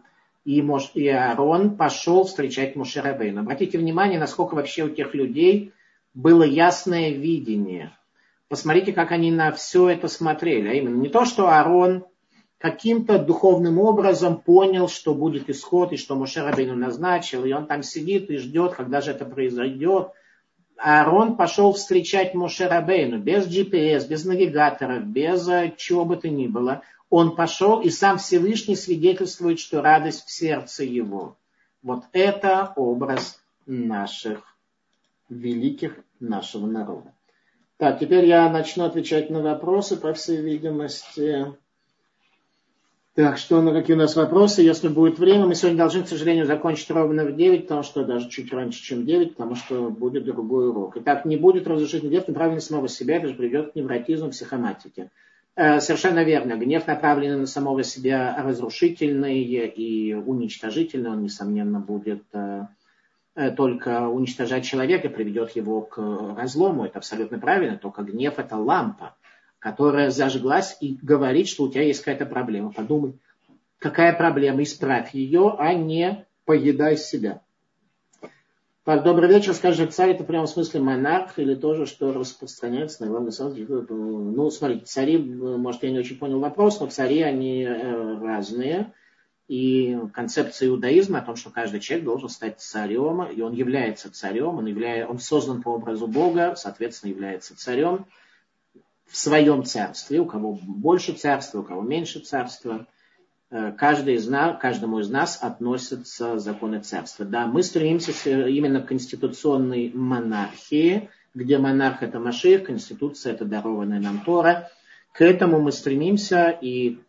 и, 0.47 0.61
Мош, 0.61 0.91
и 0.93 1.09
Аарон 1.09 1.75
пошел 1.75 2.23
встречать 2.23 2.77
Мушерабейну. 2.77 3.41
Обратите 3.41 3.77
внимание, 3.77 4.17
насколько 4.17 4.55
вообще 4.55 4.85
у 4.85 4.89
тех 4.89 5.13
людей 5.13 5.73
было 6.13 6.43
ясное 6.43 7.09
видение. 7.09 7.91
Посмотрите, 8.47 8.93
как 8.93 9.11
они 9.11 9.29
на 9.29 9.51
все 9.51 9.89
это 9.89 10.07
смотрели. 10.07 10.69
А 10.69 10.71
именно 10.71 11.01
не 11.01 11.09
то, 11.09 11.25
что 11.25 11.49
Аарон 11.49 12.05
каким-то 12.59 13.19
духовным 13.19 13.77
образом 13.77 14.39
понял, 14.39 14.87
что 14.87 15.13
будет 15.13 15.49
исход, 15.49 15.91
и 15.91 15.97
что 15.97 16.15
Мушерабейну 16.15 16.77
назначил, 16.77 17.43
и 17.43 17.51
он 17.51 17.67
там 17.67 17.83
сидит 17.83 18.29
и 18.29 18.37
ждет, 18.37 18.73
когда 18.73 19.01
же 19.01 19.11
это 19.11 19.25
произойдет. 19.25 20.11
Аарон 20.77 21.35
пошел 21.35 21.73
встречать 21.73 22.33
Мушерабейну 22.33 23.19
без 23.19 23.47
GPS, 23.47 24.07
без 24.07 24.25
навигаторов, 24.25 25.05
без 25.05 25.47
э, 25.47 25.73
чего 25.77 26.05
бы 26.05 26.17
то 26.17 26.29
ни 26.29 26.47
было 26.47 26.83
он 27.09 27.35
пошел, 27.35 27.81
и 27.81 27.89
сам 27.89 28.17
Всевышний 28.17 28.75
свидетельствует, 28.75 29.59
что 29.59 29.81
радость 29.81 30.25
в 30.25 30.31
сердце 30.31 30.83
его. 30.83 31.37
Вот 31.81 32.03
это 32.11 32.73
образ 32.75 33.41
наших 33.65 34.57
великих, 35.29 35.97
нашего 36.19 36.65
народа. 36.65 37.13
Так, 37.77 37.99
теперь 37.99 38.25
я 38.25 38.49
начну 38.49 38.85
отвечать 38.85 39.29
на 39.29 39.41
вопросы, 39.41 39.95
по 39.97 40.13
всей 40.13 40.41
видимости. 40.41 41.53
Так, 43.17 43.39
что 43.39 43.63
на 43.63 43.73
какие 43.73 43.95
у 43.95 43.99
нас 43.99 44.15
вопросы? 44.15 44.61
Если 44.61 44.89
будет 44.89 45.17
время, 45.17 45.47
мы 45.47 45.55
сегодня 45.55 45.79
должны, 45.79 46.03
к 46.03 46.07
сожалению, 46.07 46.45
закончить 46.45 46.91
ровно 46.91 47.25
в 47.25 47.35
9, 47.35 47.63
потому 47.63 47.81
что 47.81 48.05
даже 48.05 48.29
чуть 48.29 48.53
раньше, 48.53 48.83
чем 48.83 49.07
9, 49.07 49.31
потому 49.31 49.55
что 49.55 49.89
будет 49.89 50.23
другой 50.23 50.69
урок. 50.69 50.97
Итак, 50.97 51.25
не 51.25 51.35
будет 51.35 51.67
разрушительных 51.67 52.11
дев, 52.11 52.27
направленных 52.27 52.61
самого 52.61 52.87
себя, 52.87 53.15
это 53.15 53.29
же 53.29 53.33
приведет 53.33 53.71
к 53.71 53.75
невротизму, 53.75 54.29
психоматике. 54.29 55.09
Э, 55.55 55.79
совершенно 55.79 56.23
верно. 56.23 56.57
Гнев 56.57 56.85
направленный 56.85 57.39
на 57.39 57.47
самого 57.47 57.81
себя 57.81 58.39
разрушительный 58.39 59.41
и 59.41 60.13
уничтожительный. 60.13 61.09
Он, 61.09 61.23
несомненно, 61.23 61.79
будет 61.79 62.23
э, 62.33 62.67
э, 63.33 63.49
только 63.49 64.09
уничтожать 64.09 64.63
человека, 64.63 65.09
приведет 65.09 65.55
его 65.55 65.81
к 65.81 65.97
разлому. 66.37 66.85
Это 66.85 66.99
абсолютно 66.99 67.39
правильно. 67.39 67.79
Только 67.79 68.03
гнев– 68.03 68.35
это 68.37 68.57
лампа, 68.57 69.15
которая 69.59 70.09
зажглась 70.09 70.77
и 70.81 70.97
говорит, 71.01 71.47
что 71.47 71.63
у 71.63 71.69
тебя 71.69 71.83
есть 71.83 71.99
какая-то 71.99 72.25
проблема. 72.25 72.71
Подумай, 72.71 73.13
какая 73.79 74.13
проблема, 74.13 74.63
исправь 74.63 75.13
ее, 75.13 75.55
а 75.57 75.73
не 75.73 76.25
поедай 76.45 76.97
себя. 76.97 77.41
Так, 78.87 79.03
добрый 79.03 79.27
вечер. 79.27 79.53
Скажи, 79.53 79.85
царь 79.87 80.11
это 80.11 80.23
прямо 80.23 80.45
в 80.45 80.49
смысле 80.49 80.79
монарх 80.79 81.39
или 81.39 81.55
тоже, 81.55 81.85
что 81.85 82.13
распространяется 82.13 83.03
на 83.03 83.09
главный 83.09 83.33
сан? 83.33 83.53
Ну, 83.59 84.49
смотрите, 84.49 84.85
цари, 84.85 85.17
может, 85.17 85.83
я 85.83 85.91
не 85.91 85.99
очень 85.99 86.17
понял 86.17 86.39
вопрос, 86.39 86.79
но 86.79 86.87
цари, 86.87 87.21
они 87.21 87.63
э, 87.63 88.17
разные. 88.21 88.93
И 89.49 89.97
концепция 90.13 90.69
иудаизма 90.69 91.19
о 91.19 91.21
том, 91.21 91.35
что 91.35 91.49
каждый 91.49 91.81
человек 91.81 92.05
должен 92.05 92.29
стать 92.29 92.61
царем, 92.61 93.23
и 93.23 93.41
он 93.41 93.51
является 93.51 94.09
царем, 94.09 94.57
он, 94.57 94.65
является, 94.67 95.11
он 95.11 95.19
создан 95.19 95.61
по 95.61 95.69
образу 95.69 96.07
Бога, 96.07 96.55
соответственно, 96.55 97.11
является 97.11 97.57
царем 97.57 98.05
в 99.07 99.17
своем 99.17 99.63
царстве, 99.63 100.19
у 100.19 100.25
кого 100.25 100.59
больше 100.61 101.13
царства, 101.13 101.59
у 101.59 101.63
кого 101.63 101.81
меньше 101.81 102.19
царства. 102.19 102.87
Э, 103.49 103.71
каждый 103.71 104.15
из 104.15 104.27
нас, 104.27 104.59
каждому 104.59 104.99
из 104.99 105.09
нас 105.09 105.39
относятся 105.41 106.37
законы 106.37 106.81
царства. 106.81 107.25
Да, 107.25 107.47
мы 107.47 107.63
стремимся 107.63 108.11
именно 108.47 108.81
к 108.81 108.87
конституционной 108.87 109.91
монархии, 109.93 111.09
где 111.33 111.57
монарх 111.57 112.03
это 112.03 112.19
Машех, 112.19 112.65
конституция 112.65 113.33
это 113.33 113.45
дарованная 113.45 113.99
нам 113.99 114.21
Тора. 114.25 114.69
К 115.13 115.21
этому 115.21 115.61
мы 115.61 115.71
стремимся, 115.71 116.49
и 116.49 116.99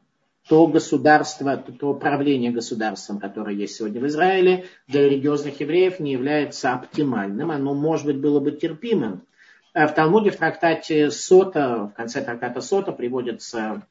то 0.48 0.66
государство, 0.66 1.56
то 1.56 1.92
правление 1.94 2.50
государством, 2.50 3.18
которое 3.18 3.54
есть 3.54 3.76
сегодня 3.76 4.00
в 4.00 4.06
Израиле, 4.06 4.64
для 4.86 5.02
религиозных 5.02 5.60
евреев 5.60 6.00
не 6.00 6.12
является 6.12 6.72
оптимальным. 6.72 7.50
Оно, 7.50 7.74
может 7.74 8.06
быть, 8.06 8.16
было 8.16 8.40
бы 8.40 8.52
терпимым. 8.52 9.22
Э, 9.78 9.86
в 9.86 9.94
Талмуде 9.94 10.30
в 10.30 10.36
трактате 10.36 11.10
Сота, 11.10 11.90
в 11.92 11.96
конце 11.96 12.22
трактата 12.22 12.60
Сота 12.60 12.92
приводится 12.92 13.82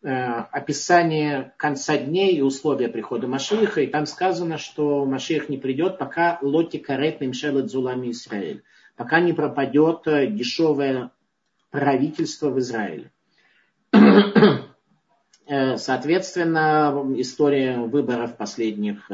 Э, 0.00 0.44
описание 0.52 1.52
конца 1.56 1.98
дней 1.98 2.36
и 2.36 2.40
условия 2.40 2.88
прихода 2.88 3.26
Машииха, 3.26 3.80
и 3.80 3.88
там 3.88 4.06
сказано, 4.06 4.56
что 4.56 5.04
Машиих 5.04 5.48
не 5.48 5.58
придет, 5.58 5.98
пока 5.98 6.38
лоти 6.40 6.76
карет 6.76 7.20
мимшелет 7.20 7.68
зулами 7.68 8.12
Израиль, 8.12 8.62
пока 8.94 9.18
не 9.18 9.32
пропадет 9.32 10.06
э, 10.06 10.28
дешевое 10.28 11.10
правительство 11.70 12.48
в 12.50 12.60
Израиле. 12.60 13.10
Соответственно, 15.48 16.94
история 17.16 17.78
выборов 17.78 18.36
последних 18.36 19.10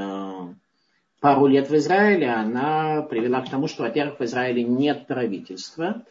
пару 1.25 1.47
лет 1.47 1.71
в 1.71 1.77
Израиле, 1.77 2.29
она 2.29 3.01
привела 3.01 3.41
к 3.41 3.49
тому, 3.49 3.67
что, 3.67 3.85
во-первых, 3.85 4.21
в 4.21 4.25
Израиле 4.25 4.63
нет 4.63 5.07
правительства, 5.07 6.03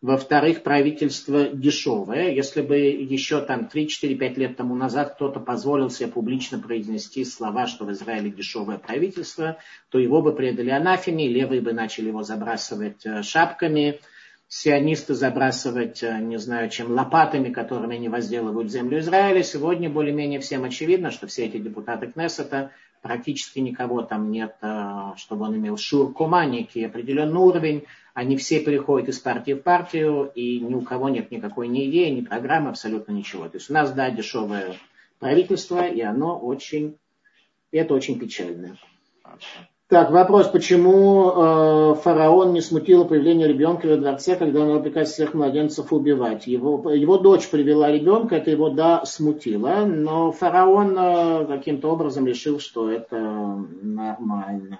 во-вторых, 0.00 0.62
правительство 0.62 1.48
дешевое. 1.48 2.30
Если 2.30 2.62
бы 2.62 2.76
еще 2.76 3.40
там 3.40 3.68
3-4-5 3.74 4.34
лет 4.36 4.56
тому 4.56 4.76
назад 4.76 5.14
кто-то 5.16 5.40
позволил 5.40 5.90
себе 5.90 6.08
публично 6.08 6.60
произнести 6.60 7.24
слова, 7.24 7.66
что 7.66 7.84
в 7.84 7.90
Израиле 7.90 8.30
дешевое 8.30 8.78
правительство, 8.78 9.56
то 9.88 9.98
его 9.98 10.22
бы 10.22 10.36
предали 10.36 10.70
анафеме, 10.70 11.26
левые 11.26 11.60
бы 11.60 11.72
начали 11.72 12.06
его 12.06 12.22
забрасывать 12.22 13.04
э, 13.04 13.24
шапками, 13.24 13.98
сионисты 14.46 15.14
забрасывать, 15.14 16.04
э, 16.04 16.16
не 16.20 16.38
знаю 16.38 16.70
чем, 16.70 16.92
лопатами, 16.92 17.52
которыми 17.52 17.96
они 17.96 18.08
возделывают 18.08 18.70
землю 18.70 19.00
Израиля. 19.00 19.42
Сегодня 19.42 19.90
более-менее 19.90 20.38
всем 20.38 20.62
очевидно, 20.62 21.10
что 21.10 21.26
все 21.26 21.46
эти 21.46 21.58
депутаты 21.58 22.06
Кнессета 22.06 22.70
практически 23.02 23.58
никого 23.60 24.02
там 24.02 24.30
нет, 24.30 24.56
э, 24.62 25.12
чтобы 25.16 25.46
он 25.46 25.56
имел 25.56 25.76
шуркума, 25.76 26.44
некий 26.44 26.84
определенный 26.84 27.40
уровень, 27.40 27.84
они 28.14 28.36
все 28.36 28.60
переходят 28.60 29.08
из 29.08 29.18
партии 29.18 29.52
в 29.52 29.62
партию, 29.62 30.30
и 30.34 30.60
ни 30.60 30.74
у 30.74 30.82
кого 30.82 31.08
нет 31.08 31.30
никакой 31.30 31.68
ни 31.68 31.88
идеи, 31.88 32.10
ни 32.10 32.20
программы, 32.20 32.70
абсолютно 32.70 33.12
ничего. 33.12 33.48
То 33.48 33.56
есть 33.56 33.70
у 33.70 33.72
нас, 33.72 33.92
да, 33.92 34.10
дешевое 34.10 34.74
правительство, 35.18 35.86
и 35.86 36.00
оно 36.00 36.38
очень, 36.38 36.98
это 37.70 37.94
очень 37.94 38.18
печально. 38.18 38.76
Так, 39.90 40.12
вопрос, 40.12 40.46
почему 40.46 41.32
э, 41.32 41.94
фараон 41.96 42.52
не 42.52 42.60
смутило 42.60 43.02
появление 43.02 43.48
ребенка 43.48 43.86
во 43.88 43.96
дворце, 43.96 44.36
когда 44.36 44.60
он 44.60 44.76
обрекает 44.76 45.08
всех 45.08 45.34
младенцев 45.34 45.92
убивать? 45.92 46.46
Его, 46.46 46.92
его 46.92 47.18
дочь 47.18 47.50
привела 47.50 47.90
ребенка, 47.90 48.36
это 48.36 48.52
его, 48.52 48.68
да, 48.68 49.04
смутило, 49.04 49.84
но 49.86 50.30
фараон 50.30 50.96
э, 50.96 51.46
каким-то 51.46 51.90
образом 51.90 52.24
решил, 52.24 52.60
что 52.60 52.88
это 52.88 53.18
нормально. 53.82 54.78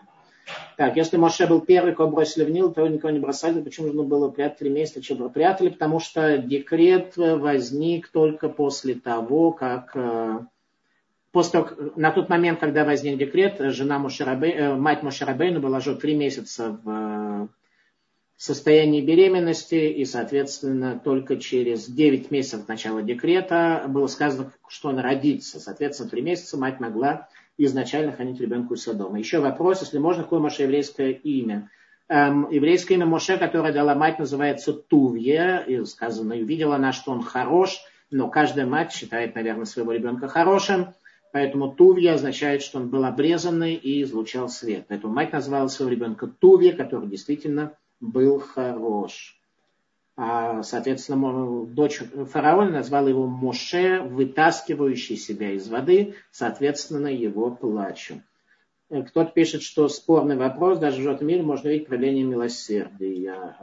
Так, 0.76 0.96
если 0.96 1.16
Моше 1.16 1.48
был 1.48 1.60
первый, 1.60 1.92
кого 1.92 2.12
бросили 2.12 2.44
в 2.44 2.50
Нил, 2.50 2.72
то 2.72 2.86
никого 2.86 3.12
не 3.12 3.18
бросали. 3.18 3.60
Почему 3.60 3.88
нужно 3.88 4.04
было 4.04 4.28
прятать 4.28 4.58
три 4.58 4.70
месяца? 4.70 5.02
Чего 5.02 5.28
прятали? 5.28 5.70
Потому 5.70 5.98
что 5.98 6.38
декрет 6.38 7.14
возник 7.16 8.06
только 8.12 8.48
после 8.48 8.94
того, 8.94 9.50
как... 9.50 9.90
Э, 9.96 10.38
после 11.32 11.52
того, 11.52 11.92
на 11.96 12.10
тот 12.10 12.28
момент, 12.28 12.60
когда 12.60 12.84
возник 12.84 13.18
декрет, 13.18 13.56
жена 13.58 13.98
Мушарабей, 13.98 14.52
э, 14.52 14.74
мать 14.74 15.02
Мушарабейна 15.02 15.60
была 15.60 15.78
уже 15.78 15.96
три 15.96 16.14
месяца 16.14 16.78
в 16.82 17.48
состоянии 18.36 19.02
беременности, 19.02 19.74
и, 19.74 20.04
соответственно, 20.06 20.98
только 21.02 21.36
через 21.36 21.86
9 21.86 22.30
месяцев 22.30 22.66
начала 22.68 23.02
декрета 23.02 23.84
было 23.86 24.06
сказано, 24.06 24.52
что 24.66 24.88
он 24.88 24.98
родится. 24.98 25.60
Соответственно, 25.60 26.08
3 26.08 26.22
месяца 26.22 26.56
мать 26.56 26.80
могла 26.80 27.28
изначально 27.58 28.12
хранить 28.12 28.40
ребенка 28.40 28.72
у 28.72 28.76
себя 28.76 28.94
дома. 28.94 29.18
Еще 29.18 29.40
вопрос, 29.40 29.82
если 29.82 29.98
можно, 29.98 30.22
какое 30.22 30.40
Моше 30.40 30.62
еврейское 30.62 31.10
имя? 31.10 31.70
Эм, 32.08 32.50
еврейское 32.50 32.94
имя 32.94 33.04
Моше, 33.04 33.36
которое 33.36 33.74
дала 33.74 33.94
мать, 33.94 34.18
называется 34.18 34.72
Тувье, 34.72 35.62
и 35.66 35.84
сказано, 35.84 36.32
и 36.32 36.42
увидела 36.42 36.76
она, 36.76 36.92
что 36.92 37.12
он 37.12 37.22
хорош, 37.22 37.78
но 38.10 38.28
каждая 38.28 38.64
мать 38.64 38.92
считает, 38.92 39.34
наверное, 39.34 39.66
своего 39.66 39.92
ребенка 39.92 40.28
хорошим, 40.28 40.94
Поэтому 41.32 41.72
Тувья 41.72 42.14
означает, 42.14 42.62
что 42.62 42.78
он 42.78 42.88
был 42.88 43.04
обрезанный 43.04 43.74
и 43.74 44.02
излучал 44.02 44.48
свет. 44.48 44.86
Поэтому 44.88 45.12
мать 45.12 45.32
назвала 45.32 45.68
своего 45.68 45.92
ребенка 45.92 46.26
Тувья, 46.26 46.72
который 46.72 47.08
действительно 47.08 47.72
был 48.00 48.40
хорош. 48.40 49.36
А, 50.16 50.62
соответственно, 50.62 51.64
дочь 51.66 52.00
фараона 52.30 52.70
назвала 52.70 53.08
его 53.08 53.26
Моше, 53.26 54.00
вытаскивающий 54.02 55.16
себя 55.16 55.52
из 55.52 55.68
воды, 55.68 56.14
соответственно, 56.30 57.06
его 57.06 57.50
плачу. 57.50 58.22
Э, 58.90 59.02
кто-то 59.02 59.30
пишет, 59.30 59.62
что 59.62 59.88
спорный 59.88 60.36
вопрос, 60.36 60.78
даже 60.78 60.98
в 60.98 61.02
животном 61.02 61.28
мире 61.28 61.42
можно 61.42 61.70
увидеть 61.70 61.86
проявление 61.86 62.24
милосердия. 62.24 63.56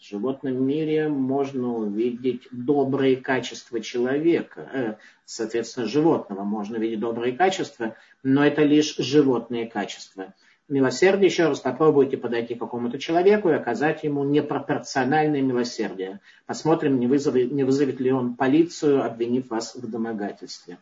В 0.00 0.08
животном 0.08 0.66
мире 0.66 1.08
можно 1.08 1.74
увидеть 1.74 2.48
добрые 2.50 3.16
качества 3.16 3.80
человека, 3.80 4.70
э, 4.72 4.94
соответственно, 5.26 5.86
животного 5.86 6.42
можно 6.42 6.78
увидеть 6.78 7.00
добрые 7.00 7.36
качества, 7.36 7.94
но 8.22 8.44
это 8.44 8.62
лишь 8.62 8.96
животные 8.96 9.66
качества 9.66 10.34
милосердие, 10.70 11.26
еще 11.26 11.48
раз 11.48 11.60
попробуйте 11.60 12.16
подойти 12.16 12.54
к 12.54 12.60
какому-то 12.60 12.98
человеку 12.98 13.50
и 13.50 13.54
оказать 13.54 14.04
ему 14.04 14.24
непропорциональное 14.24 15.42
милосердие. 15.42 16.20
Посмотрим, 16.46 16.98
не 16.98 17.06
вызовет, 17.06 17.50
не 17.52 17.64
вызовет 17.64 18.00
ли 18.00 18.12
он 18.12 18.36
полицию, 18.36 19.04
обвинив 19.04 19.50
вас 19.50 19.74
в 19.74 19.90
домогательстве. 19.90 20.78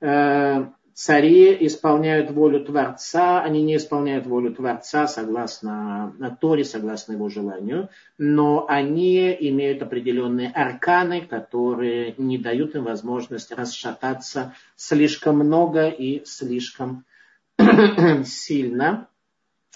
Э, 0.00 0.66
цари 0.94 1.66
исполняют 1.66 2.30
волю 2.30 2.64
Творца, 2.64 3.42
они 3.42 3.62
не 3.62 3.76
исполняют 3.76 4.26
волю 4.26 4.54
Творца 4.54 5.06
согласно 5.08 6.14
Торе, 6.40 6.64
согласно 6.64 7.12
его 7.12 7.28
желанию, 7.28 7.88
но 8.16 8.66
они 8.68 9.36
имеют 9.40 9.82
определенные 9.82 10.50
арканы, 10.50 11.22
которые 11.22 12.14
не 12.16 12.38
дают 12.38 12.76
им 12.76 12.84
возможность 12.84 13.50
расшататься 13.52 14.54
слишком 14.76 15.38
много 15.38 15.88
и 15.88 16.24
слишком 16.24 17.04
сильно 18.24 19.08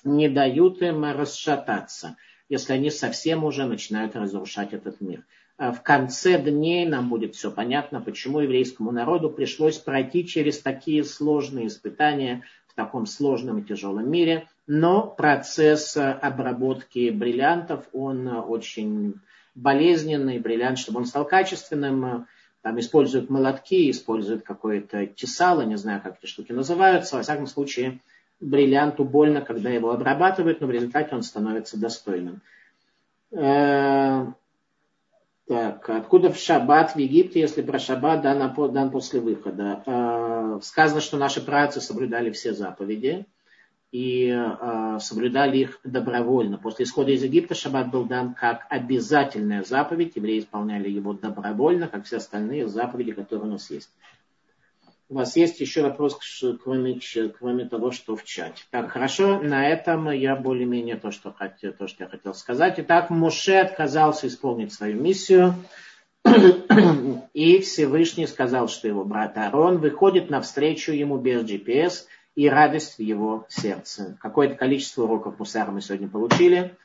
не 0.05 0.29
дают 0.29 0.81
им 0.83 1.05
расшататься, 1.05 2.17
если 2.49 2.73
они 2.73 2.91
совсем 2.91 3.45
уже 3.45 3.67
начинают 3.67 4.15
разрушать 4.15 4.73
этот 4.73 5.01
мир. 5.01 5.25
А 5.59 5.73
в 5.73 5.83
конце 5.83 6.41
дней 6.41 6.87
нам 6.87 7.09
будет 7.09 7.35
все 7.35 7.51
понятно, 7.51 8.01
почему 8.01 8.39
еврейскому 8.39 8.93
народу 8.93 9.29
пришлось 9.29 9.77
пройти 9.77 10.25
через 10.25 10.61
такие 10.61 11.03
сложные 11.03 11.67
испытания 11.67 12.45
в 12.69 12.75
таком 12.75 13.07
сложном 13.07 13.59
и 13.59 13.65
тяжелом 13.65 14.09
мире. 14.09 14.47
Но 14.69 15.03
процесс 15.03 15.97
обработки 15.97 17.11
бриллиантов, 17.11 17.87
он 17.93 18.29
очень 18.29 19.15
болезненный. 19.57 20.39
Бриллиант, 20.39 20.79
чтобы 20.79 21.01
он 21.01 21.07
стал 21.07 21.25
качественным, 21.25 22.29
там 22.63 22.79
используют 22.79 23.29
молотки, 23.29 23.91
используют 23.91 24.45
какое-то 24.45 25.07
тесало, 25.07 25.63
не 25.63 25.77
знаю, 25.77 26.01
как 26.01 26.19
эти 26.23 26.31
штуки 26.31 26.53
называются. 26.53 27.17
Во 27.17 27.23
всяком 27.23 27.49
случае, 27.49 27.99
бриллианту 28.39 29.05
больно, 29.05 29.41
когда 29.41 29.71
его 29.71 29.91
обрабатывают, 29.91 30.61
но 30.61 30.69
в 30.69 30.71
результате 30.71 31.17
он 31.17 31.23
становится 31.23 31.77
достойным. 31.81 32.43
Так, 35.49 35.89
откуда 35.89 36.31
в 36.31 36.37
шаббат 36.37 36.95
в 36.95 36.99
Египте, 36.99 37.41
если 37.41 37.63
про 37.63 37.79
шаббат 37.79 38.21
дан, 38.21 38.55
дан 38.73 38.91
после 38.91 39.19
выхода? 39.19 39.83
Э, 39.87 40.61
сказано, 40.63 41.01
что 41.01 41.17
наши 41.17 41.41
працы 41.41 41.81
соблюдали 41.81 42.31
все 42.31 42.53
заповеди 42.53 43.25
и 43.91 44.29
э, 44.29 44.99
соблюдали 45.01 45.57
их 45.57 45.81
добровольно. 45.85 46.59
После 46.59 46.85
исхода 46.85 47.13
из 47.13 47.23
Египта 47.23 47.55
шаббат 47.55 47.91
был 47.91 48.05
дан 48.05 48.35
как 48.35 48.67
обязательная 48.69 49.63
заповедь, 49.63 50.17
евреи 50.17 50.41
исполняли 50.41 50.91
его 50.91 51.15
добровольно, 51.15 51.89
как 51.89 52.05
все 52.05 52.19
остальные 52.19 52.69
заповеди, 52.69 53.13
которые 53.13 53.49
у 53.49 53.53
нас 53.53 53.71
есть. 53.71 53.89
У 55.11 55.15
вас 55.15 55.37
есть 55.37 55.59
еще 55.61 55.83
вопрос, 55.83 56.19
кроме, 56.63 57.01
кроме 57.39 57.65
того, 57.65 57.93
что 57.93 58.15
в 58.15 58.25
чате. 58.25 58.65
Так, 58.71 58.91
хорошо, 58.91 59.41
на 59.41 59.67
этом 59.67 60.11
я 60.11 60.37
более-менее 60.37 60.97
то, 60.97 61.11
что 61.11 61.33
хотел, 61.33 61.73
то, 61.73 61.89
что 61.89 62.05
я 62.05 62.11
хотел 62.11 62.35
сказать. 62.35 62.75
Итак, 62.77 63.09
Муше 63.09 63.55
отказался 63.55 64.27
исполнить 64.27 64.75
свою 64.75 65.01
миссию. 65.01 65.55
И 67.33 67.61
Всевышний 67.61 68.27
сказал, 68.27 68.69
что 68.69 68.87
его 68.87 69.03
брат 69.03 69.39
Арон 69.39 69.79
выходит 69.79 70.29
навстречу 70.29 70.93
ему 70.93 71.17
без 71.17 71.43
GPS 71.43 72.05
и 72.35 72.47
радость 72.51 72.99
в 72.99 73.03
его 73.03 73.47
сердце. 73.49 74.19
Какое-то 74.21 74.57
количество 74.57 75.05
уроков 75.05 75.39
Мусара 75.39 75.71
мы 75.71 75.81
сегодня 75.81 76.09
получили. 76.09 76.77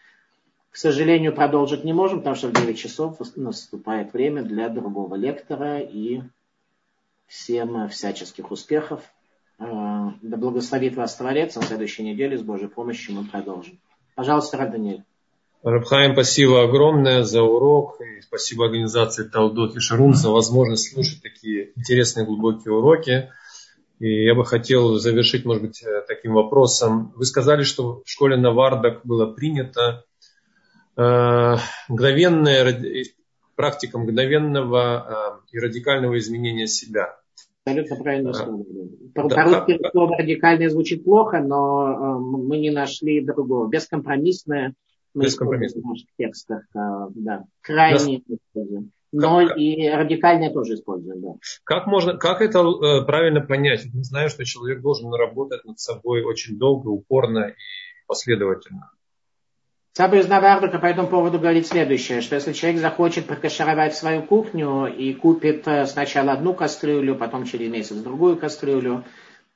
К 0.72 0.78
сожалению, 0.78 1.34
продолжить 1.34 1.84
не 1.84 1.92
можем, 1.92 2.20
потому 2.20 2.38
что 2.38 2.48
в 2.48 2.54
9 2.54 2.80
часов 2.80 3.18
наступает 3.36 4.14
время 4.14 4.44
для 4.44 4.70
другого 4.70 5.16
лектора 5.16 5.80
и 5.80 6.22
Всем 7.34 7.90
всяческих 7.90 8.52
успехов. 8.52 9.02
Э, 9.58 9.66
да 10.22 10.38
благословит 10.38 10.96
вас 10.96 11.16
Творец. 11.16 11.56
На 11.56 11.64
следующей 11.64 12.04
неделе 12.04 12.38
с 12.38 12.44
Божьей 12.44 12.68
помощью 12.68 13.16
мы 13.16 13.26
продолжим. 13.26 13.80
Пожалуйста, 14.14 14.58
Рад 14.58 14.72
Даниэль. 14.72 15.04
Рабхаим, 15.64 16.14
спасибо 16.14 16.64
огромное 16.64 17.24
за 17.24 17.42
урок. 17.42 18.00
И 18.02 18.22
спасибо 18.22 18.66
организации 18.66 19.24
Талдот 19.24 19.76
и 19.76 19.80
Шарун 19.80 20.14
за 20.14 20.30
возможность 20.30 20.94
слушать 20.94 21.24
такие 21.24 21.72
интересные 21.76 22.24
глубокие 22.24 22.72
уроки. 22.72 23.32
И 23.98 24.26
я 24.26 24.36
бы 24.36 24.46
хотел 24.46 25.00
завершить, 25.00 25.44
может 25.44 25.64
быть, 25.64 25.84
э, 25.84 26.04
таким 26.08 26.34
вопросом. 26.34 27.14
Вы 27.16 27.26
сказали, 27.26 27.64
что 27.64 28.04
в 28.06 28.10
школе 28.10 28.38
Навардак 28.38 29.02
было 29.06 29.26
принято 29.26 30.06
э, 30.96 31.56
мгновенная 31.90 32.80
практика 33.56 33.98
мгновенного 33.98 35.42
и 35.52 35.58
радикального 35.58 36.18
изменения 36.20 36.68
себя. 36.68 37.18
Абсолютно 37.66 37.96
правильное 37.98 38.34
слово. 38.34 38.66
По-русски 39.14 39.80
да, 39.82 39.90
слово 39.92 40.18
радикальное 40.18 40.70
звучит 40.70 41.04
плохо, 41.04 41.40
но 41.40 41.88
э, 41.88 42.20
мы 42.20 42.58
не 42.58 42.72
нашли 42.72 43.22
другого. 43.22 43.70
Бескомпромиссное 43.70 44.74
мы 45.14 45.26
Бескомпромиссное. 45.26 45.84
в 45.84 45.86
наших 45.86 46.08
текстах. 46.18 46.64
Э, 46.76 47.08
да. 47.16 47.44
Крайне 47.62 48.22
да. 48.28 48.36
используем. 48.36 48.92
Но 49.12 49.48
как, 49.48 49.58
и 49.58 49.88
радикальное 49.90 50.52
тоже 50.52 50.74
используем, 50.74 51.22
да. 51.22 51.34
Как, 51.64 51.86
можно, 51.86 52.18
как 52.18 52.42
это 52.42 52.60
э, 52.60 53.06
правильно 53.06 53.42
понять? 53.42 53.86
Мы 53.94 54.04
знаем, 54.04 54.30
что 54.30 54.44
человек 54.44 54.82
должен 54.82 55.14
работать 55.14 55.64
над 55.66 55.80
собой 55.80 56.24
очень 56.24 56.58
долго, 56.58 56.88
упорно 56.88 57.50
и 57.50 57.54
последовательно. 58.08 58.92
Саба 59.96 60.18
из 60.18 60.28
Навардука 60.28 60.80
по 60.80 60.88
этому 60.88 61.08
поводу 61.08 61.38
говорит 61.38 61.68
следующее, 61.68 62.22
что 62.22 62.34
если 62.34 62.52
человек 62.54 62.82
захочет 62.82 63.28
прокашаровать 63.28 63.96
свою 63.96 64.24
кухню 64.24 64.88
и 64.88 65.14
купит 65.14 65.68
э, 65.68 65.86
сначала 65.86 66.32
одну 66.32 66.56
кастрюлю, 66.56 67.16
потом 67.16 67.46
через 67.46 67.70
месяц 67.70 67.98
другую 67.98 68.38
кастрюлю, 68.38 69.04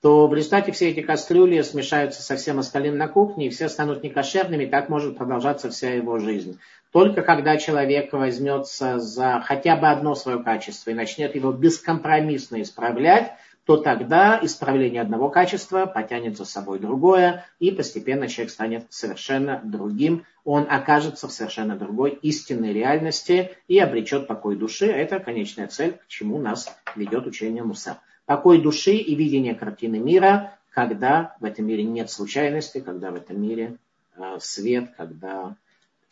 то 0.03 0.27
в 0.27 0.35
результате 0.35 0.71
все 0.73 0.89
эти 0.89 1.01
кастрюли 1.01 1.59
смешаются 1.63 2.21
со 2.21 2.35
всем 2.35 2.59
остальным 2.59 2.99
на 2.99 3.07
кухне, 3.07 3.47
и 3.47 3.49
все 3.49 3.67
станут 3.67 4.03
некошерными, 4.03 4.65
и 4.65 4.67
так 4.67 4.89
может 4.89 5.17
продолжаться 5.17 5.71
вся 5.71 5.95
его 5.95 6.19
жизнь. 6.19 6.59
Только 6.91 7.23
когда 7.23 7.57
человек 7.57 8.13
возьмется 8.13 8.99
за 8.99 9.41
хотя 9.43 9.75
бы 9.75 9.87
одно 9.87 10.13
свое 10.13 10.43
качество 10.43 10.91
и 10.91 10.93
начнет 10.93 11.33
его 11.33 11.51
бескомпромиссно 11.51 12.61
исправлять, 12.61 13.31
то 13.67 13.75
тогда 13.75 14.39
исправление 14.41 15.01
одного 15.01 15.29
качества 15.29 15.85
потянет 15.85 16.37
за 16.37 16.45
собой 16.45 16.79
другое, 16.79 17.45
и 17.59 17.69
постепенно 17.69 18.29
человек 18.29 18.51
станет 18.51 18.85
совершенно 18.89 19.59
другим. 19.61 20.23
Он 20.45 20.65
окажется 20.69 21.27
в 21.27 21.33
совершенно 21.33 21.75
другой 21.75 22.11
истинной 22.21 22.71
реальности 22.71 23.51
и 23.67 23.77
обречет 23.77 24.25
покой 24.25 24.55
души. 24.55 24.85
Это 24.85 25.19
конечная 25.19 25.67
цель, 25.67 25.97
к 25.97 26.07
чему 26.07 26.39
нас 26.39 26.73
ведет 26.95 27.27
учение 27.27 27.61
Муса. 27.61 27.99
Покой 28.25 28.61
души 28.61 28.93
и 28.93 29.15
видение 29.15 29.53
картины 29.53 29.99
мира, 29.99 30.53
когда 30.69 31.35
в 31.41 31.43
этом 31.43 31.65
мире 31.65 31.83
нет 31.83 32.09
случайности, 32.09 32.79
когда 32.79 33.11
в 33.11 33.15
этом 33.15 33.41
мире 33.41 33.75
э, 34.15 34.37
свет, 34.39 34.91
когда 34.95 35.57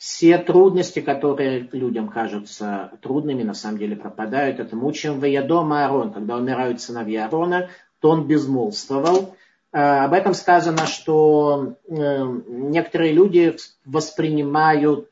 все 0.05 0.37
трудности, 0.37 0.99
которые 0.99 1.67
людям 1.71 2.09
кажутся 2.09 2.91
трудными, 3.01 3.41
на 3.41 3.55
самом 3.55 3.79
деле 3.79 3.95
пропадают. 3.95 4.59
Это 4.59 4.75
мучим 4.75 5.19
дома 5.47 5.83
Аарон. 5.83 6.13
Когда 6.13 6.37
умирают 6.37 6.79
сыновья 6.79 7.25
Аарона, 7.25 7.69
то 8.01 8.11
он 8.11 8.27
безмолвствовал. 8.27 9.35
об 9.71 10.13
этом 10.13 10.35
сказано, 10.35 10.85
что 10.85 11.77
некоторые 11.87 13.13
люди 13.13 13.55
воспринимают 13.83 15.11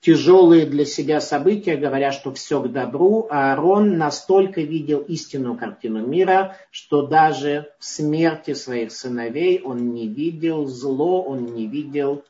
тяжелые 0.00 0.66
для 0.66 0.84
себя 0.84 1.20
события, 1.20 1.76
говоря, 1.76 2.12
что 2.12 2.32
все 2.32 2.62
к 2.62 2.70
добру, 2.70 3.26
а 3.30 3.50
Аарон 3.50 3.98
настолько 3.98 4.60
видел 4.60 5.00
истинную 5.00 5.56
картину 5.56 6.06
мира, 6.06 6.56
что 6.70 7.04
даже 7.04 7.72
в 7.80 7.84
смерти 7.84 8.54
своих 8.54 8.92
сыновей 8.92 9.60
он 9.60 9.92
не 9.92 10.06
видел 10.06 10.66
зло, 10.66 11.20
он 11.20 11.46
не 11.46 11.66
видел 11.66 12.22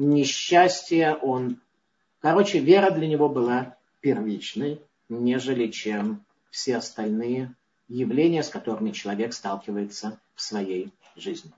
несчастья, 0.00 1.14
он... 1.14 1.60
Короче, 2.20 2.58
вера 2.58 2.90
для 2.90 3.06
него 3.06 3.28
была 3.28 3.76
первичной, 4.00 4.80
нежели 5.08 5.68
чем 5.68 6.24
все 6.50 6.76
остальные 6.76 7.54
явления, 7.88 8.42
с 8.42 8.48
которыми 8.48 8.90
человек 8.90 9.32
сталкивается 9.32 10.20
в 10.34 10.42
своей 10.42 10.92
жизни. 11.16 11.52